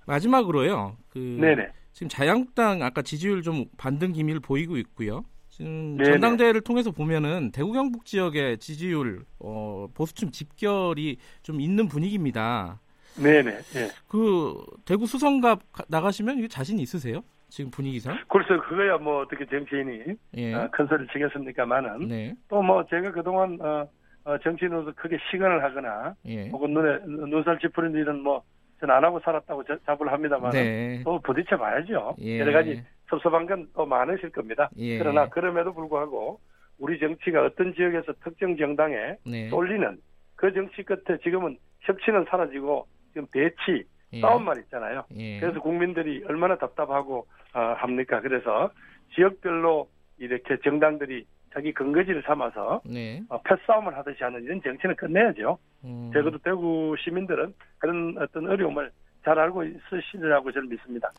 마지막으로요. 0.07 0.97
그 1.09 1.18
네네. 1.18 1.68
지금 1.93 2.09
자유한국당 2.09 2.83
아까 2.83 3.03
지지율 3.03 3.43
좀 3.43 3.64
반등 3.77 4.12
기미를 4.12 4.41
보이고 4.41 4.77
있고요. 4.79 5.24
지금 5.49 5.97
네네. 5.97 6.12
전당대회를 6.12 6.61
통해서 6.61 6.91
보면은 6.91 7.51
대구 7.53 7.72
경북 7.72 8.05
지역의 8.05 8.59
지지율 8.59 9.24
어, 9.39 9.87
보수층 9.95 10.31
집결이 10.31 11.18
좀 11.43 11.61
있는 11.61 11.89
분위기입니다. 11.89 12.81
네네. 13.22 13.51
예. 13.77 13.89
그 14.09 14.55
대구 14.85 15.07
수성갑 15.07 15.72
가- 15.72 15.85
나가시면 15.89 16.39
이게 16.39 16.49
자신 16.49 16.79
있으세요? 16.79 17.22
지금 17.49 17.71
분위기상? 17.71 18.19
그래서 18.29 18.61
그거야 18.63 18.99
뭐 18.99 19.21
어떻게 19.23 19.47
정치인이 19.47 20.03
예. 20.37 20.55
어, 20.55 20.69
큰 20.73 20.87
소리를 20.87 21.09
치겠습니까만은 21.13 22.09
네. 22.09 22.35
또뭐 22.49 22.85
제가 22.87 23.13
그동안 23.13 23.59
어, 23.61 23.89
어, 24.25 24.39
정치인으로서 24.39 24.93
크게 24.97 25.17
시간을 25.31 25.63
하거나 25.63 26.15
예. 26.27 26.49
혹은 26.49 26.73
눈에 26.75 26.99
눈살 27.07 27.59
찌푸리는 27.61 27.99
일은 28.01 28.21
뭐전안 28.23 29.05
하고 29.05 29.21
살았다고 29.21 29.65
자- 29.65 29.79
자부를 29.87 30.13
합니다만 30.13 30.51
네. 30.51 31.01
또 31.05 31.21
부딪혀 31.21 31.57
봐야죠. 31.57 32.17
예. 32.21 32.41
여러 32.41 32.53
가지 32.53 32.83
섭섭한 33.09 33.47
건 33.47 33.69
또 33.75 33.87
많으실 33.87 34.31
겁니다. 34.31 34.69
예. 34.77 34.99
그러나 34.99 35.29
그럼에도 35.29 35.73
불구하고 35.73 36.41
우리 36.79 36.99
정치가 36.99 37.45
어떤 37.45 37.73
지역에서 37.75 38.13
특정 38.25 38.57
정당에 38.57 39.17
네. 39.25 39.49
쏠리는 39.49 39.99
그 40.35 40.53
정치 40.53 40.83
끝에 40.83 41.17
지금은 41.23 41.57
협치는 41.83 42.27
사라지고 42.29 42.87
지금 43.13 43.27
대치 43.33 43.85
예. 44.17 44.21
싸움만 44.21 44.59
있잖아요. 44.64 45.05
예. 45.17 45.41
그래서 45.41 45.61
국민들이 45.61 46.23
얼마나 46.29 46.57
답답하고 46.57 47.27
어, 47.55 47.61
합니까? 47.79 48.21
그래서 48.21 48.71
지역별로 49.14 49.89
이렇게 50.19 50.57
정당들이 50.64 51.27
자기 51.55 51.73
근거지를 51.73 52.23
삼아서 52.27 52.83
네. 52.85 53.23
어, 53.29 53.41
패싸움을 53.43 53.97
하듯이 53.97 54.23
하는 54.23 54.43
이런 54.45 54.61
정치는 54.62 54.95
끝내야죠. 54.97 55.59
음. 55.85 56.11
적어도 56.12 56.37
대구 56.39 56.95
시민들은 57.03 57.55
그런 57.79 58.17
어떤 58.19 58.49
어려움을 58.49 58.91
잘 59.25 59.39
알고 59.39 59.64
있으시리라고 59.64 60.53
저는 60.53 60.69
믿습니다. 60.69 61.11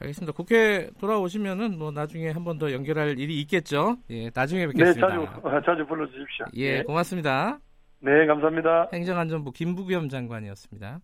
알겠습니다. 0.00 0.32
국회 0.36 0.90
돌아오시면은 1.00 1.78
뭐 1.78 1.90
나중에 1.92 2.30
한 2.30 2.42
번 2.44 2.58
더 2.58 2.72
연결할 2.72 3.18
일이 3.18 3.40
있겠죠. 3.42 3.96
예, 4.10 4.28
나중에 4.34 4.62
네, 4.62 4.72
뵙겠습니다. 4.72 5.08
자주 5.08 5.20
어, 5.42 5.60
자주 5.64 5.86
불러주십시오. 5.86 6.46
예, 6.54 6.78
네. 6.78 6.82
고맙습니다. 6.82 7.58
네, 8.00 8.26
감사합니다. 8.26 8.88
행정안전부 8.92 9.52
김부겸 9.52 10.08
장관이었습니다. 10.08 10.98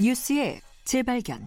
뉴스의 0.00 0.60
재발견. 0.84 1.46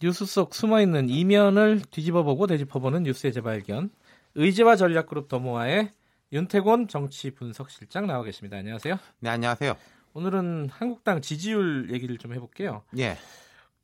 뉴스 0.00 0.26
속 0.26 0.54
숨어있는 0.54 1.08
이면을 1.08 1.80
뒤집어보고 1.90 2.46
되짚어보는 2.46 3.04
뉴스의 3.04 3.32
재발견. 3.32 3.90
의제와 4.34 4.76
전략그룹 4.76 5.28
더모아의 5.28 5.92
윤태곤 6.32 6.88
정치 6.88 7.30
분석실장 7.30 8.06
나와 8.06 8.24
계십니다. 8.24 8.56
안녕하세요. 8.56 8.98
네, 9.20 9.30
안녕하세요. 9.30 9.76
오늘은 10.14 10.68
한국당 10.70 11.20
지지율 11.20 11.90
얘기를 11.92 12.18
좀 12.18 12.34
해볼게요. 12.34 12.82
예. 12.98 13.16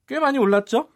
꽤 0.08 0.18
많이 0.18 0.38
올랐죠? 0.38 0.88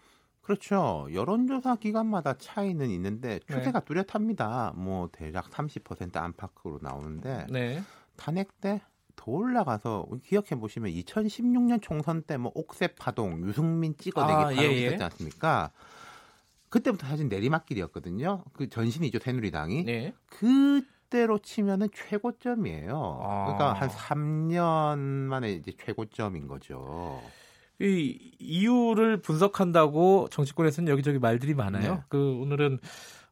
그렇죠. 0.45 1.09
여론조사 1.13 1.77
기관마다 1.77 2.35
차이는 2.39 2.91
있는데 2.91 3.41
네. 3.49 3.55
추세가 3.57 3.81
뚜렷합니다. 3.81 4.75
뭐 4.77 5.09
대략 5.11 5.51
30% 5.51 6.17
안팎으로 6.17 6.79
나오는데 6.81 7.47
네. 7.51 7.83
탄핵 8.17 8.61
때 8.61 8.81
더 9.17 9.33
올라가서 9.33 10.07
기억해 10.25 10.59
보시면 10.61 10.91
2016년 10.93 11.81
총선 11.83 12.23
때 12.23 12.37
뭐 12.37 12.53
옥새 12.55 12.89
파동, 12.99 13.47
유승민 13.47 13.97
찍어내기 13.97 14.33
아, 14.33 14.43
파동 14.49 14.59
예, 14.59 14.69
예. 14.69 14.87
있었지 14.87 15.03
않습니까? 15.05 15.71
그때부터 16.69 17.07
사실 17.07 17.29
내리막길이었거든요. 17.29 18.45
그 18.53 18.69
전신이죠 18.69 19.21
새누리당이. 19.21 19.85
네. 19.85 20.13
그때로 20.27 21.39
치면은 21.39 21.89
최고점이에요. 21.95 23.21
아. 23.23 23.45
그러니까 23.45 23.73
한 23.75 23.89
3년 23.89 24.99
만에 24.99 25.53
이제 25.53 25.73
최고점인 25.79 26.49
거죠. 26.49 27.23
이 27.81 28.33
이유를 28.39 29.19
분석한다고 29.19 30.29
정치권에서는 30.31 30.91
여기저기 30.91 31.19
말들이 31.19 31.55
많아요. 31.55 31.95
네. 31.95 32.01
그 32.09 32.39
오늘은 32.41 32.79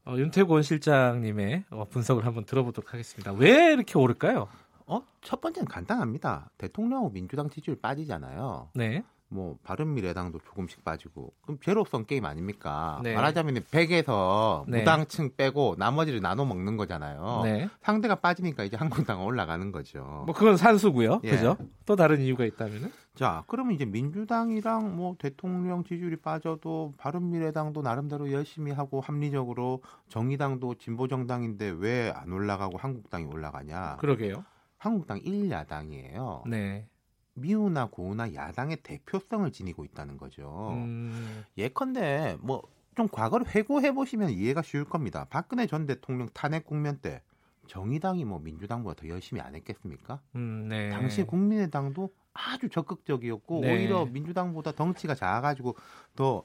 어, 0.05 0.16
윤태곤 0.16 0.62
실장님의 0.62 1.64
어, 1.70 1.84
분석을 1.88 2.26
한번 2.26 2.45
들어보도록 2.45 2.93
하겠습니다. 2.93 3.32
왜 3.32 3.72
이렇게 3.72 3.99
오를까요? 3.99 4.49
어? 4.86 5.03
첫 5.22 5.40
번째는 5.40 5.68
간단합니다. 5.68 6.51
대통령하고 6.59 7.11
민주당 7.11 7.49
지지율 7.49 7.80
빠지잖아요. 7.80 8.70
네. 8.74 9.05
뭐 9.33 9.57
바른미래당도 9.64 10.41
조금씩 10.41 10.85
빠지고 10.85 11.33
그럼 11.43 11.59
제로섬 11.64 12.05
게임 12.05 12.26
아닙니까? 12.26 13.01
네. 13.03 13.14
말하자면 13.14 13.55
100에서 13.70 14.64
네. 14.68 14.80
무당층 14.80 15.30
빼고 15.37 15.76
나머지를 15.78 16.20
나눠 16.20 16.45
먹는 16.45 16.76
거잖아요. 16.76 17.41
네. 17.45 17.68
상대가 17.80 18.14
빠지니까 18.16 18.64
이제 18.64 18.76
한국당 18.76 19.24
올라가는 19.24 19.72
거죠. 19.72 20.24
뭐 20.26 20.35
그건 20.35 20.57
산수고요. 20.57 21.20
예. 21.24 21.30
그죠? 21.30 21.57
또 21.87 21.97
다른 21.97 22.20
이유가 22.20 22.45
있다면은? 22.45 22.93
자, 23.14 23.45
그러면 23.47 23.74
이제 23.74 23.85
민주당이랑 23.85 24.97
뭐 24.97 25.16
대통령 25.18 25.85
지지율이 25.85 26.16
빠져도 26.16 26.95
바른미래당도 26.99 27.83
나름대로 27.83 28.30
열심히 28.33 28.72
하고 28.72 29.01
합리적으로 29.01 29.83
정의당도 30.09 30.76
진보 30.76 31.09
정당인데 31.09 31.70
왜 31.78 32.12
안 32.14 32.30
올라가고 32.33 32.78
한국당이 32.78 33.24
올라가냐? 33.24 33.97
그러게요. 33.99 34.45
한국당 34.78 35.18
1야당이에요. 35.20 36.49
네. 36.49 36.87
미우나 37.35 37.87
고우나 37.87 38.33
야당의 38.35 38.78
대표성을 38.83 39.51
지니고 39.53 39.85
있다는 39.85 40.16
거죠. 40.18 40.70
음, 40.72 41.45
예컨대 41.57 42.37
뭐 42.41 42.62
좀 42.95 43.09
과거를 43.09 43.47
회고해 43.55 43.93
보시면 43.93 44.30
이해가 44.30 44.62
쉬울 44.62 44.85
겁니다. 44.85 45.26
박근혜 45.30 45.66
전 45.66 45.87
대통령 45.87 46.28
탄핵 46.35 46.66
국면 46.66 46.99
때 46.99 47.22
정의당이 47.66 48.24
뭐 48.24 48.39
민주당보다 48.39 49.01
더 49.01 49.09
열심히 49.09 49.41
안 49.41 49.55
했겠습니까? 49.55 50.20
음, 50.35 50.66
네. 50.68 50.91
당시 50.91 51.22
국민의당도 51.22 52.11
아주 52.35 52.68
적극적이었고 52.68 53.61
네. 53.61 53.72
오히려 53.72 54.05
민주당보다 54.05 54.72
덩치가 54.72 55.14
작아가지고 55.14 55.76
더 56.16 56.45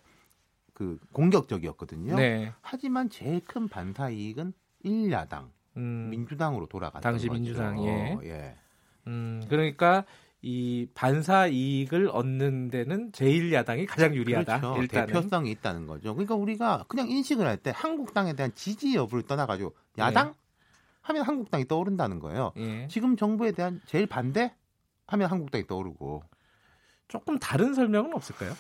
그 0.74 1.00
공격적이었거든요. 1.12 2.16
네. 2.18 2.54
하지만 2.62 3.10
제일 3.10 3.44
큰 3.44 3.68
반사 3.68 4.12
이익은 4.12 4.54
1야당 4.86 5.50
음, 5.76 6.10
민주당으로 6.12 6.68
돌아갔던 6.68 7.02
당시 7.02 7.28
거죠. 7.28 7.42
민주당, 7.42 7.84
예. 7.84 8.16
예. 8.22 8.56
음, 9.08 9.42
그러니까 9.50 10.06
이 10.42 10.88
반사 10.94 11.48
이익을 11.48 12.10
얻는 12.10 12.70
데는 12.70 13.12
제1야당이 13.12 13.88
가장 13.88 14.14
유리하다. 14.16 14.60
그렇죠. 14.60 14.82
일단은. 14.82 15.08
대표성이 15.08 15.52
있다는 15.52 15.88
거죠. 15.88 16.14
그러니까 16.14 16.36
우리가 16.36 16.86
그냥 16.88 17.10
인식을 17.10 17.46
할 17.46 17.58
때 17.58 17.72
한국당에 17.76 18.34
대한 18.34 18.54
지지 18.54 18.96
여부를 18.96 19.24
떠나가지고 19.24 19.74
야당 19.98 20.34
하면 21.02 21.24
한국당이 21.24 21.68
떠오른다는 21.68 22.20
거예요. 22.20 22.52
예. 22.58 22.88
지금 22.88 23.16
정부에 23.18 23.52
대한 23.52 23.82
제일 23.88 24.06
반대 24.06 24.54
하면 25.08 25.30
한국당이 25.32 25.66
떠오르고 25.66 26.22
조금 27.08 27.40
다른 27.40 27.74
설명은 27.74 28.14
없을까요? 28.14 28.54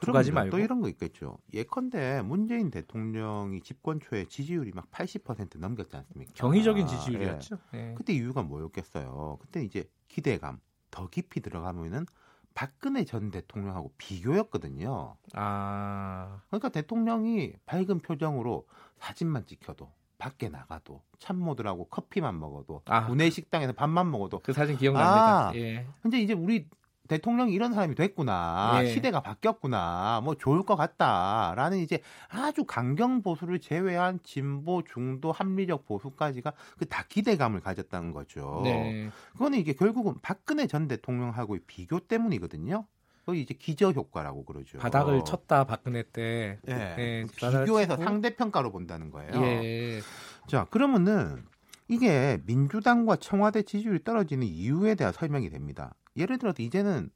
두 0.00 0.12
가지 0.12 0.30
말고. 0.32 0.50
또 0.56 0.62
이런 0.62 0.80
거 0.80 0.88
있겠죠. 0.88 1.36
예컨대 1.52 2.22
문재인 2.22 2.70
대통령이 2.70 3.60
집권 3.60 3.98
초에 4.00 4.24
지지율이 4.26 4.70
막 4.72 4.88
80% 4.92 5.58
넘겼지 5.58 5.96
않습니까? 5.96 6.32
경이적인 6.34 6.84
아, 6.84 6.86
지지율이었죠. 6.86 7.58
예. 7.74 7.90
예. 7.90 7.94
그때 7.98 8.12
이유가 8.14 8.42
뭐였겠어요? 8.42 9.38
그때 9.40 9.62
이제 9.64 9.84
기대감 10.06 10.60
더 10.90 11.08
깊이 11.08 11.40
들어가면은 11.40 12.06
박근혜 12.54 13.04
전 13.04 13.30
대통령하고 13.30 13.92
비교였거든요. 13.98 15.16
아, 15.34 16.40
그러니까 16.48 16.70
대통령이 16.70 17.52
밝은 17.66 18.00
표정으로 18.00 18.66
사진만 18.98 19.46
찍혀도 19.46 19.92
밖에 20.18 20.48
나가도 20.48 21.00
참모들하고 21.20 21.86
커피만 21.86 22.38
먹어도 22.38 22.82
아. 22.86 23.06
구내 23.06 23.30
식당에서 23.30 23.72
밥만 23.72 24.10
먹어도 24.10 24.40
그 24.40 24.52
사진 24.52 24.76
기억납니다. 24.76 25.50
아. 25.50 25.54
예. 25.54 25.86
근데 26.02 26.20
이제 26.20 26.32
우리 26.32 26.68
대통령이 27.08 27.52
이런 27.52 27.72
사람이 27.72 27.94
됐구나 27.94 28.80
예. 28.82 28.88
시대가 28.88 29.20
바뀌었구나 29.20 30.20
뭐 30.22 30.34
좋을 30.34 30.62
것 30.64 30.76
같다라는 30.76 31.78
이제 31.78 32.00
아주 32.28 32.64
강경 32.64 33.22
보수를 33.22 33.58
제외한 33.60 34.20
진보 34.22 34.82
중도 34.84 35.32
합리적 35.32 35.86
보수까지가 35.86 36.52
그 36.78 36.88
다 36.88 37.04
기대감을 37.08 37.60
가졌다는 37.60 38.12
거죠. 38.12 38.60
네. 38.64 39.10
그거는 39.32 39.58
이게 39.58 39.72
결국은 39.72 40.14
박근혜 40.22 40.66
전 40.66 40.88
대통령하고의 40.88 41.60
비교 41.66 42.00
때문이거든요. 42.00 42.86
거의 43.26 43.42
이제 43.42 43.52
기저 43.52 43.90
효과라고 43.90 44.44
그러죠. 44.44 44.78
바닥을 44.78 45.22
쳤다 45.24 45.64
박근혜 45.64 46.02
때. 46.02 46.58
예. 46.68 46.72
예, 46.98 47.26
바닥을 47.40 47.64
비교해서 47.66 47.96
치고. 47.96 48.04
상대평가로 48.04 48.72
본다는 48.72 49.10
거예요. 49.10 49.32
예. 49.34 50.00
자, 50.46 50.64
그러면은 50.70 51.44
이게 51.88 52.38
민주당과 52.46 53.16
청와대 53.16 53.62
지지율이 53.62 54.04
떨어지는 54.04 54.46
이유에 54.46 54.94
대한 54.94 55.12
설명이 55.12 55.50
됩니다. 55.50 55.94
예를 56.18 56.38
들어서 56.38 56.62
이제는 56.62 57.10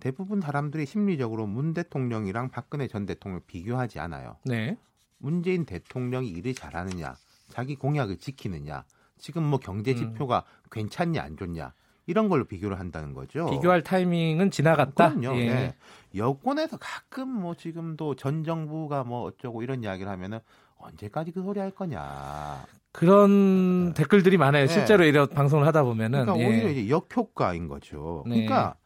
대부분 0.00 0.40
사람들이 0.40 0.86
심리적으로 0.86 1.46
문 1.46 1.74
대통령이랑 1.74 2.50
박근혜 2.50 2.88
전 2.88 3.06
대통령을 3.06 3.42
비교하지 3.46 4.00
않아요. 4.00 4.36
네. 4.44 4.76
문재인 5.18 5.66
대통령이 5.66 6.28
일을 6.28 6.54
잘하느냐, 6.54 7.16
자기 7.48 7.76
공약을 7.76 8.16
지키느냐, 8.16 8.84
지금 9.18 9.44
뭐 9.44 9.58
경제 9.58 9.92
음. 9.92 9.96
지표가 9.96 10.44
괜찮냐 10.70 11.22
안 11.22 11.36
좋냐 11.36 11.74
이런 12.06 12.28
걸로 12.28 12.44
비교를 12.44 12.80
한다는 12.80 13.12
거죠. 13.12 13.50
비교할 13.50 13.82
타이밍은 13.82 14.50
지나갔다. 14.50 15.14
그럼요. 15.14 15.38
예. 15.38 15.46
네. 15.46 15.74
여권에서 16.16 16.78
가끔 16.78 17.28
뭐 17.28 17.54
지금도 17.54 18.16
전 18.16 18.42
정부가 18.42 19.04
뭐 19.04 19.22
어쩌고 19.22 19.62
이런 19.62 19.84
이야기를 19.84 20.10
하면은 20.10 20.40
언제까지 20.78 21.30
그 21.32 21.42
소리 21.42 21.60
할 21.60 21.70
거냐. 21.70 22.64
그런 22.92 23.94
댓글들이 23.94 24.36
많아요. 24.36 24.66
네. 24.66 24.72
실제로 24.72 25.04
이런 25.04 25.28
방송을 25.28 25.66
하다 25.66 25.84
보면은 25.84 26.24
그러니까 26.24 26.44
예. 26.44 26.48
오히려 26.48 26.68
이제 26.70 26.88
역효과인 26.88 27.68
거죠. 27.68 28.24
네. 28.26 28.46
그러니까 28.46 28.76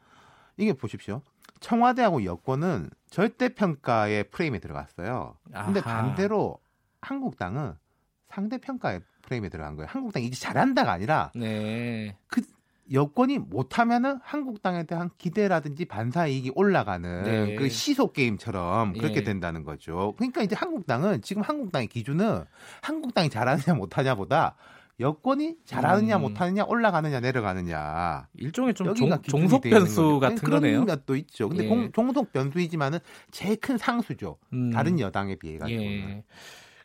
이게 0.57 0.73
보십시오. 0.73 1.23
청와대하고 1.61 2.25
여권은 2.25 2.91
절대 3.09 3.49
평가의 3.49 4.25
프레임에 4.31 4.59
들어갔어요. 4.59 5.37
근데 5.65 5.81
아하. 5.81 6.03
반대로 6.03 6.59
한국당은 7.01 7.75
상대 8.29 8.59
평가의 8.59 9.01
프레임에 9.23 9.49
들어간 9.49 9.77
거예요. 9.77 9.89
한국당이 9.91 10.27
이제 10.27 10.37
잘한다가 10.39 10.93
아니라 10.93 11.33
네. 11.35 12.17
여권이 12.93 13.39
못하면은 13.39 14.19
한국당에 14.23 14.85
대한 14.85 15.11
기대라든지 15.17 15.87
반사 15.87 16.27
이익이 16.27 16.53
올라가는 16.55 17.23
네. 17.23 17.55
그 17.57 17.69
시소 17.69 18.13
게임처럼 18.13 18.93
그렇게 18.93 19.17
예. 19.17 19.23
된다는 19.23 19.65
거죠. 19.65 20.13
그러니까 20.17 20.43
이제 20.43 20.55
한국당은 20.55 21.23
지금 21.23 21.43
한국당의 21.43 21.89
기준은 21.89 22.45
한국당이 22.83 23.31
잘하느냐 23.31 23.75
못하냐보다 23.75 24.57
여권이 25.01 25.57
잘하느냐 25.65 26.17
음. 26.19 26.21
못하느냐 26.23 26.65
올라가느냐 26.65 27.19
내려가느냐 27.21 28.29
일종의 28.35 28.75
좀 28.75 28.95
종, 28.95 29.11
종속 29.23 29.63
변수. 29.63 30.21
같은 30.21 30.37
그런 30.37 30.61
거네요. 30.61 30.85
것도 30.87 31.17
있죠. 31.17 31.49
근데 31.49 31.65
예. 31.65 31.69
공- 31.69 31.91
종속 31.91 32.33
변수이지만은 32.33 32.99
제일 33.31 33.57
큰 33.57 33.77
상수죠. 33.79 34.37
음. 34.53 34.71
다른 34.71 35.01
여당에 35.01 35.37
비해 35.37 35.59
가지고. 35.59 35.83
예. 35.83 36.23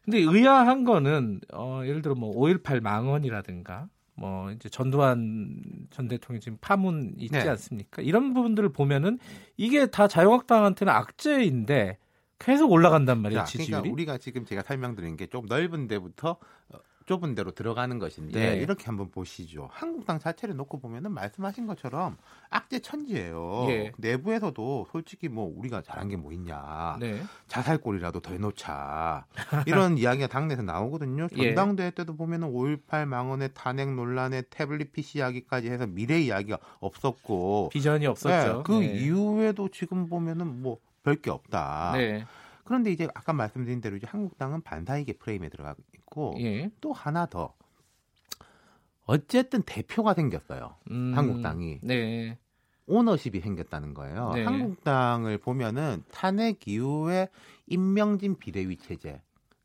근데 0.05 0.17
의아한 0.19 0.85
거는 0.85 1.41
어, 1.53 1.81
예를 1.85 2.01
들어 2.01 2.15
뭐 2.15 2.33
5.18 2.35 2.81
망언이라든가 2.81 3.87
뭐 4.19 4.51
이제 4.51 4.67
전두환 4.67 5.61
전 5.91 6.07
대통령 6.09 6.41
지금 6.41 6.57
파문 6.59 7.13
있지 7.17 7.31
네. 7.31 7.47
않습니까? 7.47 8.01
이런 8.01 8.33
부분들을 8.33 8.69
보면은 8.73 9.17
이게 9.55 9.85
다 9.87 10.07
자유한국당한테는 10.09 10.91
악재인데 10.93 11.97
계속 12.37 12.71
올라간단 12.71 13.21
말이에요 13.21 13.41
자, 13.41 13.45
지지율이. 13.45 13.71
그러니까 13.71 13.93
우리가 13.93 14.17
지금 14.17 14.45
제가 14.45 14.61
설명드린 14.63 15.15
게 15.17 15.27
좀 15.27 15.45
넓은 15.45 15.87
데부터 15.87 16.31
어, 16.69 16.77
좁은 17.09 17.33
데로 17.33 17.49
들어가는 17.49 17.97
것인데 17.97 18.57
예. 18.59 18.61
이렇게 18.61 18.85
한번 18.85 19.09
보시죠. 19.09 19.67
한국당 19.71 20.19
자체를 20.19 20.55
놓고 20.55 20.79
보면은 20.79 21.11
말씀하신 21.11 21.65
것처럼 21.65 22.17
악재 22.51 22.81
천지예요. 22.81 23.65
예. 23.69 23.91
내부에서도 23.97 24.85
솔직히 24.91 25.27
뭐 25.27 25.51
우리가 25.57 25.81
잘한 25.81 26.07
게 26.09 26.19
뭐 26.19 26.31
있냐. 26.33 26.97
네. 26.99 27.19
자살골이라도 27.47 28.19
더 28.19 28.33
해놓자. 28.33 29.25
이런 29.65 29.97
이야기가 29.97 30.27
당내에서 30.27 30.61
나오거든요. 30.61 31.27
예. 31.37 31.55
전당대회 31.55 31.91
때도 31.91 32.15
보면은 32.15 32.51
5.18 32.51 33.05
망언의 33.05 33.51
탄핵 33.55 33.91
논란에 33.95 34.43
태블릿 34.51 34.91
PC 34.91 35.17
이야기까지 35.17 35.67
해서 35.71 35.87
미래 35.87 36.19
이야기가 36.19 36.59
없었고. 36.79 37.69
비전이 37.71 38.05
없었죠. 38.05 38.57
네, 38.57 38.63
그 38.65 38.73
네. 38.73 38.85
이후에도 38.99 39.69
지금 39.69 40.07
보면은 40.09 40.61
뭐 40.61 40.77
별게 41.03 41.31
없다. 41.31 41.93
네. 41.95 42.25
그런데 42.69 42.91
이제 42.91 43.07
아까 43.15 43.33
말씀드린 43.33 43.81
대로 43.81 43.95
이제 43.95 44.05
한국당은 44.05 44.61
반사이익의 44.61 45.15
프레임에 45.17 45.49
들어가 45.49 45.73
있고 45.95 46.35
예. 46.37 46.69
또 46.79 46.93
하나 46.93 47.25
더 47.25 47.55
어쨌든 49.07 49.63
대표가 49.63 50.13
생겼어요. 50.13 50.75
음, 50.91 51.13
한국당이. 51.15 51.79
네. 51.81 52.37
오너십이 52.85 53.39
생겼다는 53.39 53.95
거예요. 53.95 54.33
네. 54.35 54.43
한국당을 54.43 55.39
보면은 55.39 56.03
탄핵 56.11 56.67
이후에 56.67 57.29
임명진 57.65 58.37
비대위 58.37 58.77
체제 58.77 59.19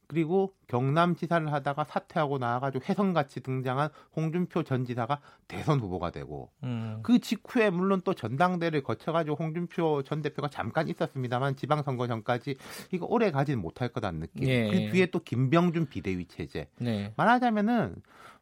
그리고 0.06 0.52
경남지사를 0.68 1.52
하다가 1.52 1.84
사퇴하고 1.84 2.38
나와가지고 2.38 2.84
혜성같이 2.88 3.40
등장한 3.40 3.90
홍준표 4.16 4.62
전 4.62 4.84
지사가 4.84 5.20
대선 5.48 5.80
후보가 5.80 6.10
되고 6.10 6.50
음. 6.62 7.00
그 7.02 7.18
직후에 7.18 7.70
물론 7.70 8.02
또 8.04 8.14
전당대를 8.14 8.82
거쳐가지고 8.82 9.36
홍준표 9.36 10.02
전 10.04 10.22
대표가 10.22 10.48
잠깐 10.48 10.88
있었습니다만 10.88 11.56
지방선거 11.56 12.06
전까지 12.06 12.56
이거 12.92 13.06
오래 13.06 13.30
가지는 13.30 13.60
못할 13.60 13.88
거다는 13.88 14.20
느낌. 14.20 14.48
예. 14.48 14.70
그 14.70 14.92
뒤에 14.92 15.06
또 15.06 15.20
김병준 15.20 15.86
비대위 15.86 16.26
체제. 16.26 16.68
네. 16.78 17.12
말하자면은 17.16 17.96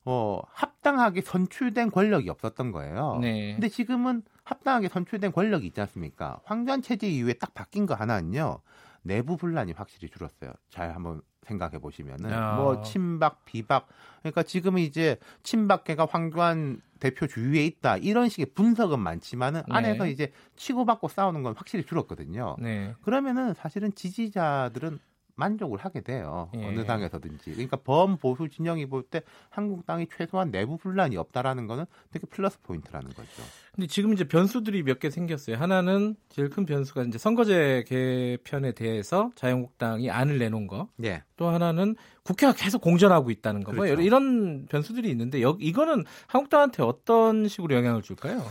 어 0.04 0.40
합당하게 0.52 1.20
선출된 1.20 1.92
권력이 1.92 2.28
없었던 2.28 2.72
거예요. 2.72 3.18
네. 3.20 3.52
근데 3.52 3.68
지금은 3.68 4.22
합당하게 4.42 4.88
선출된 4.88 5.30
권력이 5.32 5.66
있지 5.68 5.80
않습니까? 5.80 6.40
황교안 6.44 6.82
체제 6.82 7.08
이후에 7.08 7.34
딱 7.34 7.54
바뀐 7.54 7.86
거 7.86 7.94
하나는요. 7.94 8.58
내부 9.03 9.36
분란이 9.36 9.72
확실히 9.72 10.09
줄었어요. 10.09 10.53
잘 10.70 10.94
한번 10.94 11.22
생각해 11.42 11.78
보시면은 11.78 12.32
아. 12.32 12.57
뭐 12.57 12.82
친박 12.82 13.44
비박 13.44 13.88
그러니까 14.20 14.42
지금 14.44 14.76
은 14.76 14.82
이제 14.82 15.16
친박계가 15.42 16.07
황교안 16.09 16.80
대표 17.00 17.26
주위에 17.26 17.64
있다 17.66 17.96
이런 17.96 18.28
식의 18.28 18.46
분석은 18.55 19.00
많지만은 19.00 19.62
네. 19.68 19.74
안에서 19.74 20.07
이제 20.07 20.32
치고받고 20.55 21.09
싸우는 21.09 21.42
건 21.42 21.55
확실히 21.57 21.84
줄었거든요. 21.84 22.57
네. 22.61 22.94
그러면은 23.03 23.55
사실은 23.55 23.92
지지자들은 23.94 25.00
만족을 25.35 25.78
하게 25.78 26.01
돼요. 26.03 26.51
예. 26.55 26.66
어느 26.66 26.85
당에서든지. 26.85 27.53
그러니까 27.53 27.76
범보수 27.78 28.49
진영이 28.49 28.87
볼 28.87 29.03
때 29.11 29.22
한국당이 29.51 30.07
최소한 30.16 30.51
내부 30.51 30.76
분란이 30.78 31.16
없다라는 31.16 31.66
거는 31.66 31.87
되게 32.11 32.26
플러스 32.26 32.61
포인트라는 32.62 33.09
거죠. 33.11 33.43
근데 33.74 33.87
지금 33.87 34.12
이제 34.12 34.24
변수들이 34.24 34.83
몇 34.83 34.99
개 35.01 35.11
생겼어요. 35.11 35.57
하나는 35.57 36.14
제일 36.28 36.49
큰 36.51 36.64
변수가 36.66 37.03
이제 37.05 37.18
선거제 37.18 37.85
개편에 37.89 38.72
대해서 38.72 39.30
자유한국당이 39.35 40.11
안을 40.11 40.39
내놓은 40.39 40.66
거. 40.66 40.89
예. 41.03 41.22
또 41.37 41.49
하나는 41.49 41.97
국회가 42.22 42.53
계속 42.53 42.80
공전하고 42.80 43.30
있다는 43.30 43.64
거. 43.64 43.72
뭐 43.72 43.85
그렇죠. 43.85 44.03
이런 44.03 44.66
변수들이 44.66 45.11
있는데 45.11 45.43
여, 45.43 45.57
이거는 45.59 46.05
한국당한테 46.28 46.83
어떤 46.83 47.49
식으로 47.49 47.74
영향을 47.74 48.03
줄까요? 48.03 48.43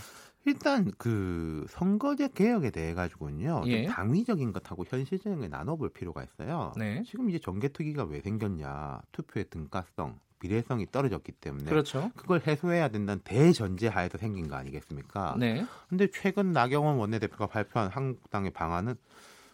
일단 0.46 0.92
그 0.98 1.66
선거제 1.70 2.30
개혁에 2.34 2.72
대해 2.72 2.94
가지고는요. 2.94 3.64
예. 3.68 3.84
좀 3.84 3.94
당위적인 3.94 4.54
것하고 4.54 4.86
현실적인 4.88 5.40
걸 5.40 5.50
나눠볼 5.50 5.90
필요가 5.90 6.24
있어요. 6.24 6.74
네. 6.78 7.04
지금 7.06 7.30
이제 7.30 7.40
정개특위가 7.40 8.06
왜 8.06 8.22
생겼냐? 8.22 9.02
투표의 9.12 9.46
등가성, 9.50 10.20
비례성이 10.40 10.88
떨어졌기 10.92 11.34
때문에 11.34 11.70
그렇죠. 11.70 12.12
그걸 12.16 12.42
해소해야 12.46 12.88
된다는 12.88 13.22
대전제 13.24 13.88
하에서 13.88 14.18
생긴 14.18 14.48
거 14.48 14.56
아니겠습니까? 14.56 15.36
네. 15.38 15.66
근데 15.90 16.08
최근 16.12 16.52
나경원 16.52 16.98
원내대표가 16.98 17.48
발표한 17.48 17.90
한국당의 17.92 18.52
방안은 18.52 18.96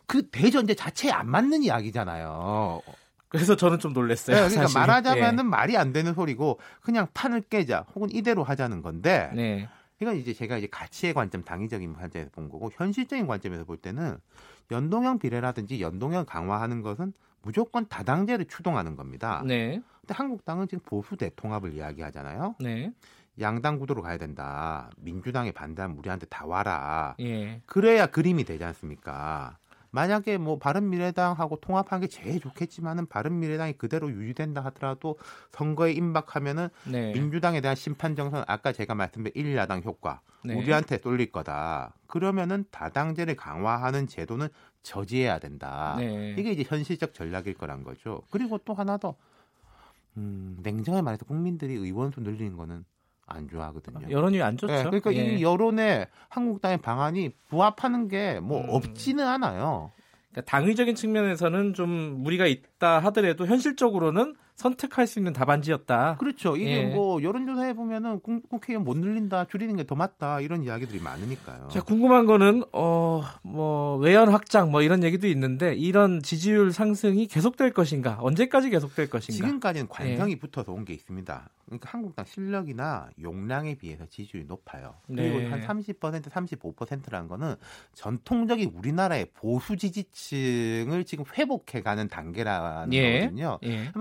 그 0.06 0.30
대전제 0.30 0.74
자체에 0.74 1.12
안 1.12 1.30
맞는 1.30 1.64
이야기잖아요. 1.64 2.82
그래서 3.28 3.58
저는 3.58 3.80
좀 3.80 3.92
놀랐어요. 3.92 4.38
네, 4.38 4.42
그러니까 4.44 4.62
사실. 4.62 4.80
말하자면은 4.80 5.50
말이 5.50 5.76
안 5.76 5.92
되는 5.92 6.14
소리고 6.14 6.60
그냥 6.82 7.08
판을 7.14 7.42
깨자 7.42 7.86
혹은 7.94 8.10
이대로 8.10 8.44
하자는 8.44 8.82
건데 8.82 9.30
예. 9.34 9.36
네. 9.36 9.70
이건 10.00 10.16
이제 10.18 10.34
제가 10.34 10.58
이제 10.58 10.68
가치의 10.68 11.14
관점, 11.14 11.44
당위적인 11.44 11.94
관점에서 11.94 12.30
본 12.32 12.50
거고 12.50 12.70
현실적인 12.74 13.28
관점에서 13.28 13.64
볼 13.64 13.78
때는 13.78 14.18
연동형 14.72 15.20
비례라든지 15.20 15.82
연동형 15.82 16.26
강화하는 16.26 16.82
것은 16.82 17.14
무조건 17.42 17.88
다당제를 17.88 18.46
추동하는 18.46 18.96
겁니다. 18.96 19.42
네. 19.46 19.82
근데 20.02 20.14
한국당은 20.14 20.68
지금 20.68 20.84
보수 20.86 21.16
대통합을 21.16 21.74
이야기하잖아요. 21.74 22.56
네. 22.60 22.92
양당 23.40 23.80
구도로 23.80 24.02
가야 24.02 24.18
된다. 24.18 24.90
민주당에 24.98 25.52
반대하면 25.52 25.98
우리한테 25.98 26.26
다 26.26 26.46
와라. 26.46 27.16
예. 27.20 27.62
그래야 27.66 28.08
그림이 28.08 28.44
되지 28.44 28.64
않습니까? 28.64 29.58
만약에 29.98 30.38
뭐 30.38 30.60
바른미래당하고 30.60 31.60
통합한 31.60 32.02
게 32.02 32.08
제일 32.08 32.40
좋겠지만은 32.40 33.08
바른미래당이 33.08 33.74
그대로 33.74 34.12
유지된다 34.12 34.64
하더라도 34.66 35.18
선거에 35.52 35.92
임박하면은 35.94 36.70
네. 36.86 37.14
민주당에 37.14 37.62
대한 37.62 37.76
심판 37.76 38.16
정선 38.16 38.44
아까 38.46 38.72
제가 38.72 38.94
말씀드린 38.94 39.48
일야당 39.48 39.82
효과 39.84 40.22
네. 40.44 40.54
우리한테 40.54 41.00
쏠릴 41.00 41.32
거다. 41.32 41.96
그러면은 42.06 42.66
다당제를 42.70 43.36
강화하는 43.36 44.06
제도는 44.06 44.50
저지해야 44.84 45.40
된다. 45.40 45.96
네. 45.98 46.36
이게 46.38 46.52
이제 46.52 46.64
현실적 46.64 47.16
전략일 47.16 47.56
거란 47.56 47.84
거죠. 47.84 48.22
그리고 48.30 48.60
또 48.60 48.76
하나 48.76 48.98
더 48.98 49.16
음, 50.16 50.60
냉정하게 50.62 51.02
말해서 51.02 51.26
국민들이 51.26 51.74
의원수 51.74 52.22
늘리는 52.22 52.56
거는 52.56 52.86
안 53.28 53.48
좋아하거든요. 53.50 54.10
여론이 54.10 54.42
안 54.42 54.58
좋죠. 54.58 54.74
네, 54.74 54.84
그러니까 54.84 55.14
예. 55.14 55.36
이 55.36 55.44
여론에 55.44 56.08
한국당의 56.30 56.78
방안이 56.80 57.32
부합하는 57.50 58.08
게뭐 58.08 58.62
음. 58.62 58.70
없지는 58.70 59.28
않아요. 59.28 59.92
그러니까 60.32 60.50
당위적인 60.50 60.96
측면에서는 60.96 61.74
좀 61.74 61.90
무리가 62.24 62.48
있다 62.48 63.00
하더라도 63.00 63.46
현실적으로는 63.46 64.36
선택할 64.62 65.06
수 65.06 65.20
있는 65.20 65.34
답안지였다. 65.34 66.18
그렇죠. 66.18 66.58
이게 66.58 66.72
예. 66.80 66.86
뭐 66.88 67.22
여론조사해 67.22 67.76
보면은 67.76 68.20
국- 68.22 68.50
국회의원 68.50 68.84
못 68.84 68.98
늘린다, 68.98 69.46
줄이는 69.46 69.76
게 69.78 69.84
더 69.88 69.96
맞다 69.96 70.42
이런 70.42 70.64
이야기들이 70.64 71.00
많으니까요. 71.00 71.70
자, 71.72 71.82
궁금한 71.82 72.26
거는 72.26 72.64
어뭐 72.72 73.98
외연 73.98 74.30
확장 74.30 74.72
뭐 74.72 74.82
이런 74.82 75.04
얘기도 75.04 75.28
있는데 75.28 75.74
이런 75.76 76.22
지지율 76.22 76.72
상승이 76.74 77.28
계속될 77.28 77.72
것인가? 77.72 78.18
언제까지 78.20 78.70
계속될 78.72 79.10
것인가? 79.10 79.34
지금까지는 79.46 79.88
관성이 79.88 80.38
붙어서 80.38 80.74
온 80.74 80.84
게 80.88 80.94
있습니다. 80.94 81.50
그러니까 81.66 81.90
한국당 81.92 82.24
실력이나 82.26 83.10
용량에 83.22 83.76
비해서 83.76 84.06
지지율이 84.08 84.48
높아요. 84.48 84.96
그리고 85.06 85.40
네. 85.40 85.48
한 85.50 85.60
30%, 85.62 86.22
35%라는 86.30 87.28
거는 87.28 87.56
전통적인 87.94 88.72
우리나라의 88.74 89.28
보수 89.34 89.76
지지층을 89.76 91.04
지금 91.06 91.26
회복해가는 91.38 92.08
단계라는 92.08 92.94
예. 92.94 93.20
거거든요. 93.20 93.60
예. 93.64 93.92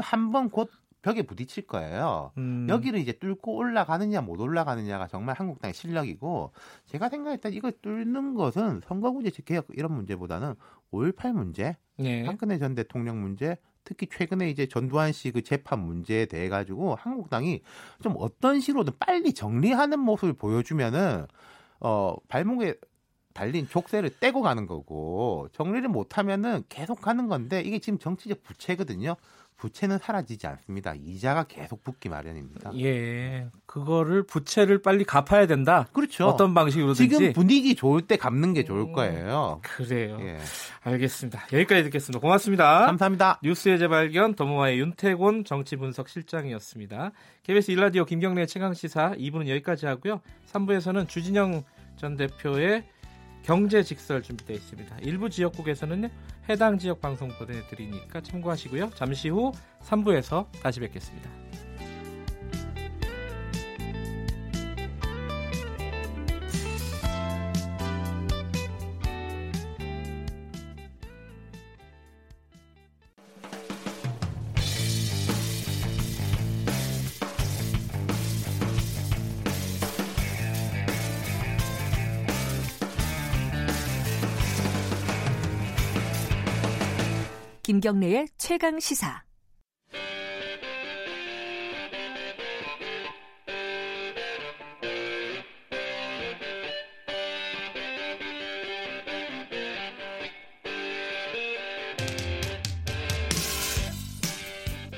그럼 0.46 0.50
곧 0.50 0.70
벽에 1.02 1.22
부딪힐 1.22 1.66
거예요. 1.66 2.32
음, 2.38 2.66
여기를 2.68 2.98
이제 2.98 3.12
뚫고 3.12 3.54
올라가느냐 3.54 4.20
못 4.22 4.40
올라가느냐가 4.40 5.06
정말 5.06 5.36
한국당의 5.38 5.74
실력이고 5.74 6.52
제가 6.86 7.08
생각할 7.08 7.38
때 7.38 7.50
이걸 7.50 7.72
뚫는 7.82 8.34
것은 8.34 8.80
선거구제 8.86 9.30
개혁 9.44 9.66
이런 9.74 9.92
문제보다는 9.92 10.54
5.18 10.92 11.32
문제, 11.32 11.76
예. 12.00 12.24
박근혜 12.24 12.58
전 12.58 12.74
대통령 12.74 13.20
문제, 13.20 13.56
특히 13.84 14.08
최근에 14.08 14.50
이제 14.50 14.66
전두환 14.66 15.12
씨 15.12 15.30
그 15.30 15.42
재판 15.42 15.80
문제에 15.80 16.26
대해 16.26 16.48
가지고 16.48 16.96
한국당이 16.96 17.62
좀 18.02 18.14
어떤 18.18 18.60
식으로든 18.60 18.94
빨리 18.98 19.32
정리하는 19.32 20.00
모습을 20.00 20.32
보여주면은 20.32 21.26
어 21.78 22.16
발목에 22.28 22.74
달린 23.36 23.68
족쇄를 23.68 24.10
떼고 24.18 24.40
가는 24.40 24.66
거고 24.66 25.48
정리를 25.52 25.86
못하면은 25.88 26.64
계속 26.70 27.02
가는 27.02 27.28
건데 27.28 27.60
이게 27.60 27.78
지금 27.78 27.98
정치적 27.98 28.42
부채거든요. 28.42 29.16
부채는 29.58 29.98
사라지지 29.98 30.46
않습니다. 30.46 30.94
이자가 30.94 31.44
계속 31.44 31.82
붙기 31.82 32.08
마련입니다. 32.08 32.72
예. 32.78 33.48
그거를 33.64 34.22
부채를 34.22 34.82
빨리 34.82 35.04
갚아야 35.04 35.46
된다. 35.46 35.86
그렇죠. 35.92 36.26
어떤 36.26 36.52
방식으로든지. 36.52 37.08
지금 37.08 37.32
분위기 37.32 37.74
좋을 37.74 38.02
때 38.02 38.16
갚는 38.16 38.52
게 38.52 38.64
좋을 38.64 38.80
음. 38.80 38.92
거예요. 38.92 39.60
그래요. 39.62 40.18
예. 40.20 40.38
알겠습니다. 40.82 41.46
여기까지 41.52 41.84
듣겠습니다. 41.84 42.20
고맙습니다. 42.20 42.86
감사합니다. 42.86 43.40
뉴스의 43.42 43.78
재발견 43.78 44.34
더모아의 44.34 44.78
윤태곤 44.78 45.44
정치분석 45.44 46.10
실장이었습니다. 46.10 47.12
KBS 47.42 47.70
일라디오 47.70 48.04
김경래 48.04 48.44
최강 48.44 48.74
시사 48.74 49.12
2부는 49.12 49.48
여기까지 49.48 49.86
하고요. 49.86 50.20
3부에서는 50.52 51.08
주진영 51.08 51.64
전 51.96 52.16
대표의 52.16 52.84
경제 53.46 53.84
직설 53.84 54.24
준비되어 54.24 54.56
있습니다. 54.56 54.96
일부 55.02 55.30
지역국에서는 55.30 56.10
해당 56.48 56.78
지역 56.78 57.00
방송 57.00 57.28
보내드리니까 57.28 58.20
참고하시고요. 58.20 58.90
잠시 58.96 59.28
후 59.28 59.52
3부에서 59.84 60.50
다시 60.60 60.80
뵙겠습니다. 60.80 61.30
김경래의 87.86 88.26
최강 88.36 88.80
시사. 88.80 89.22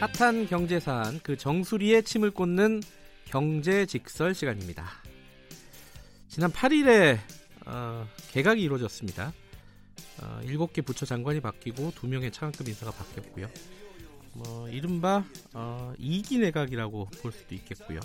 핫한 0.01 0.47
경제사안 0.47 1.21
그 1.23 1.37
정수리에 1.37 2.01
침을 2.01 2.31
꽂는 2.31 2.81
경제 3.27 3.85
직설 3.85 4.35
시간입니다. 4.35 4.87
지난 6.29 6.51
8일에 6.51 7.19
어, 7.67 8.09
개각이 8.33 8.63
이루어졌습니다. 8.63 9.35
어, 10.23 10.41
7개 10.45 10.85
부처 10.85 11.07
장관이 11.07 11.41
바뀌고 11.41 11.93
2명의 11.93 12.33
차관급 12.33 12.69
인사가 12.69 12.91
바뀌었고요. 12.93 13.49
뭐 14.35 14.69
이른바 14.69 15.25
어, 15.55 15.93
2기 15.99 16.41
내각이라고 16.41 17.07
볼 17.23 17.33
수도 17.33 17.55
있겠고요. 17.55 18.01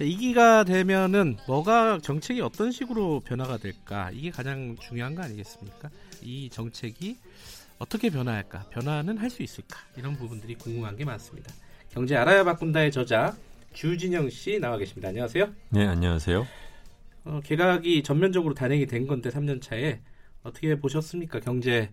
2기가 0.00 0.66
되면은 0.66 1.36
뭐가 1.46 1.98
정책이 2.02 2.40
어떤 2.40 2.72
식으로 2.72 3.20
변화가 3.20 3.58
될까 3.58 4.10
이게 4.12 4.30
가장 4.30 4.76
중요한 4.80 5.14
거 5.14 5.22
아니겠습니까? 5.22 5.90
이 6.22 6.48
정책이 6.50 7.18
어떻게 7.78 8.10
변화할까? 8.10 8.66
변화는 8.70 9.18
할 9.18 9.30
수 9.30 9.42
있을까? 9.42 9.78
이런 9.96 10.16
부분들이 10.16 10.54
궁금한 10.54 10.96
게 10.96 11.04
많습니다. 11.04 11.52
경제 11.90 12.16
알아야 12.16 12.42
바꾼다의 12.44 12.90
저자 12.90 13.36
주진영 13.74 14.28
씨 14.30 14.58
나와 14.58 14.76
계십니다. 14.76 15.08
안녕하세요. 15.08 15.52
네, 15.70 15.86
안녕하세요. 15.86 16.46
어, 17.24 17.40
개각이 17.44 18.02
전면적으로 18.02 18.54
단행이 18.54 18.86
된 18.86 19.06
건데 19.06 19.30
3년 19.30 19.60
차에 19.62 20.00
어떻게 20.42 20.78
보셨습니까? 20.78 21.40
경제 21.40 21.92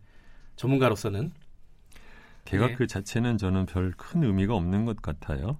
전문가로서는 0.56 1.32
개각 2.46 2.68
네. 2.70 2.76
그 2.76 2.88
자체는 2.88 3.38
저는 3.38 3.66
별 3.66 3.94
큰 3.96 4.24
의미가 4.24 4.56
없는 4.56 4.86
것 4.86 5.02
같아요. 5.02 5.58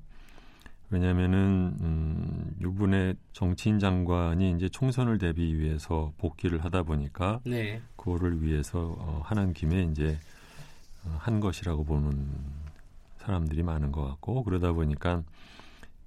왜냐하면은 0.92 1.78
음, 1.82 2.56
이번에 2.62 3.14
정치인 3.32 3.78
장관이 3.78 4.54
이제 4.56 4.70
총선을 4.70 5.20
대비 5.20 5.54
위해서 5.56 6.14
복귀를 6.18 6.64
하다 6.64 6.84
보니까 6.84 7.42
네. 7.46 7.82
그거를 7.96 8.42
위해서 8.42 8.96
어, 8.98 9.22
하는 9.24 9.54
김에 9.54 9.84
이제 9.84 10.18
어, 11.06 11.16
한 11.20 11.40
것이라고 11.40 11.84
보는 11.84 12.28
사람들이 13.20 13.62
많은 13.62 13.92
것 13.92 14.04
같고 14.08 14.44
그러다 14.44 14.72
보니까 14.72 15.24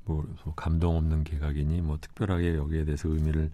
뭐 0.04 0.26
감동 0.56 0.96
없는 0.96 1.22
개각이니 1.22 1.80
뭐 1.82 1.98
특별하게 2.00 2.56
여기에 2.56 2.84
대해서 2.86 3.08
의미를 3.08 3.52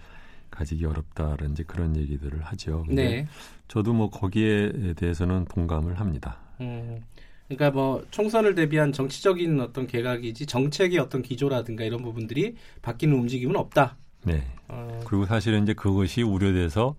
가지기 0.50 0.84
어렵다라는 0.84 1.52
이제 1.52 1.64
그런 1.66 1.96
얘기들을 1.96 2.42
하죠. 2.42 2.84
네. 2.88 3.26
저도 3.68 3.92
뭐 3.92 4.10
거기에 4.10 4.94
대해서는 4.96 5.44
동감을 5.46 6.00
합니다. 6.00 6.38
음, 6.60 7.02
그러니까 7.46 7.70
뭐 7.70 8.04
총선을 8.10 8.54
대비한 8.54 8.92
정치적인 8.92 9.60
어떤 9.60 9.86
개각이지 9.86 10.46
정책의 10.46 10.98
어떤 10.98 11.22
기조라든가 11.22 11.84
이런 11.84 12.02
부분들이 12.02 12.56
바뀌는 12.82 13.14
움직임은 13.14 13.56
없다. 13.56 13.96
네. 14.24 14.44
어, 14.68 15.00
그리고 15.06 15.26
사실은 15.26 15.62
이제 15.62 15.74
그것이 15.74 16.22
우려돼서 16.22 16.96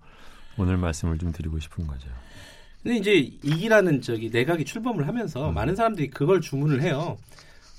오늘 0.56 0.76
말씀을 0.76 1.18
좀 1.18 1.32
드리고 1.32 1.58
싶은 1.60 1.86
거죠. 1.86 2.08
근데 2.82 2.96
이제 2.96 3.14
이기라는 3.14 4.00
저기 4.00 4.30
내각이 4.30 4.64
출범을 4.64 5.06
하면서 5.06 5.50
음. 5.50 5.54
많은 5.54 5.76
사람들이 5.76 6.08
그걸 6.08 6.40
주문을 6.40 6.82
해요. 6.82 7.18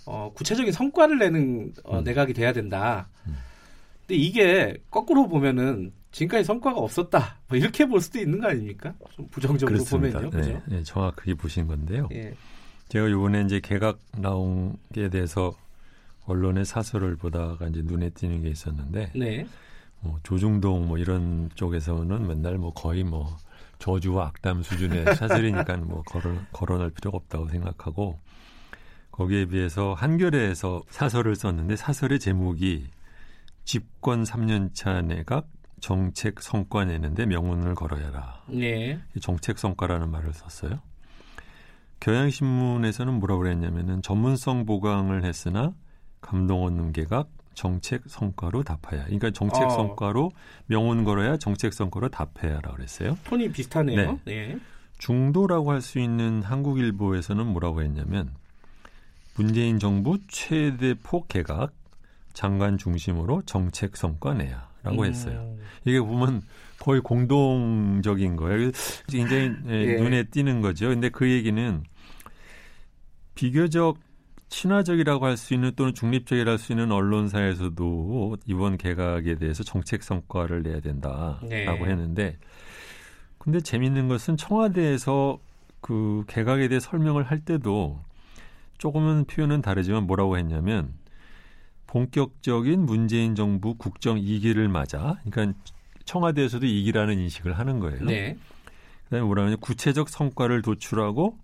어, 0.05 0.31
구체적인 0.33 0.71
성과를 0.71 1.17
내는 1.17 1.73
어, 1.83 1.99
음. 1.99 2.03
내각이 2.03 2.33
돼야 2.33 2.53
된다. 2.53 3.09
음. 3.27 3.35
근데 4.11 4.23
이게 4.23 4.77
거꾸로 4.89 5.29
보면은 5.29 5.93
지금까지 6.11 6.43
성과가 6.43 6.77
없었다. 6.81 7.39
뭐 7.47 7.57
이렇게 7.57 7.85
볼 7.85 8.01
수도 8.01 8.19
있는 8.19 8.41
거 8.41 8.49
아닙니까? 8.49 8.93
좀 9.15 9.25
부정적으로 9.29 9.77
그렇습니다. 9.77 10.19
보면요. 10.19 10.37
그죠? 10.37 10.51
네, 10.67 10.77
네, 10.77 10.83
정확하게 10.83 11.35
보신 11.35 11.65
건데요. 11.65 12.09
예. 12.11 12.33
제가 12.89 13.07
이번에 13.07 13.43
이제 13.43 13.61
개각 13.61 13.99
나온 14.17 14.75
게 14.91 15.09
대해서 15.09 15.53
언론의 16.25 16.65
사설을 16.65 17.15
보다가 17.15 17.67
이제 17.69 17.83
눈에 17.85 18.09
띄는 18.09 18.41
게 18.41 18.49
있었는데 18.49 19.13
네. 19.15 19.47
뭐 20.01 20.19
조중동 20.23 20.89
뭐 20.89 20.97
이런 20.97 21.49
쪽에서는 21.55 22.27
맨날 22.27 22.57
뭐 22.57 22.73
거의 22.73 23.05
뭐 23.05 23.37
저주와 23.79 24.27
악담 24.27 24.61
수준의 24.61 25.05
사설이니까 25.15 25.77
뭐 25.77 26.01
거론, 26.01 26.45
거론할 26.51 26.89
필요가 26.89 27.15
없다고 27.15 27.47
생각하고 27.47 28.19
거기에 29.11 29.45
비해서 29.45 29.93
한겨레에서 29.93 30.83
사설을 30.89 31.37
썼는데 31.37 31.77
사설의 31.77 32.19
제목이 32.19 32.89
집권 33.63 34.23
3년차 34.23 35.05
내각 35.05 35.47
정책 35.79 36.41
성과 36.41 36.85
내는데 36.85 37.25
명운을 37.25 37.75
걸어야라. 37.75 38.43
네. 38.47 38.99
이 39.15 39.19
정책 39.19 39.57
성과라는 39.57 40.09
말을 40.11 40.33
썼어요. 40.33 40.79
경향신문에서는 41.99 43.13
뭐라고 43.13 43.41
그랬냐면은 43.41 44.01
전문성 44.01 44.65
보강을 44.65 45.23
했으나 45.23 45.73
감동 46.19 46.63
얻는 46.63 46.93
개각 46.93 47.29
정책 47.53 48.03
성과로 48.07 48.63
답해야. 48.63 49.03
그러니까 49.05 49.31
정책 49.31 49.63
어. 49.63 49.69
성과로 49.69 50.31
명운 50.67 51.03
걸어야 51.03 51.37
정책 51.37 51.73
성과로 51.73 52.09
답해야라 52.09 52.71
그랬어요. 52.71 53.17
톤이 53.23 53.51
비슷하네요. 53.51 54.19
네. 54.25 54.57
중도라고 54.97 55.71
할 55.71 55.81
수 55.81 55.99
있는 55.99 56.43
한국일보에서는 56.43 57.45
뭐라고 57.47 57.81
했냐면 57.81 58.33
문재인 59.35 59.79
정부 59.79 60.19
최대 60.27 60.93
폭 61.01 61.27
개각 61.27 61.73
장관 62.33 62.77
중심으로 62.77 63.43
정책 63.45 63.97
성과 63.97 64.33
내야라고 64.33 65.05
했어요. 65.05 65.55
음, 65.57 65.59
이게 65.85 65.99
보면 65.99 66.41
거의 66.79 67.01
공동적인 67.01 68.35
거예요. 68.35 68.71
굉장히 69.07 69.51
예, 69.67 69.73
예. 69.73 69.95
눈에 70.01 70.23
띄는 70.23 70.61
거죠. 70.61 70.89
근데 70.89 71.09
그 71.09 71.29
얘기는 71.29 71.83
비교적 73.35 73.97
친화적이라고 74.49 75.25
할 75.25 75.37
수 75.37 75.53
있는 75.53 75.71
또는 75.75 75.93
중립적이라고 75.93 76.51
할수 76.51 76.73
있는 76.73 76.91
언론사에서도 76.91 78.37
이번 78.45 78.77
개각에 78.77 79.35
대해서 79.35 79.63
정책 79.63 80.03
성과를 80.03 80.63
내야 80.63 80.81
된다라고 80.81 81.47
네. 81.47 81.67
했는데 81.67 82.37
근데 83.37 83.61
재밌는 83.61 84.07
것은 84.07 84.37
청와대에서 84.37 85.39
그 85.79 86.25
개각에 86.27 86.67
대해 86.67 86.79
설명을 86.79 87.23
할 87.23 87.39
때도 87.39 87.99
조금은 88.77 89.25
표현은 89.25 89.61
다르지만 89.61 90.03
뭐라고 90.03 90.37
했냐면 90.37 90.93
본격적인 91.91 92.85
문재인 92.85 93.35
정부 93.35 93.75
국정 93.75 94.15
2기를 94.17 94.69
맞아 94.69 95.19
그러니까 95.29 95.59
청와대에서도 96.05 96.65
2기라는 96.65 97.19
인식을 97.19 97.59
하는 97.59 97.79
거예요. 97.79 98.05
네. 98.05 98.37
그다음에 99.03 99.25
뭐라 99.25 99.45
하냐 99.45 99.57
구체적 99.57 100.07
성과를 100.07 100.61
도출하고 100.61 101.37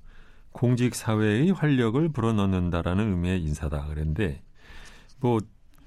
공직 0.54 0.96
사회의 0.96 1.52
활력을 1.52 2.10
불어넣는다라는 2.10 3.12
의미의 3.12 3.42
인사다 3.42 3.88
그랬는데 3.88 4.42
뭐 5.20 5.40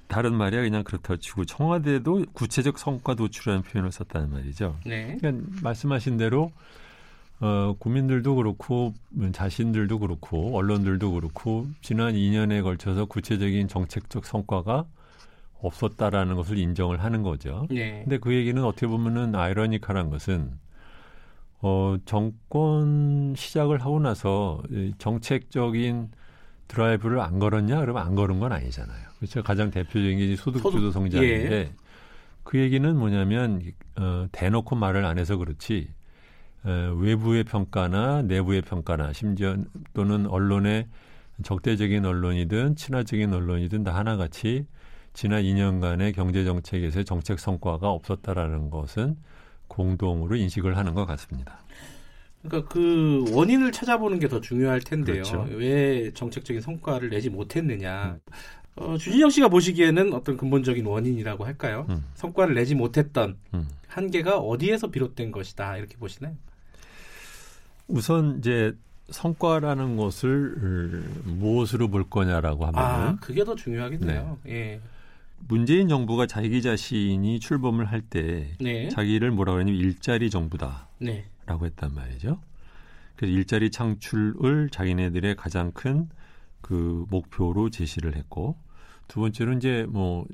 다른 0.09 0.35
말이야 0.35 0.61
그냥 0.61 0.85
그렇다 0.85 1.17
치고 1.17 1.47
청와대도 1.47 2.27
구체적 2.35 2.79
성과 2.79 3.15
도출하는 3.15 3.63
표현을 3.63 3.91
썼다는 3.91 4.31
말이죠. 4.31 4.79
네. 4.85 5.17
그러니까 5.19 5.51
말씀하신 5.63 6.19
대로 6.19 6.53
어, 7.41 7.75
국민들도 7.79 8.35
그렇고 8.35 8.93
자신들도 9.33 9.99
그렇고 9.99 10.57
언론들도 10.57 11.13
그렇고 11.13 11.67
지난 11.81 12.15
2년에 12.15 12.63
걸쳐서 12.63 13.07
구체적인 13.07 13.67
정책적 13.69 14.27
성과가 14.27 14.87
없었다라는 15.63 16.37
것을 16.37 16.59
인정을 16.59 17.03
하는 17.03 17.23
거죠. 17.23 17.67
네. 17.71 18.03
근데 18.03 18.19
그 18.19 18.35
얘기는 18.35 18.63
어떻게 18.63 18.87
보면은 18.87 19.35
아이러니컬한 19.35 20.11
것은 20.11 20.53
어, 21.63 21.97
정권 22.05 23.35
시작을 23.37 23.83
하고 23.83 24.01
나서 24.01 24.63
이 24.71 24.93
정책적인 24.99 26.11
드라이브를 26.69 27.21
안 27.21 27.39
걸었냐? 27.39 27.81
그러면 27.81 28.03
안 28.03 28.15
걸은 28.15 28.39
건 28.39 28.53
아니잖아요. 28.53 29.09
그렇죠. 29.19 29.43
가장 29.43 29.71
대표적인 29.71 30.19
게 30.19 30.37
소득주도 30.37 30.71
소득, 30.71 30.93
성장인데 30.93 31.53
예. 31.53 31.73
그 32.43 32.59
얘기는 32.59 32.97
뭐냐면 32.97 33.63
어, 33.97 34.27
대놓고 34.33 34.77
말을 34.77 35.05
안 35.05 35.19
해서 35.19 35.37
그렇지 35.37 35.89
어, 35.89 36.00
외부의 36.65 37.45
평가나 37.45 38.23
내부의 38.23 38.63
평가나 38.63 39.13
심지어 39.13 39.57
또는 39.95 40.27
언론의 40.27 40.89
적대적인 41.43 42.05
언론이든 42.05 42.77
친화적인 42.77 43.33
언론이든 43.33 43.85
다 43.85 43.95
하나같이 43.95 44.67
지난 45.15 45.43
2년간의 45.43 46.15
경제 46.15 46.45
정책에서의 46.45 47.05
정책 47.05 47.39
성과가 47.41 47.91
없었다라는 47.91 48.71
것은 48.71 49.17
공동으로 49.69 50.37
인식을 50.37 50.77
하는 50.77 50.95
것 50.95 51.07
같습니다. 51.07 51.61
그러니까 52.43 52.73
그 52.73 53.25
원인을 53.33 53.73
찾아보는 53.73 54.19
게 54.19 54.29
더 54.29 54.41
중요할 54.41 54.81
텐데요. 54.81 55.23
그렇죠. 55.23 55.47
왜 55.51 56.11
정책적인 56.13 56.63
성과를 56.63 57.11
내지 57.11 57.29
못했느냐. 57.31 58.19
어, 58.77 58.97
주진영 58.97 59.29
씨가 59.31 59.49
보시기에는 59.49 60.13
어떤 60.15 60.37
근본적인 60.37 60.87
원인이라고 60.87 61.45
할까요? 61.45 61.87
음. 61.91 62.05
성과를 62.15 62.55
내지 62.55 62.75
못했던 62.75 63.37
음. 63.53 63.69
한계가 63.89 64.39
어디에서 64.39 64.91
비롯된 64.91 65.33
것이다 65.33 65.77
이렇게 65.77 65.97
보시나요? 65.97 66.35
우선 67.91 68.39
이제 68.39 68.75
성과라는 69.11 69.97
것을 69.97 71.03
무엇으로 71.25 71.89
볼 71.89 72.09
거냐라고 72.09 72.67
하면은 72.67 73.09
아 73.09 73.17
그게 73.21 73.45
더 73.45 73.55
중요하겠네요. 73.55 74.39
예. 74.49 74.81
문재인 75.49 75.89
정부가 75.89 76.27
자기 76.27 76.63
자신이 76.63 77.41
출범을 77.41 77.87
할때 77.87 78.55
네. 78.61 78.89
자기를 78.91 79.31
뭐라고 79.31 79.59
하냐면 79.59 79.81
일자리 79.81 80.31
정부다라고 80.31 80.87
네. 81.01 81.25
했단 81.47 81.95
말이죠. 81.95 82.41
그래서 83.17 83.35
일자리 83.35 83.71
창출을 83.71 84.69
자기네들의 84.71 85.37
가장 85.37 85.73
큰 85.73 86.09
그 86.61 87.05
목표로 87.11 87.71
제시를 87.71 88.17
했고 88.17 88.57
두 89.09 89.21
번째로 89.21 89.55
이제 89.55 89.87
뭐 89.89 90.27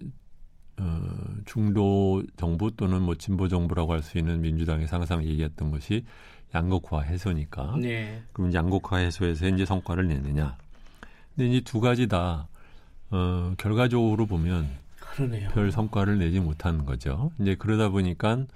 어, 0.78 1.00
중도 1.46 2.22
정부 2.36 2.70
또는 2.76 3.00
뭐 3.02 3.14
진보 3.14 3.48
정부라고 3.48 3.94
할 3.94 4.02
수 4.02 4.18
있는 4.18 4.42
민주당에서 4.42 4.96
항상 4.96 5.24
얘기했던 5.24 5.70
것이 5.70 6.04
양극화 6.54 7.02
해소니까. 7.02 7.76
네. 7.80 8.22
그럼 8.32 8.52
양극화 8.52 8.98
해소에서 8.98 9.48
이제 9.48 9.64
성과를 9.64 10.08
내느냐. 10.08 10.56
근데 11.34 11.50
이제 11.50 11.60
두 11.60 11.80
가지 11.80 12.06
다 12.08 12.48
어, 13.10 13.54
결과적으로 13.58 14.26
보면 14.26 14.68
그러네요. 14.98 15.50
별 15.50 15.70
성과를 15.70 16.18
내지 16.18 16.40
못한 16.40 16.84
거죠. 16.84 17.30
이제 17.40 17.54
그러다 17.54 17.90
보니까 17.90 18.46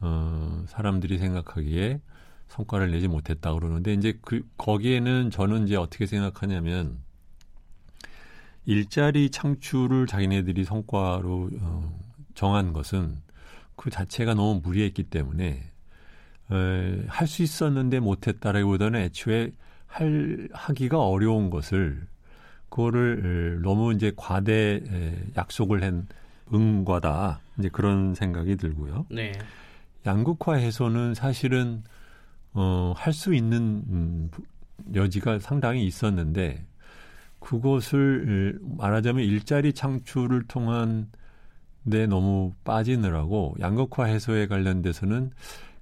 어, 0.00 0.64
사람들이 0.68 1.18
생각하기에 1.18 2.00
성과를 2.48 2.90
내지 2.90 3.08
못했다 3.08 3.52
그러는데 3.52 3.94
이제 3.94 4.18
그 4.22 4.46
거기에는 4.58 5.30
저는 5.30 5.66
이제 5.66 5.76
어떻게 5.76 6.06
생각하냐면 6.06 6.98
일자리 8.66 9.30
창출을 9.30 10.06
자기네들이 10.06 10.64
성과로 10.64 11.50
어, 11.60 12.00
정한 12.34 12.72
것은 12.72 13.18
그 13.76 13.90
자체가 13.90 14.34
너무 14.34 14.60
무리했기 14.62 15.04
때문에 15.04 15.70
할 16.48 17.26
수 17.26 17.42
있었는데 17.42 18.00
못했다라기보다는 18.00 19.00
애초에 19.00 19.52
할 19.86 20.48
하기가 20.52 20.98
어려운 21.00 21.50
것을 21.50 22.06
그거를 22.68 23.60
너무 23.62 23.92
이제 23.92 24.12
과대 24.16 24.82
약속을 25.36 25.82
한 25.82 26.06
응과다 26.52 27.40
이제 27.58 27.68
그런 27.70 28.14
생각이 28.14 28.56
들고요. 28.56 29.06
네. 29.10 29.32
양극화 30.04 30.54
해소는 30.56 31.14
사실은 31.14 31.82
어, 32.52 32.92
할 32.96 33.12
수 33.12 33.34
있는 33.34 33.82
음, 33.88 34.30
여지가 34.94 35.38
상당히 35.38 35.86
있었는데 35.86 36.66
그것을 37.40 38.58
말하자면 38.78 39.24
일자리 39.24 39.72
창출을 39.72 40.44
통한 40.48 41.10
데 41.88 42.06
너무 42.06 42.52
빠지느라고 42.64 43.56
양극화 43.60 44.04
해소에 44.04 44.46
관련돼서는 44.46 45.30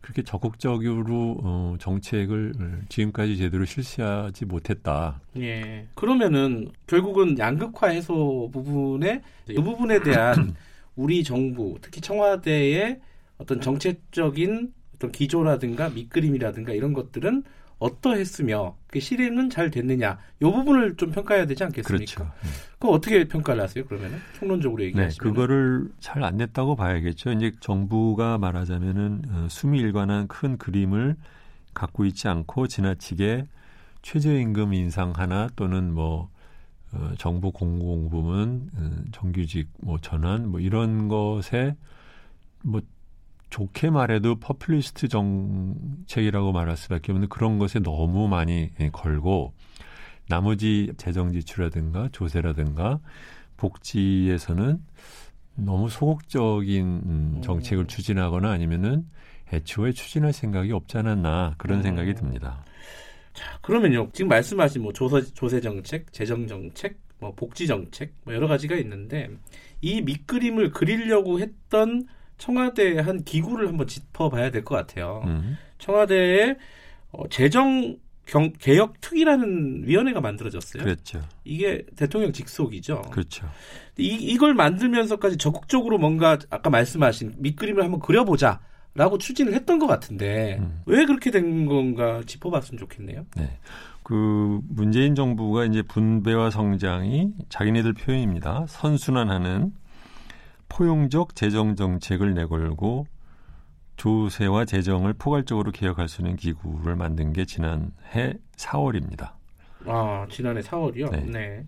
그렇게 0.03 0.23
적극적으로 0.23 1.39
어, 1.43 1.77
정책을 1.79 2.53
지금까지 2.89 3.39
제대로 3.39 3.65
실시하지 3.65 4.45
못했다. 4.45 5.21
예. 5.39 5.87
그러면은 5.95 6.71
결국은 6.87 7.39
양극화 7.39 7.89
해소 7.89 8.51
부분에 8.53 9.23
이 9.49 9.55
부분에 9.55 10.03
대한 10.03 10.55
우리 10.97 11.25
정부, 11.25 11.79
특히 11.81 12.01
청와대의 12.01 13.01
어떤 13.39 13.61
정책적인 13.61 14.73
어떤 14.97 15.13
기조라든가 15.13 15.89
밑그림이라든가 15.91 16.73
이런 16.73 16.93
것들은 16.93 17.45
어떠했으며 17.83 18.77
그 18.87 19.01
실행은 19.01 19.51
잘 19.51 19.71
됐느냐 19.71 20.19
이 20.41 20.45
부분을 20.45 20.97
좀 20.97 21.11
평가해야 21.11 21.47
되지 21.47 21.65
않겠습니까? 21.65 22.15
그렇죠. 22.15 22.33
그럼 22.79 22.95
어떻게 22.95 23.27
평가를 23.27 23.63
하세요? 23.63 23.85
그러면은 23.85 24.19
총론적으로 24.39 24.83
얘기하시면 24.85 25.11
네, 25.11 25.19
그거를 25.19 25.89
잘안 25.99 26.37
냈다고 26.37 26.77
봐야겠죠. 26.77 27.33
이제 27.33 27.53
정부가 27.61 28.39
말하자면은 28.39 29.23
어, 29.29 29.47
수미일관한 29.51 30.29
큰 30.29 30.59
그림을 30.59 31.17
갖고 31.75 32.05
있지 32.05 32.29
않고 32.29 32.69
지나치게 32.69 33.47
최저임금 34.03 34.75
인상 34.75 35.13
하나 35.17 35.49
또는 35.57 35.93
뭐 35.93 36.31
어, 36.93 37.13
정부 37.19 37.51
공공부문 37.51 38.71
어, 38.77 38.91
정규직 39.13 39.69
뭐 39.81 39.99
전환 40.01 40.49
뭐 40.49 40.61
이런 40.61 41.09
것에 41.09 41.75
뭐 42.63 42.81
좋게 43.53 43.91
말해도 43.91 44.37
포퓰리스트 44.37 45.09
정책이라고 45.09 46.53
말할 46.53 46.75
수밖에 46.79 47.13
없는 47.13 47.29
그런 47.29 47.59
것에 47.59 47.81
너무 47.81 48.27
많이 48.27 48.71
예, 48.81 48.89
걸고 48.89 49.53
나머지 50.27 50.91
재정 50.97 51.33
지출이라든가 51.33 52.09
조세라든가 52.13 52.99
복지에서는 53.59 54.83
너무 55.57 55.91
소극적인 55.91 56.83
음, 56.83 57.41
정책을 57.43 57.87
추진하거나 57.89 58.51
아니면은 58.51 59.07
애초에 59.53 59.93
추진할 59.93 60.33
생각이 60.33 60.73
없지 60.73 60.97
않았나 60.97 61.57
그런 61.59 61.83
생각이 61.83 62.15
듭니다. 62.15 62.65
자, 63.35 63.59
그러면요. 63.61 64.09
지금 64.15 64.31
말씀하신 64.31 64.81
뭐 64.81 64.95
조세, 64.95 65.21
조세 65.35 65.61
정책, 65.61 66.11
재정 66.11 66.47
정책, 66.47 66.97
뭐 67.19 67.35
복지 67.35 67.67
정책, 67.67 68.15
뭐 68.25 68.35
여러 68.35 68.49
가지가 68.49 68.77
있는데 68.77 69.29
이 69.83 70.01
밑그림을 70.01 70.71
그리려고 70.71 71.39
했던 71.39 72.07
청와대 72.43 72.99
한 72.99 73.23
기구를 73.23 73.69
한번 73.69 73.87
짚어봐야 73.87 74.51
될 74.51 74.65
것 74.65 74.75
같아요. 74.75 75.23
음. 75.27 75.57
청와대의 75.79 76.57
어, 77.13 77.29
재정 77.29 77.97
경, 78.27 78.53
개혁 78.59 79.01
특위라는 79.01 79.83
위원회가 79.87 80.21
만들어졌어요. 80.21 80.83
그렇죠. 80.83 81.21
이게 81.45 81.85
대통령 81.95 82.33
직속이죠. 82.33 83.03
그렇죠. 83.13 83.49
이, 83.99 84.07
이걸 84.07 84.55
만들면서까지 84.55 85.37
적극적으로 85.37 85.99
뭔가 85.99 86.39
아까 86.51 86.69
말씀하신 86.71 87.35
밑그림을 87.39 87.83
한번 87.85 88.01
그려보자 88.01 88.61
라고 88.95 89.19
추진을 89.19 89.55
했던 89.55 89.79
것 89.79 89.87
같은데 89.87 90.59
음. 90.61 90.83
왜 90.87 91.05
그렇게 91.05 91.31
된 91.31 91.67
건가 91.67 92.23
짚어봤으면 92.27 92.79
좋겠네요. 92.79 93.25
네. 93.37 93.59
그 94.03 94.61
문재인 94.69 95.15
정부가 95.15 95.65
이제 95.65 95.83
분배와 95.83 96.51
성장이 96.51 97.33
자기네들 97.49 97.93
표현입니다. 97.93 98.67
선순환하는 98.69 99.73
포용적 100.73 101.37
재정 101.37 101.77
정책을 101.77 102.33
내걸고 102.33 103.07
조세와 103.97 104.65
재정을 104.65 105.13
포괄적으로 105.13 105.71
개혁할 105.71 106.09
수 106.09 106.23
있는 106.23 106.37
기구를 106.37 106.97
만든 106.97 107.35
게 107.35 107.45
지난해 107.45 108.39
4월입니다. 108.57 109.33
아 109.87 110.27
지난해 110.31 110.63
4월이요. 110.63 111.11
네. 111.11 111.21
네. 111.27 111.67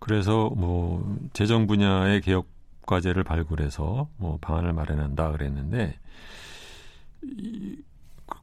그래서 0.00 0.50
뭐 0.50 1.16
재정 1.32 1.68
분야의 1.68 2.20
개혁 2.22 2.48
과제를 2.84 3.22
발굴해서 3.22 4.08
뭐 4.16 4.38
방안을 4.40 4.72
마련한다 4.72 5.30
그랬는데 5.30 5.94
이, 7.22 7.76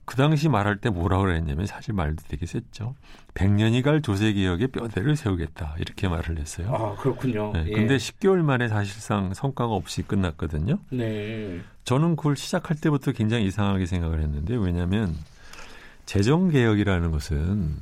그, 0.08 0.16
그 0.16 0.16
당시 0.16 0.47
말할 0.47 0.78
때 0.78 0.89
뭐라 0.89 1.20
그랬냐면 1.20 1.68
사실 1.68 1.93
말도 1.93 2.24
되게 2.30 2.45
셌죠. 2.45 2.95
100년이 3.34 3.84
갈 3.84 4.01
조세 4.01 4.32
개혁에 4.34 4.68
뼈대를 4.68 5.18
세우겠다 5.18 5.76
이렇게 5.80 6.08
말을 6.08 6.39
했어요. 6.39 6.74
아 6.74 6.95
그렇군요. 6.95 7.51
네, 7.51 7.66
예. 7.68 7.72
근데 7.72 7.97
10개월 7.97 8.38
만에 8.41 8.70
사실상 8.70 9.34
성과가 9.34 9.74
없이 9.74 10.01
끝났거든요. 10.01 10.80
네. 10.89 11.60
저는 11.84 12.16
그걸 12.16 12.38
시작할 12.38 12.78
때부터 12.78 13.12
굉장히 13.12 13.45
이상하게 13.45 13.86
생각을 13.86 14.22
했는데 14.22 14.55
왜냐하면 14.55 15.14
재정 16.05 16.49
개혁이라는 16.49 17.12
것은 17.12 17.76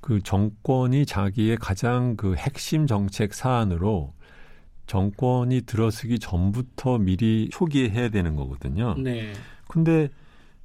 그 0.00 0.20
정권이 0.22 1.06
자기의 1.06 1.56
가장 1.58 2.16
그 2.16 2.34
핵심 2.34 2.86
정책 2.86 3.34
사안으로 3.34 4.12
정권이 4.86 5.62
들어서기 5.62 6.18
전부터 6.18 6.98
미리 6.98 7.48
초기에 7.50 7.90
해야 7.90 8.08
되는 8.08 8.34
거거든요. 8.34 8.94
네. 8.98 9.32
근데 9.68 10.08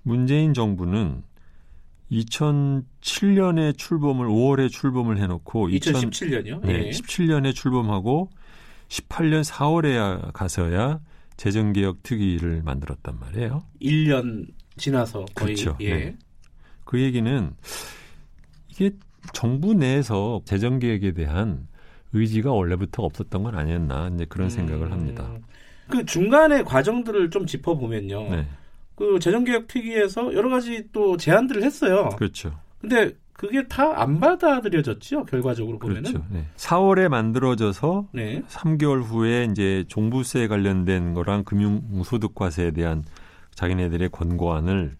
문재인 0.03 0.53
정부는 0.53 1.23
2007년에 2.11 3.77
출범을 3.77 4.27
5월에 4.27 4.69
출범을 4.69 5.17
해놓고 5.17 5.69
2017년이요? 5.69 6.61
네, 6.65 6.89
17년에 6.89 7.55
출범하고 7.55 8.29
18년 8.89 9.43
4월에 9.43 10.33
가서야 10.33 10.99
재정개혁 11.37 12.03
특위를 12.03 12.61
만들었단 12.63 13.17
말이에요. 13.19 13.63
1년 13.81 14.47
지나서 14.77 15.25
거의 15.33 15.55
그렇죠. 15.55 15.77
예. 15.79 15.93
네. 15.95 16.17
그 16.83 16.99
얘기는 16.99 17.53
이게 18.69 18.91
정부 19.33 19.73
내에서 19.73 20.41
재정개혁에 20.45 21.13
대한 21.13 21.67
의지가 22.13 22.51
원래부터 22.51 23.03
없었던 23.03 23.43
건 23.43 23.55
아니었나 23.55 24.11
이제 24.13 24.25
그런 24.25 24.49
생각을 24.49 24.87
음, 24.87 24.91
합니다. 24.91 25.33
그 25.87 26.05
중간의 26.05 26.65
과정들을 26.65 27.29
좀 27.29 27.45
짚어보면요. 27.45 28.29
네, 28.29 28.47
그 28.95 29.19
재정개혁 29.19 29.67
특위에서 29.67 30.33
여러 30.33 30.49
가지 30.49 30.83
또 30.91 31.17
제안들을 31.17 31.63
했어요. 31.63 32.09
그렇죠. 32.17 32.57
근데 32.79 33.11
그게 33.33 33.67
다 33.67 33.91
안 33.95 34.19
받아들여졌죠. 34.19 35.25
결과적으로 35.25 35.79
보면은. 35.79 36.03
그렇죠. 36.03 36.25
네. 36.29 36.45
4월에 36.57 37.07
만들어져서 37.09 38.09
네. 38.11 38.43
3개월 38.47 39.01
후에 39.03 39.47
이제 39.51 39.83
종부세 39.87 40.47
관련된 40.47 41.13
거랑 41.15 41.43
금융소득과세에 41.43 42.71
대한 42.71 43.03
자기네들의 43.55 44.09
권고안을 44.09 44.95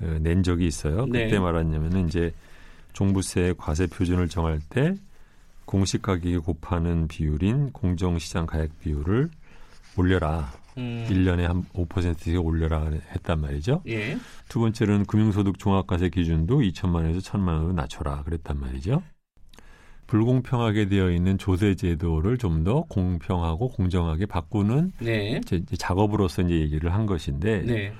어, 0.00 0.18
낸 0.20 0.42
적이 0.42 0.66
있어요. 0.66 1.04
네. 1.06 1.24
그때 1.24 1.38
말하냐면은 1.38 2.08
이제 2.08 2.32
종부세 2.94 3.54
과세 3.58 3.86
표준을 3.86 4.28
정할 4.28 4.60
때 4.70 4.94
공시 5.66 5.98
가격에 5.98 6.38
곱하는 6.38 7.08
비율인 7.08 7.72
공정시장 7.72 8.46
가액 8.46 8.78
비율을 8.80 9.30
올려라. 9.96 10.50
음. 10.78 11.06
1년에 11.08 11.42
한 11.42 11.64
5%씩 11.74 12.44
올려라 12.44 12.90
했단 13.14 13.40
말이죠. 13.40 13.82
예. 13.88 14.16
두 14.48 14.60
번째로는 14.60 15.06
금융소득 15.06 15.58
종합과세 15.58 16.08
기준도 16.08 16.60
2천만 16.60 16.96
원에서 16.96 17.18
1천만 17.18 17.48
원으로 17.54 17.72
낮춰라 17.72 18.22
그랬단 18.22 18.58
말이죠. 18.58 19.02
불공평하게 20.06 20.88
되어 20.88 21.10
있는 21.10 21.38
조세 21.38 21.74
제도를 21.74 22.36
좀 22.36 22.64
더 22.64 22.82
공평하고 22.82 23.70
공정하게 23.70 24.26
바꾸는 24.26 24.92
네. 25.00 25.40
이제 25.44 25.62
작업으로서 25.76 26.42
이제 26.42 26.60
얘기를 26.60 26.92
한 26.92 27.06
것인데 27.06 27.62
네. 27.62 27.92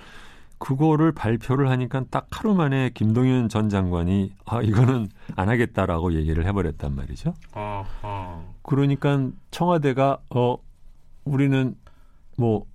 그거를 0.59 1.11
발표를 1.11 1.69
하니까 1.71 2.05
딱 2.11 2.29
하루 2.31 2.55
만에 2.55 2.91
김동연 2.95 3.49
전 3.49 3.69
장관이 3.69 4.31
아 4.45 4.63
이거는 4.63 5.09
안 5.35 5.49
하겠다라고 5.49 6.15
얘기를 6.15 6.47
해버렸단 6.47 6.95
말이죠. 6.95 7.35
아하. 7.53 8.41
그러니까 8.63 9.31
청와대가 9.51 10.19
어 10.31 10.57
우리는 11.25 11.75
뭐 12.37 12.73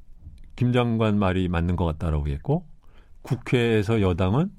김 0.58 0.74
장관 0.74 1.18
말이 1.18 1.48
맞는 1.48 1.78
것 1.78 1.86
같다라고 1.86 2.28
했고 2.28 2.66
국회에서 3.22 4.02
여당은 4.02 4.50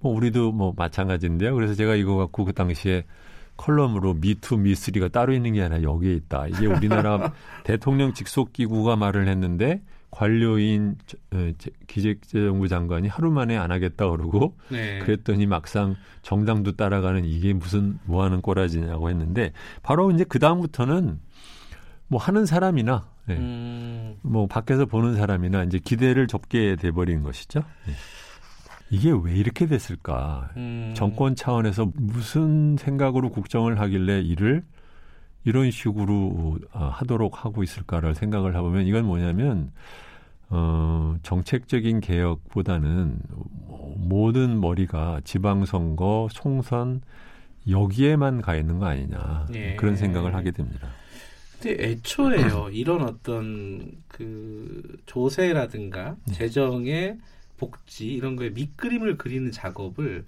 뭐 0.00 0.12
우리도 0.14 0.52
뭐 0.52 0.74
마찬가지인데요. 0.76 1.54
그래서 1.54 1.74
제가 1.74 1.94
이거 1.94 2.16
갖고 2.16 2.44
그 2.44 2.52
당시에 2.52 3.04
컬럼으로 3.56 4.14
me 4.14 4.32
too 4.32 4.58
me 4.58 4.69
three가 4.69 5.08
따로 5.08 5.32
있는 5.32 5.54
게 5.54 5.62
아니라 5.62 5.82
여기에 5.82 6.12
있다. 6.14 6.48
이게 6.48 6.66
우리나라 6.66 7.32
대통령 7.64 8.12
직속 8.12 8.52
기구가 8.52 8.96
말을 8.96 9.28
했는데 9.28 9.82
관료인 10.10 10.96
어, 11.32 11.50
기재정부 11.86 12.68
장관이 12.68 13.06
하루 13.06 13.30
만에 13.30 13.56
안 13.56 13.70
하겠다 13.70 14.10
그러고 14.10 14.56
네. 14.68 14.98
그랬더니 15.00 15.46
막상 15.46 15.94
정당도 16.22 16.72
따라가는 16.72 17.24
이게 17.24 17.52
무슨 17.52 17.98
뭐 18.04 18.24
하는 18.24 18.40
꼬라지냐고 18.40 19.10
했는데 19.10 19.52
바로 19.82 20.10
이제 20.10 20.24
그 20.24 20.38
다음부터는 20.38 21.20
뭐 22.08 22.20
하는 22.20 22.46
사람이나 22.46 23.08
네. 23.26 23.36
음, 23.36 24.16
뭐 24.22 24.46
밖에서 24.46 24.86
보는 24.86 25.16
사람이나 25.16 25.64
이제 25.64 25.78
기대를 25.78 26.26
접게 26.28 26.76
돼버린 26.76 27.22
것이죠. 27.22 27.60
네. 27.86 27.92
이게 28.90 29.10
왜 29.10 29.34
이렇게 29.34 29.66
됐을까? 29.66 30.50
음. 30.56 30.92
정권 30.96 31.34
차원에서 31.34 31.90
무슨 31.94 32.76
생각으로 32.76 33.30
국정을 33.30 33.80
하길래 33.80 34.20
이를 34.20 34.62
이런 35.44 35.70
식으로 35.70 36.58
어, 36.72 36.90
하도록 36.92 37.44
하고 37.44 37.62
있을까를 37.62 38.14
생각을 38.14 38.54
해보면 38.54 38.86
이건 38.86 39.04
뭐냐면 39.06 39.72
어, 40.48 41.16
정책적인 41.22 42.00
개혁보다는 42.00 43.18
모든 43.96 44.60
머리가 44.60 45.20
지방선거, 45.24 46.28
총선 46.32 47.00
여기에만 47.68 48.42
가 48.42 48.54
있는 48.54 48.78
거 48.78 48.86
아니냐 48.86 49.46
예. 49.54 49.74
그런 49.74 49.96
생각을 49.96 50.34
하게 50.34 50.52
됩니다. 50.52 50.88
근데 51.66 51.84
애초에요 51.84 52.68
이런 52.72 53.02
어떤 53.02 53.90
그 54.06 54.96
조세라든가 55.06 56.16
네. 56.26 56.34
재정의 56.34 57.18
복지 57.56 58.06
이런 58.06 58.36
거에 58.36 58.50
밑그림을 58.50 59.16
그리는 59.16 59.50
작업을 59.50 60.24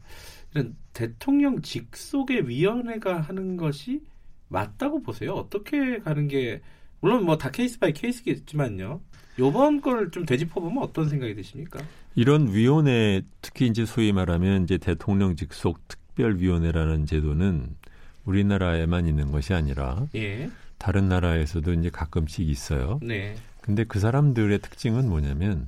이런 0.53 0.75
대통령 0.93 1.63
직속의 1.63 2.49
위원회가 2.49 3.21
하는 3.21 3.57
것이 3.57 4.01
맞다고 4.49 5.03
보세요. 5.03 5.35
어떻게 5.35 5.99
가는 6.01 6.27
게 6.27 6.61
물론 7.01 7.25
뭐 7.25 7.37
다 7.37 7.51
case 7.51 7.79
by 7.79 7.93
case겠지만요. 7.93 9.01
요번 9.39 9.81
걸 9.81 10.11
좀 10.11 10.27
되짚어 10.27 10.61
보면 10.61 10.83
어떤 10.83 11.09
생각이 11.09 11.35
드십니까? 11.37 11.79
이런 12.17 12.53
위원회 12.53 13.23
특히 13.43 13.67
이제 13.69 13.85
소위 13.85 14.11
말하면 14.11 14.65
이제 14.65 14.77
대통령 14.79 15.37
직속 15.37 15.87
특별위원회라는 15.87 17.07
제도는 17.07 17.77
우리나라에만 18.25 19.07
있는 19.07 19.31
것이 19.31 19.55
아니라 19.55 20.07
예, 20.17 20.51
다른 20.79 21.09
나라에서도 21.09 21.73
이제 21.75 21.91
가끔씩 21.91 22.49
있어요. 22.49 23.01
네, 23.03 23.35
근데 23.61 23.85
그 23.85 23.99
사람들의 24.01 24.59
특징은 24.61 25.09
뭐냐면 25.09 25.67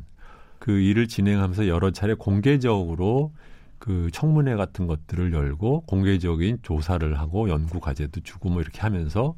그 0.58 0.78
일을 0.78 1.08
진행하면서 1.08 1.68
여러 1.68 1.90
차례 1.90 2.14
공개적으로 2.14 3.32
그 3.78 4.10
청문회 4.12 4.56
같은 4.56 4.86
것들을 4.86 5.32
열고 5.32 5.82
공개적인 5.82 6.58
조사를 6.62 7.18
하고 7.18 7.48
연구 7.48 7.80
과제도 7.80 8.20
주고 8.20 8.50
뭐 8.50 8.60
이렇게 8.60 8.80
하면서 8.80 9.34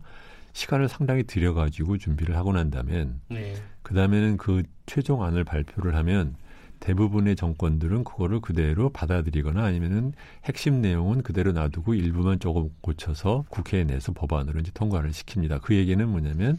시간을 0.53 0.89
상당히 0.89 1.23
들여가지고 1.23 1.99
준비를 1.99 2.37
하고 2.37 2.53
난 2.53 2.71
다음엔 2.71 3.21
네, 3.31 3.55
그 3.83 3.95
다음에는 3.95 4.37
그 4.37 4.65
최종안을 4.87 5.45
발표를 5.45 5.95
하면 5.97 6.35
대부분의 6.83 7.37
정권들은 7.37 8.03
그거를 8.03 8.41
그대로 8.41 8.91
받아들이거나 8.91 9.63
아니면은 9.63 10.13
핵심 10.45 10.81
내용은 10.81 11.23
그대로 11.23 11.53
놔두고 11.53 11.95
일부만 11.95 12.41
조금 12.41 12.71
고쳐서 12.81 13.45
국회에 13.51 13.85
내서 13.85 14.13
법안으로 14.13 14.59
이제 14.59 14.73
통과를 14.75 15.11
시킵니다. 15.11 15.63
그 15.63 15.77
얘기는 15.77 16.07
뭐냐면 16.09 16.59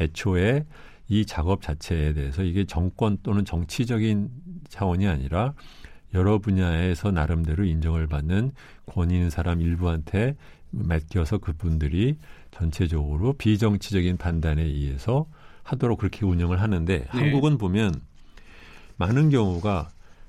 애초에 0.00 0.64
이 1.08 1.26
작업 1.26 1.60
자체에 1.60 2.12
대해서 2.12 2.44
이게 2.44 2.64
정권 2.64 3.18
또는 3.24 3.44
정치적인 3.44 4.30
차원이 4.68 5.08
아니라 5.08 5.54
여러 6.14 6.38
분야에서 6.38 7.10
나름대로 7.10 7.64
인정을 7.64 8.06
받는 8.06 8.52
권위 8.86 9.14
있는 9.14 9.30
사람 9.30 9.60
일부한테 9.60 10.36
맡겨서 10.70 11.38
그분들이 11.38 12.18
전체적으로 12.52 13.32
비정치적인 13.32 14.18
판단에 14.18 14.62
의해서 14.62 15.26
하도록 15.64 15.98
그렇게 15.98 16.24
운영을 16.24 16.60
하는데 16.60 17.06
한국은 17.08 17.58
보면 17.58 17.92
많은 18.96 19.30
경우가 19.30 19.88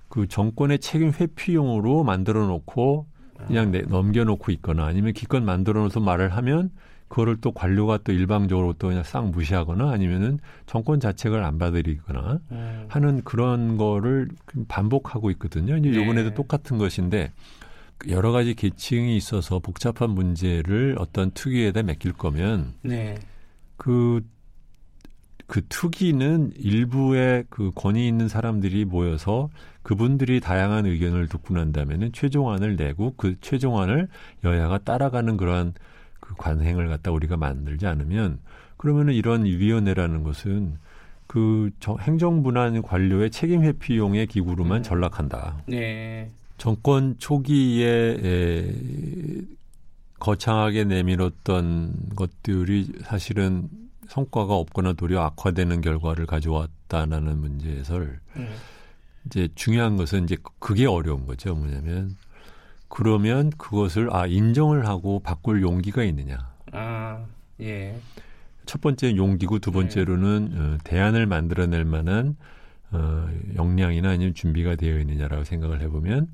그 0.09 0.27
정권의 0.27 0.79
책임 0.79 1.11
회피용으로 1.11 2.03
만들어 2.03 2.45
놓고 2.47 3.07
그냥 3.47 3.71
내, 3.71 3.81
넘겨놓고 3.81 4.51
있거나 4.53 4.85
아니면 4.85 5.13
기껏 5.13 5.41
만들어 5.41 5.81
놓아서 5.81 5.99
말을 5.99 6.29
하면 6.29 6.71
그거를 7.07 7.37
또 7.39 7.51
관료가 7.51 7.99
또 8.03 8.11
일방적으로 8.11 8.73
또 8.73 8.87
그냥 8.87 9.03
싹 9.03 9.29
무시하거나 9.29 9.91
아니면은 9.91 10.39
정권 10.65 10.99
자책을 10.99 11.43
안 11.43 11.59
받아들이거나 11.59 12.39
음, 12.51 12.85
하는 12.87 13.23
그런 13.23 13.77
거를 13.77 14.27
반복하고 14.67 15.29
있거든요. 15.31 15.77
이제 15.77 15.91
네. 15.91 16.01
이번에도 16.01 16.33
똑같은 16.33 16.77
것인데 16.77 17.31
여러 18.09 18.31
가지 18.31 18.55
계층이 18.55 19.15
있어서 19.15 19.59
복잡한 19.59 20.11
문제를 20.11 20.95
어떤 20.99 21.31
특위에다 21.31 21.83
맡길 21.83 22.13
거면 22.13 22.73
네, 22.81 23.15
그, 23.77 24.21
그 25.47 25.61
투기는 25.69 26.53
일부의 26.57 27.45
그 27.49 27.71
권위 27.75 28.07
있는 28.07 28.27
사람들이 28.27 28.85
모여서 28.85 29.49
그분들이 29.83 30.39
다양한 30.39 30.85
의견을 30.87 31.27
듣고 31.27 31.53
난 31.53 31.71
다음에는 31.71 32.11
최종안을 32.13 32.75
내고 32.75 33.13
그 33.17 33.35
최종안을 33.41 34.07
여야가 34.43 34.79
따라가는 34.79 35.37
그러한 35.37 35.73
그 36.19 36.33
관행을 36.35 36.87
갖다 36.87 37.11
우리가 37.11 37.37
만들지 37.37 37.85
않으면 37.85 38.39
그러면은 38.77 39.13
이런 39.13 39.45
위원회라는 39.45 40.23
것은 40.23 40.77
그 41.27 41.69
저- 41.79 41.97
행정부나 41.99 42.81
관료의 42.81 43.29
책임 43.31 43.61
회피용의 43.63 44.27
기구로만 44.27 44.81
전락한다. 44.83 45.57
네, 45.67 46.29
정권 46.57 47.15
초기에 47.19 48.17
에, 48.23 48.75
거창하게 50.19 50.85
내밀었던 50.85 51.93
것들이 52.15 52.91
사실은 53.03 53.69
성과가 54.09 54.53
없거나 54.55 54.93
도리어 54.93 55.21
악화되는 55.21 55.81
결과를 55.81 56.25
가져왔다라는 56.25 57.37
문제에서 57.39 57.97
음, 57.97 58.47
이제 59.25 59.49
중요한 59.55 59.97
것은 59.97 60.25
이제 60.25 60.37
그게 60.59 60.85
어려운 60.85 61.25
거죠. 61.25 61.55
뭐냐면 61.55 62.15
그러면 62.87 63.49
그것을 63.51 64.13
아 64.15 64.25
인정을 64.25 64.87
하고 64.87 65.19
바꿀 65.19 65.61
용기가 65.61 66.03
있느냐. 66.03 66.53
아, 66.71 67.25
예, 67.61 67.99
첫 68.65 68.81
번째 68.81 69.15
용기고 69.15 69.59
두 69.59 69.71
번째로는 69.71 70.51
어, 70.53 70.77
대안을 70.83 71.25
만들어낼 71.25 71.85
만한 71.85 72.35
어, 72.91 73.27
역량이나 73.55 74.09
아니면 74.09 74.33
준비가 74.33 74.75
되어 74.75 74.99
있느냐라고 74.99 75.43
생각을 75.43 75.81
해보면 75.81 76.27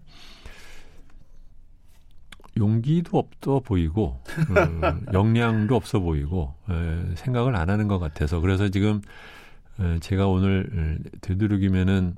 용기도 2.57 3.17
없어 3.19 3.59
보이고 3.59 4.19
어, 4.49 4.53
역량도 5.13 5.75
없어 5.75 5.99
보이고 5.99 6.53
에, 6.69 7.15
생각을 7.15 7.55
안 7.55 7.69
하는 7.69 7.87
것 7.87 7.99
같아서. 7.99 8.39
그래서 8.39 8.69
지금 8.69 9.01
에, 9.79 9.99
제가 9.99 10.27
오늘 10.27 10.69
에, 11.05 11.09
되도록이면은 11.21 12.15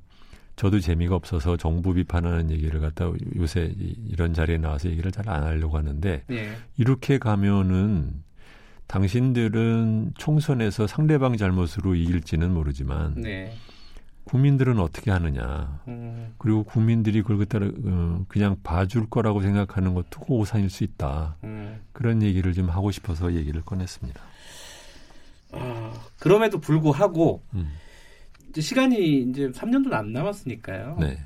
저도 0.55 0.79
재미가 0.79 1.15
없어서 1.15 1.57
정부 1.57 1.93
비판하는 1.93 2.51
얘기를 2.51 2.79
갖다 2.79 3.11
요새 3.37 3.73
이- 3.79 3.95
이런 4.07 4.33
자리에 4.33 4.57
나와서 4.57 4.89
얘기를 4.89 5.11
잘 5.11 5.27
안 5.29 5.43
하려고 5.43 5.77
하는데 5.77 6.23
예, 6.29 6.51
이렇게 6.77 7.17
가면은 7.17 8.21
당신들은 8.87 10.13
총선에서 10.17 10.85
상대방 10.87 11.37
잘못으로 11.37 11.95
이길지는 11.95 12.53
모르지만 12.53 13.15
네, 13.15 13.51
국민들은 14.25 14.79
어떻게 14.79 15.11
하느냐. 15.11 15.81
음, 15.87 16.33
그리고 16.37 16.63
국민들이 16.63 17.21
그걸 17.21 17.45
갖다 17.45 17.59
어, 17.65 18.25
그냥 18.27 18.57
봐줄 18.63 19.09
거라고 19.09 19.41
생각하는 19.41 19.93
것도 19.93 20.21
오산일 20.27 20.69
수 20.69 20.83
있다. 20.83 21.35
음. 21.43 21.81
그런 21.91 22.21
얘기를 22.23 22.53
좀 22.53 22.69
하고 22.69 22.89
싶어서 22.91 23.33
얘기를 23.33 23.61
꺼냈습니다. 23.61 24.19
아, 25.51 25.93
그럼에도 26.19 26.59
불구하고 26.59 27.43
음. 27.53 27.73
이제 28.49 28.61
시간이 28.61 29.21
이제 29.29 29.49
3년도 29.51 29.93
안 29.93 30.13
남았으니까요. 30.13 30.97
네. 30.99 31.19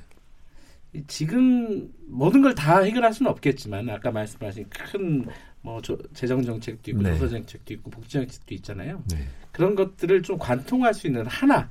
이- 0.94 1.04
지금 1.06 1.90
모든 2.08 2.42
걸 2.42 2.54
다 2.54 2.80
해결할 2.80 3.12
수는 3.14 3.30
없겠지만 3.30 3.88
아까 3.90 4.10
말씀하신 4.10 4.66
큰 4.68 5.26
뭐 5.60 5.82
재정 6.14 6.40
정책도 6.42 6.92
있고 6.92 7.02
네. 7.02 7.18
조사 7.18 7.28
정책도 7.28 7.74
있고 7.74 7.90
복지 7.90 8.10
정책도 8.10 8.54
있잖아요. 8.54 9.02
네. 9.10 9.26
그런 9.50 9.74
것들을 9.74 10.22
좀 10.22 10.38
관통할 10.38 10.94
수 10.94 11.08
있는 11.08 11.26
하나. 11.26 11.68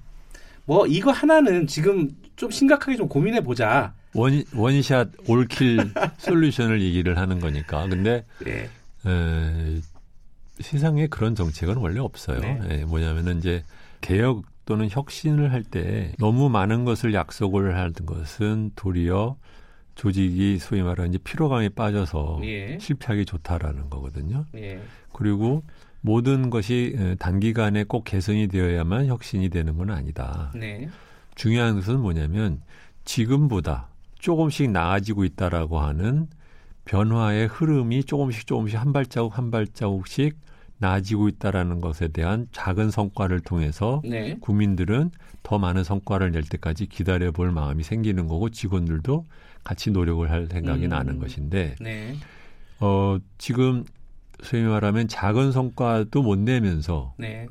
뭐 0.67 0.85
이거 0.85 1.11
하나는 1.11 1.65
지금 1.65 2.09
좀 2.35 2.51
심각하게 2.51 2.97
좀 2.97 3.07
고민해 3.07 3.41
보자. 3.41 3.93
원, 4.13 4.43
원샷 4.53 5.09
올킬 5.27 5.79
솔루션을 6.19 6.81
얘기를 6.81 7.17
하는 7.17 7.39
거니까. 7.39 7.87
근데 7.87 8.25
예. 8.45 8.69
에, 9.09 9.81
세상에 10.59 11.07
그런 11.07 11.35
정책은 11.35 11.77
원래 11.77 11.99
없어요. 11.99 12.39
네. 12.41 12.59
예, 12.69 12.85
뭐냐면은 12.85 13.37
이제 13.39 13.63
개혁 14.01 14.43
또는 14.65 14.89
혁신을 14.91 15.53
할 15.53 15.63
때 15.63 16.11
너무 16.19 16.49
많은 16.49 16.83
것을 16.83 17.13
약속을 17.13 17.77
하는 17.77 17.93
것은 17.93 18.71
도리어 18.75 19.37
조직이 19.95 20.57
소위 20.59 20.81
말하는 20.81 21.11
이제 21.11 21.17
피로감에 21.23 21.69
빠져서 21.69 22.41
예. 22.43 22.77
실패하기 22.79 23.25
좋다라는 23.25 23.89
거거든요. 23.89 24.45
예. 24.55 24.81
그리고 25.13 25.63
모든 26.07 26.49
것이 26.49 26.95
에, 26.97 27.15
단기간에 27.15 27.83
꼭 27.83 28.05
개선이 28.05 28.47
되어야만 28.47 29.07
혁신이 29.07 29.49
되는 29.49 29.75
건 29.75 29.91
아니다. 29.91 30.53
네. 30.55 30.87
중요한 31.35 31.75
것은 31.75 31.99
뭐냐면 31.99 32.61
지금보다 33.03 33.89
조금씩 34.17 34.71
나아지고 34.71 35.25
있다라고 35.25 35.79
하는 35.79 36.27
변화의 36.85 37.47
흐름이 37.47 38.05
조금씩 38.05 38.47
조금씩 38.47 38.79
한 38.79 38.93
발자국 38.93 39.37
한 39.37 39.51
발자국씩 39.51 40.37
나아지고 40.77 41.27
있다라는 41.27 41.81
것에 41.81 42.07
대한 42.07 42.47
작은 42.53 42.89
성과를 42.89 43.41
통해서 43.41 44.01
네. 44.05 44.37
국민들은 44.39 45.11
더 45.43 45.59
많은 45.59 45.83
성과를 45.83 46.31
낼 46.31 46.43
때까지 46.43 46.85
기다려 46.85 47.33
볼 47.33 47.51
마음이 47.51 47.83
생기는 47.83 48.27
거고 48.27 48.49
직원들도 48.49 49.25
같이 49.65 49.91
노력을 49.91 50.29
할 50.31 50.47
생각이 50.47 50.85
음. 50.85 50.89
나는 50.89 51.19
것인데 51.19 51.75
네. 51.81 52.15
어 52.79 53.17
지금 53.37 53.83
소위 54.43 54.63
말하면 54.63 55.07
작은 55.07 55.51
성과도 55.51 56.21
못 56.21 56.37
내면서 56.37 57.13
네. 57.17 57.47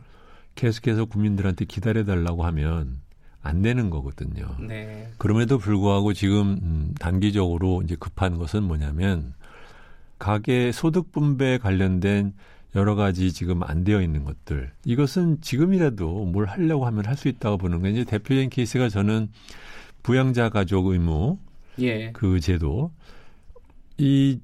계속해서 0.54 1.06
국민들한테 1.06 1.64
기다려 1.64 2.04
달라고 2.04 2.44
하면 2.46 2.98
안 3.42 3.62
되는 3.62 3.90
거거든요. 3.90 4.56
네. 4.60 5.08
그럼에도 5.18 5.58
불구하고 5.58 6.12
지금 6.12 6.58
음, 6.62 6.94
단기적으로 6.98 7.82
이제 7.84 7.96
급한 7.96 8.38
것은 8.38 8.62
뭐냐면 8.64 9.34
가계 10.18 10.72
소득 10.72 11.12
분배 11.12 11.58
관련된 11.58 12.32
여러 12.74 12.94
가지 12.94 13.32
지금 13.32 13.62
안 13.62 13.84
되어 13.84 14.02
있는 14.02 14.24
것들 14.24 14.70
이것은 14.84 15.40
지금이라도 15.40 16.24
뭘 16.26 16.46
하려고 16.46 16.86
하면 16.86 17.06
할 17.06 17.16
수 17.16 17.28
있다고 17.28 17.56
보는 17.58 17.80
거예요. 17.80 17.96
이제 17.96 18.04
대표적인 18.04 18.50
케이스가 18.50 18.88
저는 18.88 19.28
부양자 20.02 20.50
가족 20.50 20.86
의무 20.86 21.38
예. 21.80 22.10
그 22.12 22.40
제도 22.40 22.90
이 23.98 24.40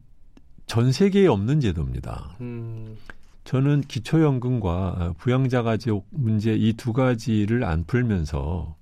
전 0.73 0.91
세계에 0.91 1.27
없는 1.27 1.61
제도입니다. 1.61 2.35
음. 2.41 2.97
저는 3.45 3.83
기초연금과 3.83 5.17
부양자 5.19 5.63
가족 5.63 6.07
문제 6.09 6.55
이 6.55 6.73
두 6.73 6.95
가지를 6.95 7.63
안 7.65 7.85
풀면서 7.85 8.75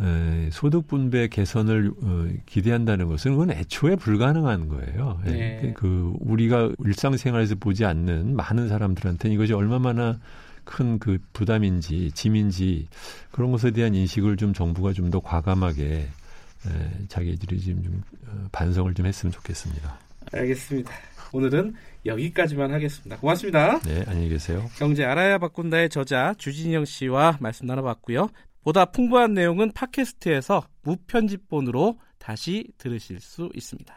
에, 0.00 0.48
소득 0.52 0.86
분배 0.86 1.26
개선을 1.26 1.90
어, 2.00 2.28
기대한다는 2.46 3.08
것은 3.08 3.32
그건 3.32 3.50
애초에 3.50 3.96
불가능한 3.96 4.68
거예요. 4.68 5.20
예, 5.26 5.30
네. 5.32 5.72
그 5.76 6.14
우리가 6.20 6.70
일상생활에서 6.84 7.56
보지 7.56 7.84
않는 7.84 8.36
많은 8.36 8.68
사람들한테는 8.68 9.34
이것이 9.34 9.54
얼마나 9.54 10.20
큰 10.62 11.00
그 11.00 11.18
부담인지 11.32 12.12
짐인지 12.12 12.86
그런 13.32 13.50
것에 13.50 13.72
대한 13.72 13.92
인식을 13.96 14.36
좀 14.36 14.52
정부가 14.52 14.92
좀 14.92 15.10
더 15.10 15.18
과감하게 15.18 15.84
에, 15.84 17.06
자기들이 17.08 17.58
지금 17.58 17.82
좀 17.82 18.02
어, 18.28 18.46
반성을 18.52 18.94
좀 18.94 19.06
했으면 19.06 19.32
좋겠습니다. 19.32 20.05
알겠습니다. 20.32 20.92
오늘은 21.32 21.74
여기까지만 22.04 22.72
하겠습니다. 22.72 23.18
고맙습니다. 23.18 23.80
네, 23.80 24.04
안녕히 24.06 24.28
계세요. 24.28 24.68
경제 24.78 25.04
알아야 25.04 25.38
바꾼다의 25.38 25.90
저자 25.90 26.34
주진영 26.38 26.84
씨와 26.84 27.38
말씀 27.40 27.66
나눠봤고요. 27.66 28.28
보다 28.62 28.86
풍부한 28.86 29.34
내용은 29.34 29.72
팟캐스트에서 29.72 30.66
무편집본으로 30.82 31.98
다시 32.18 32.66
들으실 32.78 33.20
수 33.20 33.50
있습니다. 33.54 33.94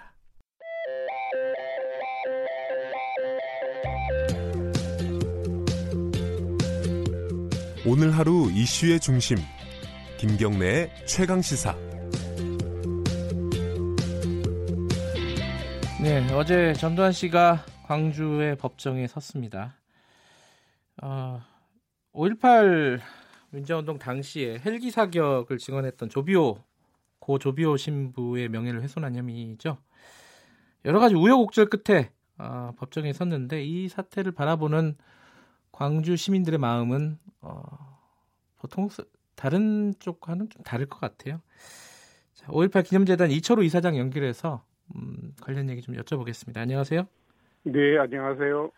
오늘 7.85 8.11
하루 8.15 8.51
이슈의 8.51 8.99
중심 8.99 9.37
김경래의 10.19 10.91
최강 11.07 11.41
시사 11.41 11.75
네, 16.01 16.31
어제 16.33 16.73
전두환 16.73 17.11
씨가 17.11 17.65
광주의 17.83 18.55
법정에 18.57 19.05
섰습니다. 19.07 19.75
어, 21.01 21.41
5.18 22.13 22.99
민주운동 23.51 23.99
당시에 23.99 24.59
헬기 24.65 24.91
사격을 24.91 25.57
증언했던 25.57 26.09
조비오 26.09 26.57
고 27.19 27.39
조비오 27.39 27.77
신부의 27.77 28.49
명예를 28.49 28.81
훼손한 28.81 29.15
혐의죠. 29.15 29.77
여러 30.85 30.99
가지 30.99 31.15
우여곡절 31.15 31.67
끝에 31.69 32.11
어, 32.37 32.71
법정에 32.77 33.11
섰는데 33.11 33.63
이 33.63 33.89
사태를 33.89 34.31
바라보는 34.31 34.95
광주 35.71 36.15
시민들의 36.15 36.59
마음은 36.59 37.19
어, 37.41 37.61
보통 38.57 38.87
스- 38.89 39.03
다른 39.35 39.93
쪽과는 39.99 40.49
좀 40.49 40.63
다를 40.63 40.85
것 40.85 40.99
같아요. 40.99 41.41
자, 42.33 42.47
5.18 42.47 42.85
기념재단 42.85 43.31
이철우 43.31 43.63
이사장 43.65 43.97
연결해서 43.97 44.63
음, 44.95 45.33
관련 45.41 45.69
얘기 45.69 45.81
좀 45.81 45.95
여쭤보겠습니다. 45.95 46.57
안녕하세요. 46.57 47.07
네, 47.63 47.97
안녕하세요. 47.97 48.71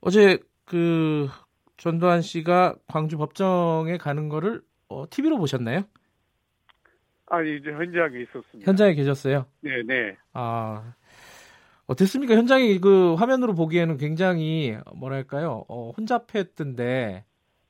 어제 0.00 0.38
그 0.64 1.28
전두환 1.76 2.22
씨가 2.22 2.76
광주 2.86 3.16
법정에 3.16 3.96
가는 3.96 4.28
거를 4.28 4.62
어, 4.88 5.04
TV로 5.08 5.38
보셨나요? 5.38 5.82
아니, 7.26 7.56
이제 7.56 7.70
현장에 7.70 8.20
있었습니다. 8.22 8.68
현장에 8.70 8.94
계셨어요. 8.94 9.46
네, 9.60 9.82
네. 9.86 10.16
아 10.32 10.94
어땠습니까? 11.86 12.34
현장이 12.34 12.80
그 12.80 13.14
화면으로 13.14 13.54
보기에는 13.54 13.96
굉장히 13.96 14.76
뭐랄까요? 14.94 15.64
어, 15.68 15.90
혼잡했던데 15.90 17.24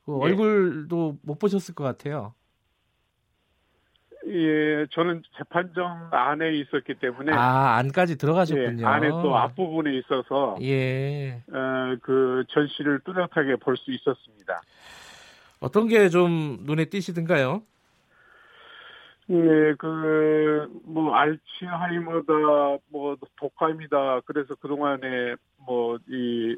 그 0.05 0.13
예. 0.13 0.17
얼굴도 0.19 1.19
못 1.23 1.39
보셨을 1.39 1.75
것 1.75 1.85
같아요. 1.85 2.35
예, 4.33 4.87
저는 4.93 5.23
재판정 5.37 6.09
안에 6.13 6.53
있었기 6.55 6.95
때문에 6.95 7.33
아 7.35 7.77
안까지 7.79 8.17
들어가셨군요. 8.17 8.83
예, 8.83 8.87
안에 8.87 9.09
또 9.09 9.37
앞부분에 9.37 9.93
있어서 9.99 10.57
예. 10.63 11.43
어, 11.53 11.97
그 12.03 12.45
전시를 12.49 13.01
뚜렷하게 13.05 13.57
볼 13.57 13.77
수 13.77 13.91
있었습니다. 13.93 14.61
어떤 15.61 15.89
게 15.89 16.09
좀 16.09 16.59
눈에 16.63 16.85
띄시던가요? 16.87 17.63
예, 19.31 19.75
그, 19.79 20.69
뭐, 20.85 21.15
알츠하이머다, 21.15 22.33
뭐, 22.89 23.17
독감이다. 23.37 24.23
그래서 24.25 24.57
그동안에, 24.57 25.37
뭐, 25.65 25.99
이, 26.09 26.57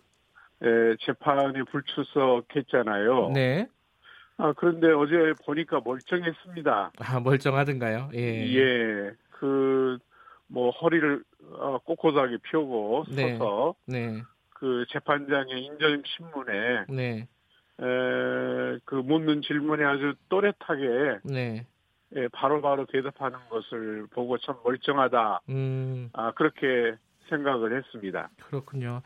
에, 0.62 0.96
재판에 1.04 1.64
불출석했잖아요. 1.70 3.30
네. 3.34 3.66
아, 4.38 4.52
그런데 4.56 4.90
어제 4.92 5.34
보니까 5.44 5.80
멀쩡했습니다. 5.84 6.92
아 6.98 7.20
멀쩡하던가요? 7.20 8.10
예. 8.14 8.46
예, 8.54 9.10
그, 9.30 9.98
뭐, 10.48 10.70
허리를 10.70 11.22
어, 11.58 11.78
꼿꼿하게 11.78 12.38
펴고 12.42 13.04
네. 13.08 13.36
서서 13.36 13.74
네. 13.86 14.22
그 14.50 14.84
재판장의 14.90 15.64
인정신문에 15.64 16.84
네. 16.88 17.28
에, 17.80 18.78
그 18.84 18.94
묻는 18.94 19.42
질문에 19.42 19.84
아주 19.84 20.14
또렷하게 20.28 21.18
네. 21.24 21.66
예, 22.14 22.28
바로바로 22.28 22.86
대답하는 22.86 23.38
것을 23.48 24.06
보고 24.10 24.36
참 24.38 24.56
멀쩡하다. 24.64 25.40
음. 25.48 26.10
아, 26.12 26.32
그렇게 26.32 26.94
생각을 27.28 27.76
했습니다. 27.76 28.28
그렇군요. 28.46 29.00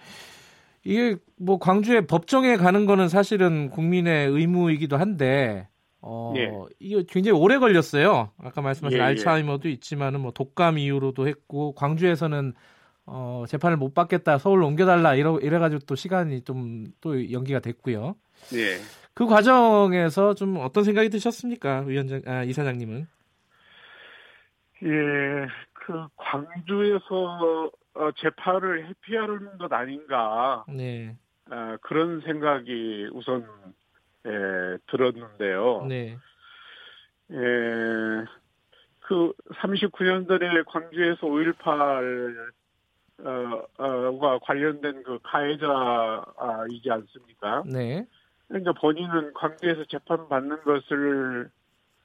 이게 0.86 1.16
뭐 1.36 1.58
광주에 1.58 2.02
법정에 2.02 2.56
가는 2.56 2.86
거는 2.86 3.08
사실은 3.08 3.70
국민의 3.70 4.28
의무이기도 4.28 4.96
한데 4.96 5.68
어 6.00 6.32
예. 6.36 6.50
이게 6.78 7.04
굉장히 7.08 7.38
오래 7.38 7.58
걸렸어요. 7.58 8.30
아까 8.38 8.62
말씀하신 8.62 8.98
예, 8.98 9.02
예. 9.02 9.06
알츠하이머도 9.06 9.68
있지만은 9.68 10.20
뭐 10.20 10.30
독감 10.30 10.78
이후로도 10.78 11.26
했고 11.26 11.74
광주에서는 11.74 12.54
어 13.06 13.44
재판을 13.48 13.76
못 13.76 13.94
받겠다 13.94 14.38
서울로 14.38 14.66
옮겨달라 14.66 15.14
이러 15.14 15.38
이래가지고 15.38 15.80
또 15.86 15.94
시간이 15.94 16.42
좀 16.42 16.86
또 17.00 17.32
연기가 17.32 17.60
됐고요. 17.60 18.16
예. 18.54 18.78
그 19.14 19.26
과정에서 19.26 20.34
좀 20.34 20.58
어떤 20.58 20.84
생각이 20.84 21.08
드셨습니까, 21.08 21.80
위원장 21.80 22.20
아 22.26 22.42
이사장님은? 22.44 23.06
예, 24.82 24.88
그 25.72 26.06
광주에서 26.16 27.70
어, 27.96 28.10
재판을 28.12 28.86
회피하는 28.86 29.58
것 29.58 29.72
아닌가 29.72 30.64
네, 30.68 31.16
아, 31.50 31.76
그런 31.80 32.20
생각이 32.20 33.08
우선 33.12 33.46
예, 34.26 34.78
들었는데요. 34.88 35.86
네, 35.88 36.18
예, 37.30 37.36
그 39.00 39.32
39년 39.54 40.28
전에 40.28 40.62
광주에서 40.66 41.26
5.18 41.26 42.52
어, 43.18 43.62
어,가 43.78 44.38
관련된 44.40 45.02
그 45.02 45.18
가해자이지 45.22 46.90
않습니까? 46.90 47.62
네, 47.66 48.06
그러니까 48.48 48.72
본인은 48.72 49.32
광주에서 49.32 49.84
재판 49.86 50.28
받는 50.28 50.62
것을 50.62 51.50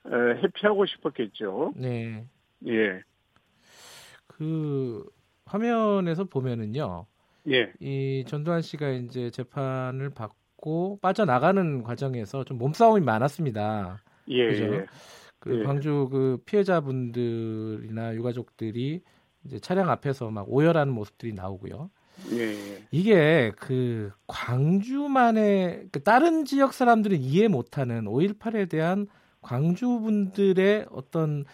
에, 0.06 0.10
회피하고 0.42 0.86
싶었겠죠. 0.86 1.74
네. 1.76 2.24
예, 2.66 3.02
그 4.26 5.04
화면에서 5.52 6.24
보면은요. 6.24 7.06
예, 7.50 7.72
이 7.78 8.24
전두환 8.26 8.62
씨가 8.62 8.88
이제 8.90 9.30
재판을 9.30 10.10
받고 10.10 10.98
빠져나가는 11.02 11.82
과정에서 11.82 12.44
좀 12.44 12.56
몸싸움이 12.56 13.04
많았습니다. 13.04 14.02
예, 14.28 14.46
그죠? 14.48 14.64
예. 14.74 14.86
그 15.38 15.60
예. 15.60 15.64
광주 15.64 16.08
그 16.10 16.38
피해자분들이나 16.46 18.14
유가족들이 18.14 19.02
이제 19.44 19.58
차량 19.58 19.90
앞에서 19.90 20.30
막 20.30 20.46
오열하는 20.48 20.92
모습들이 20.92 21.34
나오고요. 21.34 21.90
예, 22.32 22.38
예. 22.38 22.84
이게 22.90 23.52
그 23.56 24.10
광주만의 24.28 25.88
그 25.92 26.02
다른 26.02 26.46
지역 26.46 26.72
사람들은 26.72 27.18
이해 27.18 27.48
못하는 27.48 28.04
5.18에 28.04 28.70
대한 28.70 29.06
광주 29.42 30.00
분들의 30.00 30.86
어떤 30.90 31.44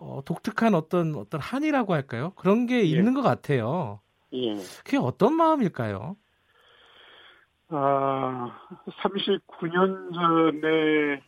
어, 0.00 0.22
독특한 0.24 0.74
어떤 0.74 1.14
어떤 1.16 1.40
한이라고 1.40 1.92
할까요? 1.92 2.32
그런 2.36 2.66
게 2.66 2.82
있는 2.82 3.14
것 3.14 3.22
같아요. 3.22 4.00
예. 4.32 4.54
그게 4.84 4.96
어떤 4.96 5.34
마음일까요? 5.34 6.16
아, 7.70 8.58
39년 9.02 10.14
전에, 10.14 11.22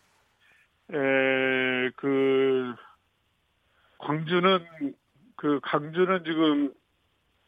에, 0.92 1.90
그, 1.96 2.74
광주는, 3.98 4.60
그, 5.36 5.60
강주는 5.62 6.24
지금, 6.24 6.72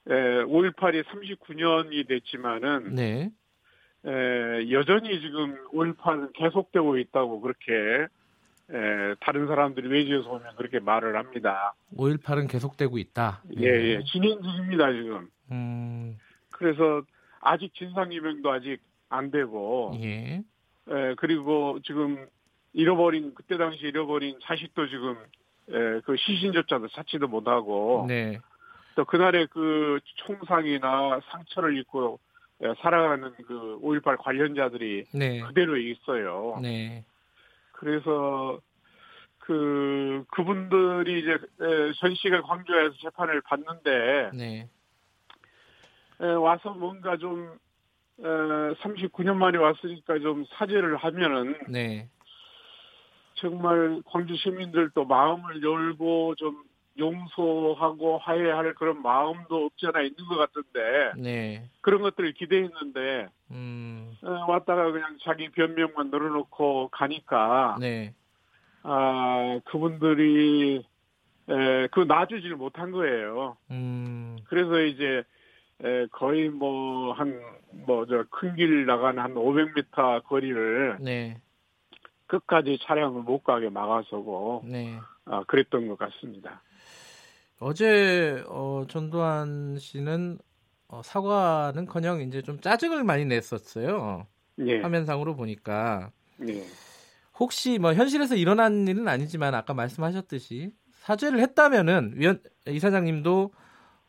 에, 0.08 0.44
5.18이 0.44 1.04
39년이 1.04 2.06
됐지만은, 2.06 2.94
네. 2.94 3.32
에, 4.04 4.70
여전히 4.72 5.20
지금 5.20 5.56
5.18은 5.72 6.32
계속되고 6.34 6.98
있다고 6.98 7.40
그렇게, 7.40 8.08
에, 8.72 9.14
다른 9.20 9.46
사람들이 9.46 9.88
외지에서 9.88 10.30
오면 10.30 10.56
그렇게 10.56 10.80
말을 10.80 11.16
합니다. 11.16 11.74
5.18은 11.96 12.48
계속되고 12.50 12.96
있다. 12.98 13.42
예, 13.58 13.66
예. 13.66 14.02
진행 14.04 14.40
중입니다, 14.42 14.92
지금. 14.92 15.28
음, 15.50 16.18
그래서 16.50 17.02
아직 17.40 17.74
진상규명도 17.74 18.50
아직 18.50 18.78
안 19.10 19.30
되고, 19.30 19.94
예. 20.00 20.42
에, 20.88 21.14
그리고 21.16 21.78
지금 21.84 22.26
잃어버린 22.72 23.34
그때 23.34 23.56
당시 23.58 23.80
잃어버린 23.84 24.38
자식도 24.42 24.88
지금 24.88 25.16
에, 25.68 26.00
그 26.04 26.16
시신조차도 26.16 26.88
찾지도 26.88 27.28
못하고 27.28 28.06
네. 28.08 28.38
또 28.96 29.04
그날의 29.04 29.48
그 29.48 30.00
총상이나 30.26 31.20
상처를 31.30 31.76
입고 31.78 32.18
에, 32.62 32.74
살아가는 32.80 33.32
그 33.46 33.78
5.18 33.82 34.16
관련자들이 34.18 35.04
네. 35.12 35.40
그대로 35.40 35.76
있어요. 35.76 36.58
네. 36.62 37.04
그래서 37.82 38.60
그 39.40 40.24
그분들이 40.30 41.18
이제 41.20 41.32
에, 41.32 41.92
전시가 41.98 42.42
광주에서 42.42 42.94
재판을 43.02 43.40
받는데 43.40 44.30
네. 44.34 44.68
에, 46.20 46.26
와서 46.26 46.70
뭔가 46.70 47.16
좀 47.16 47.58
에, 48.20 48.22
39년 48.22 49.34
만에 49.34 49.58
왔으니까 49.58 50.20
좀 50.20 50.44
사죄를 50.50 50.96
하면은 50.96 51.58
네. 51.68 52.08
정말 53.34 54.00
광주 54.06 54.36
시민들도 54.36 55.04
마음을 55.04 55.60
열고 55.60 56.36
좀 56.36 56.62
용서하고 56.98 58.18
화해할 58.18 58.74
그런 58.74 59.02
마음도 59.02 59.66
없지 59.66 59.86
않아 59.86 60.02
있는 60.02 60.24
것 60.26 60.36
같은데 60.36 61.12
네. 61.16 61.68
그런 61.80 62.02
것들을 62.02 62.32
기대했는데 62.34 63.28
음, 63.50 64.16
에, 64.22 64.28
왔다가 64.28 64.90
그냥 64.92 65.16
자기 65.22 65.48
변명만 65.50 66.10
늘어놓고 66.10 66.88
가니까 66.92 67.76
네. 67.80 68.14
아 68.82 69.60
그분들이 69.64 70.84
에, 71.48 71.86
그 71.88 72.00
놔주지를 72.00 72.56
못한 72.56 72.90
거예요. 72.92 73.56
음, 73.70 74.36
그래서 74.44 74.80
이제 74.80 75.22
에, 75.84 76.06
거의 76.12 76.48
뭐 76.50 77.14
한 77.14 77.40
뭐 77.86 78.04
저 78.06 78.24
큰 78.30 78.54
길 78.54 78.84
나가는 78.84 79.20
한 79.22 79.34
500m 79.34 80.24
거리를 80.24 80.98
네. 81.00 81.38
끝까지 82.26 82.78
차량을 82.82 83.22
못 83.22 83.42
가게 83.44 83.70
막아서고 83.70 84.62
네. 84.66 84.98
아, 85.24 85.42
그랬던 85.44 85.88
것 85.88 85.98
같습니다. 85.98 86.60
어제 87.62 88.42
어, 88.48 88.84
전두환 88.88 89.76
씨는 89.78 90.38
어, 90.88 91.00
사과는커녕 91.04 92.20
이제 92.22 92.42
좀 92.42 92.60
짜증을 92.60 93.04
많이 93.04 93.24
냈었어요. 93.24 94.26
예. 94.66 94.80
화면상으로 94.80 95.36
보니까 95.36 96.10
예. 96.48 96.64
혹시 97.38 97.78
뭐 97.78 97.94
현실에서 97.94 98.34
일어난 98.34 98.86
일은 98.88 99.06
아니지만 99.06 99.54
아까 99.54 99.74
말씀하셨듯이 99.74 100.72
사죄를 100.90 101.38
했다면은 101.38 102.14
위원 102.16 102.40
이사장님도 102.66 103.52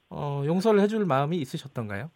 어, 0.09 0.43
용서를 0.45 0.81
해줄 0.81 1.05
마음이 1.05 1.37
있으셨던가요? 1.37 2.09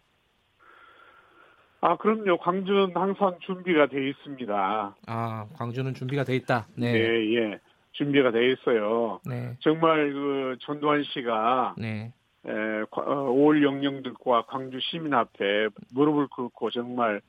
아, 1.80 1.96
그럼요. 1.96 2.38
광주는 2.38 2.90
항상 2.96 3.38
준비가 3.46 3.86
돼 3.86 4.08
있습니다. 4.08 4.96
아 5.06 5.46
광주는 5.54 5.94
준비가 5.94 6.24
돼 6.24 6.34
있다. 6.34 6.66
네. 6.74 6.92
네, 6.92 7.34
예. 7.36 7.60
준비가 7.98 8.30
돼 8.30 8.52
있어요. 8.52 9.20
네. 9.26 9.56
정말 9.60 10.12
그 10.12 10.56
전두환 10.60 11.02
씨가 11.02 11.74
네. 11.78 12.12
에, 12.46 12.50
과- 12.92 13.02
어, 13.02 13.32
5월 13.34 13.62
영령들과 13.64 14.42
광주 14.46 14.78
시민 14.80 15.12
앞에 15.14 15.68
무릎을 15.94 16.28
꿇고 16.28 16.70
정말 16.70 17.20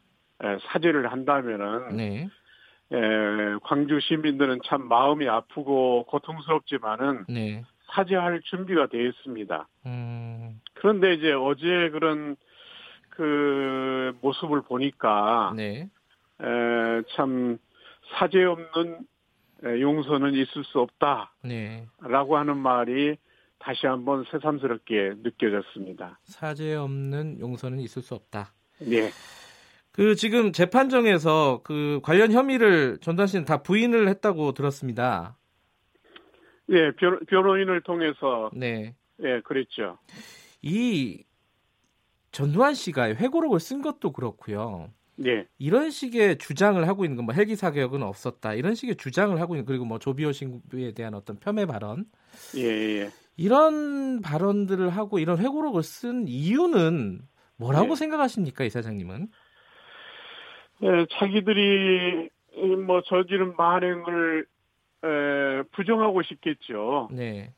에, 0.43 0.57
사죄를 0.67 1.11
한다면은 1.11 1.97
네. 1.97 2.27
에, 2.91 2.97
광주 3.63 3.99
시민들은 3.99 4.59
참 4.65 4.87
마음이 4.87 5.27
아프고 5.27 6.05
고통스럽지만은 6.05 7.25
네. 7.27 7.63
사죄할 7.91 8.41
준비가 8.43 8.85
돼 8.85 9.03
있습니다. 9.07 9.67
음, 9.87 10.61
그런데 10.75 11.15
이제 11.15 11.31
어제 11.33 11.89
그런 11.89 12.35
그 13.09 14.15
모습을 14.21 14.61
보니까 14.61 15.53
네. 15.55 15.89
에, 16.41 17.01
참 17.15 17.57
사죄 18.13 18.43
없는 18.45 18.93
에, 18.93 18.99
용서는 19.63 20.33
있을 20.33 20.63
수 20.63 20.79
없다라고 20.79 21.37
네. 21.43 21.87
하는 22.01 22.57
말이 22.57 23.17
다시 23.59 23.87
한번 23.87 24.25
새삼스럽게 24.31 25.15
느껴졌습니다. 25.21 26.19
사죄 26.23 26.75
없는 26.75 27.39
용서는 27.39 27.79
있을 27.79 28.01
수 28.01 28.15
없다. 28.15 28.53
네, 28.79 29.09
그 29.91 30.15
지금 30.15 30.53
재판정에서 30.53 31.61
그 31.63 31.99
관련 32.03 32.31
혐의를 32.31 32.99
전두환 33.01 33.27
씨는 33.27 33.45
다 33.45 33.61
부인을 33.61 34.07
했다고 34.07 34.53
들었습니다. 34.53 35.37
예, 36.69 36.91
변, 36.91 37.19
변호인을 37.25 37.81
통해서 37.81 38.49
네. 38.53 38.95
예, 39.21 39.41
그랬죠. 39.41 39.97
이 40.61 41.23
전두환 42.31 42.73
씨가 42.75 43.15
회고록을 43.15 43.59
쓴 43.59 43.81
것도 43.81 44.13
그렇고요. 44.13 44.89
네, 45.21 45.45
이런 45.57 45.91
식의 45.91 46.37
주장을 46.37 46.87
하고 46.87 47.03
있는 47.03 47.17
건뭐 47.17 47.33
헬기 47.33 47.55
사격은 47.57 48.03
없었다. 48.03 48.53
이런 48.53 48.73
식의 48.73 48.95
주장을 48.95 49.39
하고 49.39 49.55
있는 49.55 49.65
그리고 49.65 49.83
뭐 49.83 49.99
조비오 49.99 50.31
신부에 50.31 50.93
대한 50.93 51.13
어떤 51.13 51.37
폄훼 51.39 51.65
발언 51.65 52.05
예, 52.55 52.63
예. 53.01 53.09
이런 53.35 54.21
발언들을 54.21 54.89
하고 54.89 55.19
이런 55.19 55.37
회고록을 55.39 55.83
쓴 55.83 56.25
이유는 56.27 57.19
뭐라고 57.57 57.89
네. 57.89 57.95
생각하십니까, 57.95 58.63
이사장님은? 58.63 59.27
예, 60.83 61.05
자기들이 61.11 62.29
이뭐 62.55 63.01
저지른 63.01 63.55
만행을 63.57 64.45
에, 65.03 65.63
부정하고 65.73 66.21
싶겠죠. 66.23 67.09
네. 67.11 67.53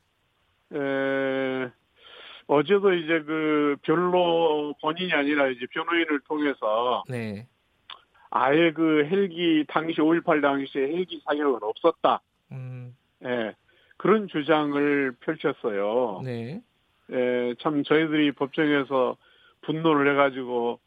에, 0.73 1.71
어제도 2.47 2.93
이제 2.93 3.21
그 3.21 3.77
변로 3.83 4.73
본인이 4.81 5.13
아니라 5.13 5.47
이제 5.47 5.65
변호인을 5.71 6.19
통해서 6.27 7.03
네. 7.07 7.47
아예 8.31 8.71
그 8.71 9.05
헬기 9.09 9.65
당시 9.67 9.97
5.18 9.97 10.41
당시에 10.41 10.83
헬기 10.83 11.21
사격은 11.25 11.59
없었다. 11.61 12.21
음, 12.53 12.95
예, 13.25 13.53
그런 13.97 14.27
주장을 14.29 15.11
펼쳤어요. 15.19 16.21
네. 16.23 16.61
예, 17.11 17.53
참 17.59 17.83
저희들이 17.83 18.31
법정에서 18.31 19.17
분노를 19.61 20.11
해가지고 20.11 20.79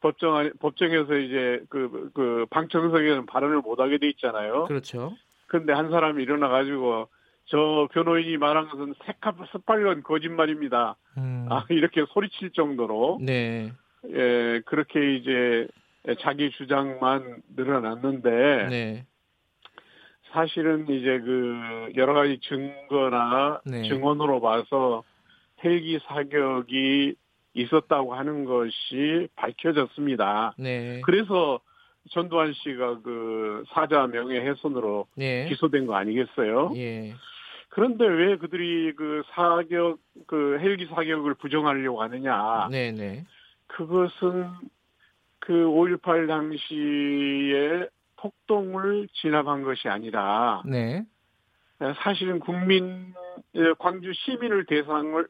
법정 0.00 0.36
안- 0.36 0.52
법정에서 0.60 1.16
이제 1.16 1.62
그, 1.68 2.10
그 2.14 2.46
방청석에는 2.50 3.26
발언을 3.26 3.58
못 3.62 3.78
하게 3.80 3.98
돼 3.98 4.08
있잖아요. 4.10 4.64
그렇죠. 4.64 5.12
근데 5.46 5.72
한 5.72 5.90
사람이 5.90 6.22
일어나 6.22 6.48
가지고 6.48 7.08
저 7.46 7.88
변호인이 7.92 8.36
말한 8.36 8.68
것은 8.68 8.94
새까 9.04 9.34
새빨간 9.52 10.02
거짓말입니다. 10.02 10.96
음, 11.16 11.46
아 11.48 11.64
이렇게 11.70 12.04
소리칠 12.12 12.50
정도로 12.50 13.18
네. 13.22 13.72
예 14.10 14.60
그렇게 14.66 15.16
이제 15.16 15.66
자기 16.20 16.50
주장만 16.50 17.42
늘어났는데 17.56 18.68
네. 18.70 19.06
사실은 20.32 20.88
이제 20.88 21.18
그 21.20 21.92
여러 21.96 22.14
가지 22.14 22.38
증거나 22.40 23.60
네. 23.64 23.82
증언으로 23.88 24.40
봐서 24.40 25.02
헬기 25.64 25.98
사격이 26.06 27.14
있었다고 27.54 28.14
하는 28.14 28.44
것이 28.44 29.28
밝혀졌습니다. 29.36 30.54
네. 30.58 31.00
그래서 31.04 31.60
전두환 32.10 32.52
씨가 32.52 33.00
그 33.02 33.64
사자 33.70 34.06
명예훼손으로 34.06 35.06
네. 35.16 35.46
기소된 35.48 35.86
거 35.86 35.94
아니겠어요? 35.96 36.72
예. 36.76 37.14
그런데 37.70 38.06
왜 38.06 38.36
그들이 38.36 38.94
그 38.96 39.22
사격, 39.30 39.98
그 40.26 40.58
헬기 40.60 40.86
사격을 40.86 41.34
부정하려고 41.34 42.02
하느냐? 42.02 42.68
네, 42.70 42.92
네. 42.92 43.24
그것은 43.66 44.46
그 45.40 45.52
5.18 45.52 46.26
당시에 46.26 47.88
폭동을 48.16 49.08
진압한 49.14 49.62
것이 49.62 49.88
아니라 49.88 50.62
네. 50.66 51.04
사실은 52.02 52.40
국민 52.40 53.14
예, 53.54 53.72
광주 53.78 54.12
시민을 54.12 54.66
대상을 54.66 55.26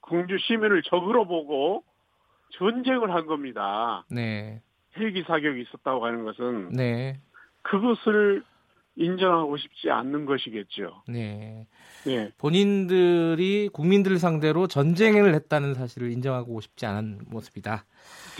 광주 0.00 0.38
시민을 0.38 0.82
적으로 0.82 1.26
보고 1.26 1.84
전쟁을 2.58 3.12
한 3.12 3.26
겁니다. 3.26 4.04
네. 4.10 4.62
헬기 4.96 5.22
사격이 5.22 5.62
있었다고 5.62 6.04
하는 6.04 6.24
것은 6.24 6.70
네. 6.70 7.20
그것을 7.62 8.42
인정하고 8.96 9.56
싶지 9.56 9.90
않는 9.90 10.26
것이겠죠. 10.26 11.02
네. 11.08 11.66
예. 12.06 12.32
본인들이 12.38 13.70
국민들 13.72 14.18
상대로 14.18 14.66
전쟁을 14.66 15.34
했다는 15.34 15.74
사실을 15.74 16.10
인정하고 16.10 16.60
싶지 16.60 16.86
않은 16.86 17.20
모습이다. 17.28 17.84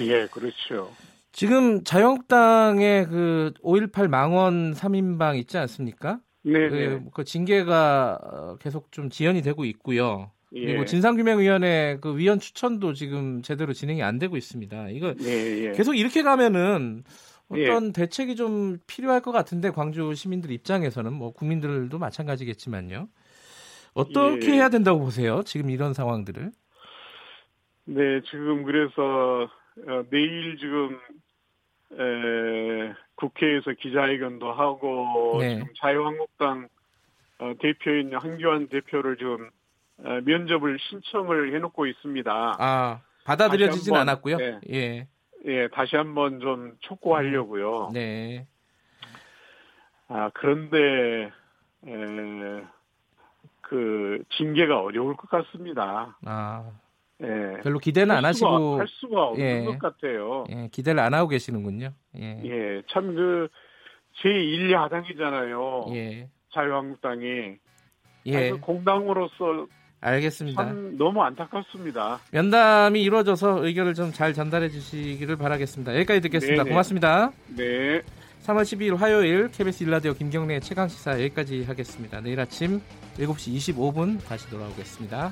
예, 0.00 0.26
그렇죠. 0.26 0.90
지금 1.32 1.84
자유한국당의 1.84 3.06
그 3.06 3.52
5.18 3.62 4.08
망원 4.08 4.72
3인방 4.72 5.38
있지 5.38 5.58
않습니까? 5.58 6.20
네, 6.42 6.68
그, 6.68 6.74
네. 6.74 7.04
그 7.12 7.24
징계가 7.24 8.18
어, 8.22 8.56
계속 8.56 8.90
좀 8.92 9.10
지연이 9.10 9.42
되고 9.42 9.64
있고요. 9.64 10.32
예. 10.52 10.66
그리고 10.66 10.84
진상규명위원회 10.84 11.98
그 12.00 12.16
위원 12.16 12.40
추천도 12.40 12.94
지금 12.94 13.42
제대로 13.42 13.72
진행이 13.72 14.02
안 14.02 14.18
되고 14.18 14.36
있습니다. 14.36 14.88
이거 14.90 15.14
예, 15.22 15.66
예. 15.66 15.72
계속 15.72 15.94
이렇게 15.94 16.22
가면은 16.22 17.04
어떤 17.48 17.92
대책이 17.92 18.36
좀 18.36 18.78
필요할 18.86 19.20
것 19.22 19.32
같은데 19.32 19.70
광주 19.70 20.14
시민들 20.14 20.50
입장에서는 20.50 21.12
뭐 21.12 21.32
국민들도 21.32 21.98
마찬가지겠지만요. 21.98 23.08
어떻게 23.94 24.52
예. 24.52 24.52
해야 24.54 24.68
된다고 24.68 25.00
보세요? 25.00 25.42
지금 25.44 25.70
이런 25.70 25.94
상황들을. 25.94 26.52
네, 27.86 28.20
지금 28.30 28.62
그래서 28.64 29.50
어, 29.86 30.02
내일 30.10 30.58
지금 30.58 30.98
에, 31.92 32.94
국회에서 33.14 33.72
기자회견도 33.72 34.52
하고 34.52 35.38
네. 35.40 35.56
지금 35.56 35.72
자유한국당 35.80 36.68
어, 37.38 37.52
대표인 37.60 38.14
황교안 38.14 38.68
대표를 38.68 39.16
지금 39.16 39.50
어, 39.98 40.20
면접을 40.24 40.78
신청을 40.78 41.54
해놓고 41.54 41.86
있습니다. 41.86 42.56
아 42.58 43.00
받아들여지진 43.24 43.94
않았고요. 43.94 44.36
네. 44.36 44.60
예. 44.70 45.08
예, 45.46 45.68
다시 45.68 45.96
한번 45.96 46.40
좀 46.40 46.76
촉구하려고요. 46.80 47.90
네. 47.92 48.46
아 50.08 50.30
그런데 50.34 51.30
에, 51.86 52.62
그 53.62 54.22
징계가 54.36 54.80
어려울 54.80 55.16
것 55.16 55.30
같습니다. 55.30 56.16
아 56.24 56.70
예. 57.22 57.60
별로 57.62 57.78
기대는 57.78 58.14
안할 58.14 58.32
수가- 58.32 58.50
하시고 58.50 58.78
할 58.78 58.88
수가 58.88 59.22
없는 59.28 59.44
예. 59.44 59.64
것 59.64 59.78
같아요. 59.78 60.44
예, 60.50 60.68
기대를 60.72 61.00
안 61.00 61.12
하고 61.14 61.28
계시는군요. 61.28 61.90
예. 62.18 62.40
예, 62.44 62.82
참 62.90 63.14
그 63.14 63.48
제1 64.22 64.70
야당이잖아요. 64.72 65.86
예. 65.94 66.28
자유한국당이. 66.52 67.26
예. 68.26 68.32
그래서 68.32 68.56
공당으로서 68.60 69.66
알겠습니다. 70.00 70.64
참 70.64 70.96
너무 70.98 71.22
안타깝습니다. 71.22 72.20
면담이 72.32 73.02
이루어져서 73.02 73.64
의견을 73.66 73.94
좀 73.94 74.12
잘 74.12 74.32
전달해 74.32 74.68
주시기를 74.70 75.36
바라겠습니다. 75.36 75.94
여기까지 75.96 76.20
듣겠습니다. 76.22 76.62
네네. 76.64 76.70
고맙습니다. 76.70 77.30
네. 77.56 78.00
3월 78.42 78.62
12일 78.62 78.96
화요일 78.96 79.48
KBS 79.50 79.84
일라디오 79.84 80.14
김경래의 80.14 80.62
최강 80.62 80.88
시사 80.88 81.12
여기까지 81.22 81.64
하겠습니다. 81.64 82.20
내일 82.22 82.40
아침 82.40 82.80
7시 83.18 83.54
25분 83.74 84.24
다시 84.26 84.48
돌아오겠습니다. 84.48 85.30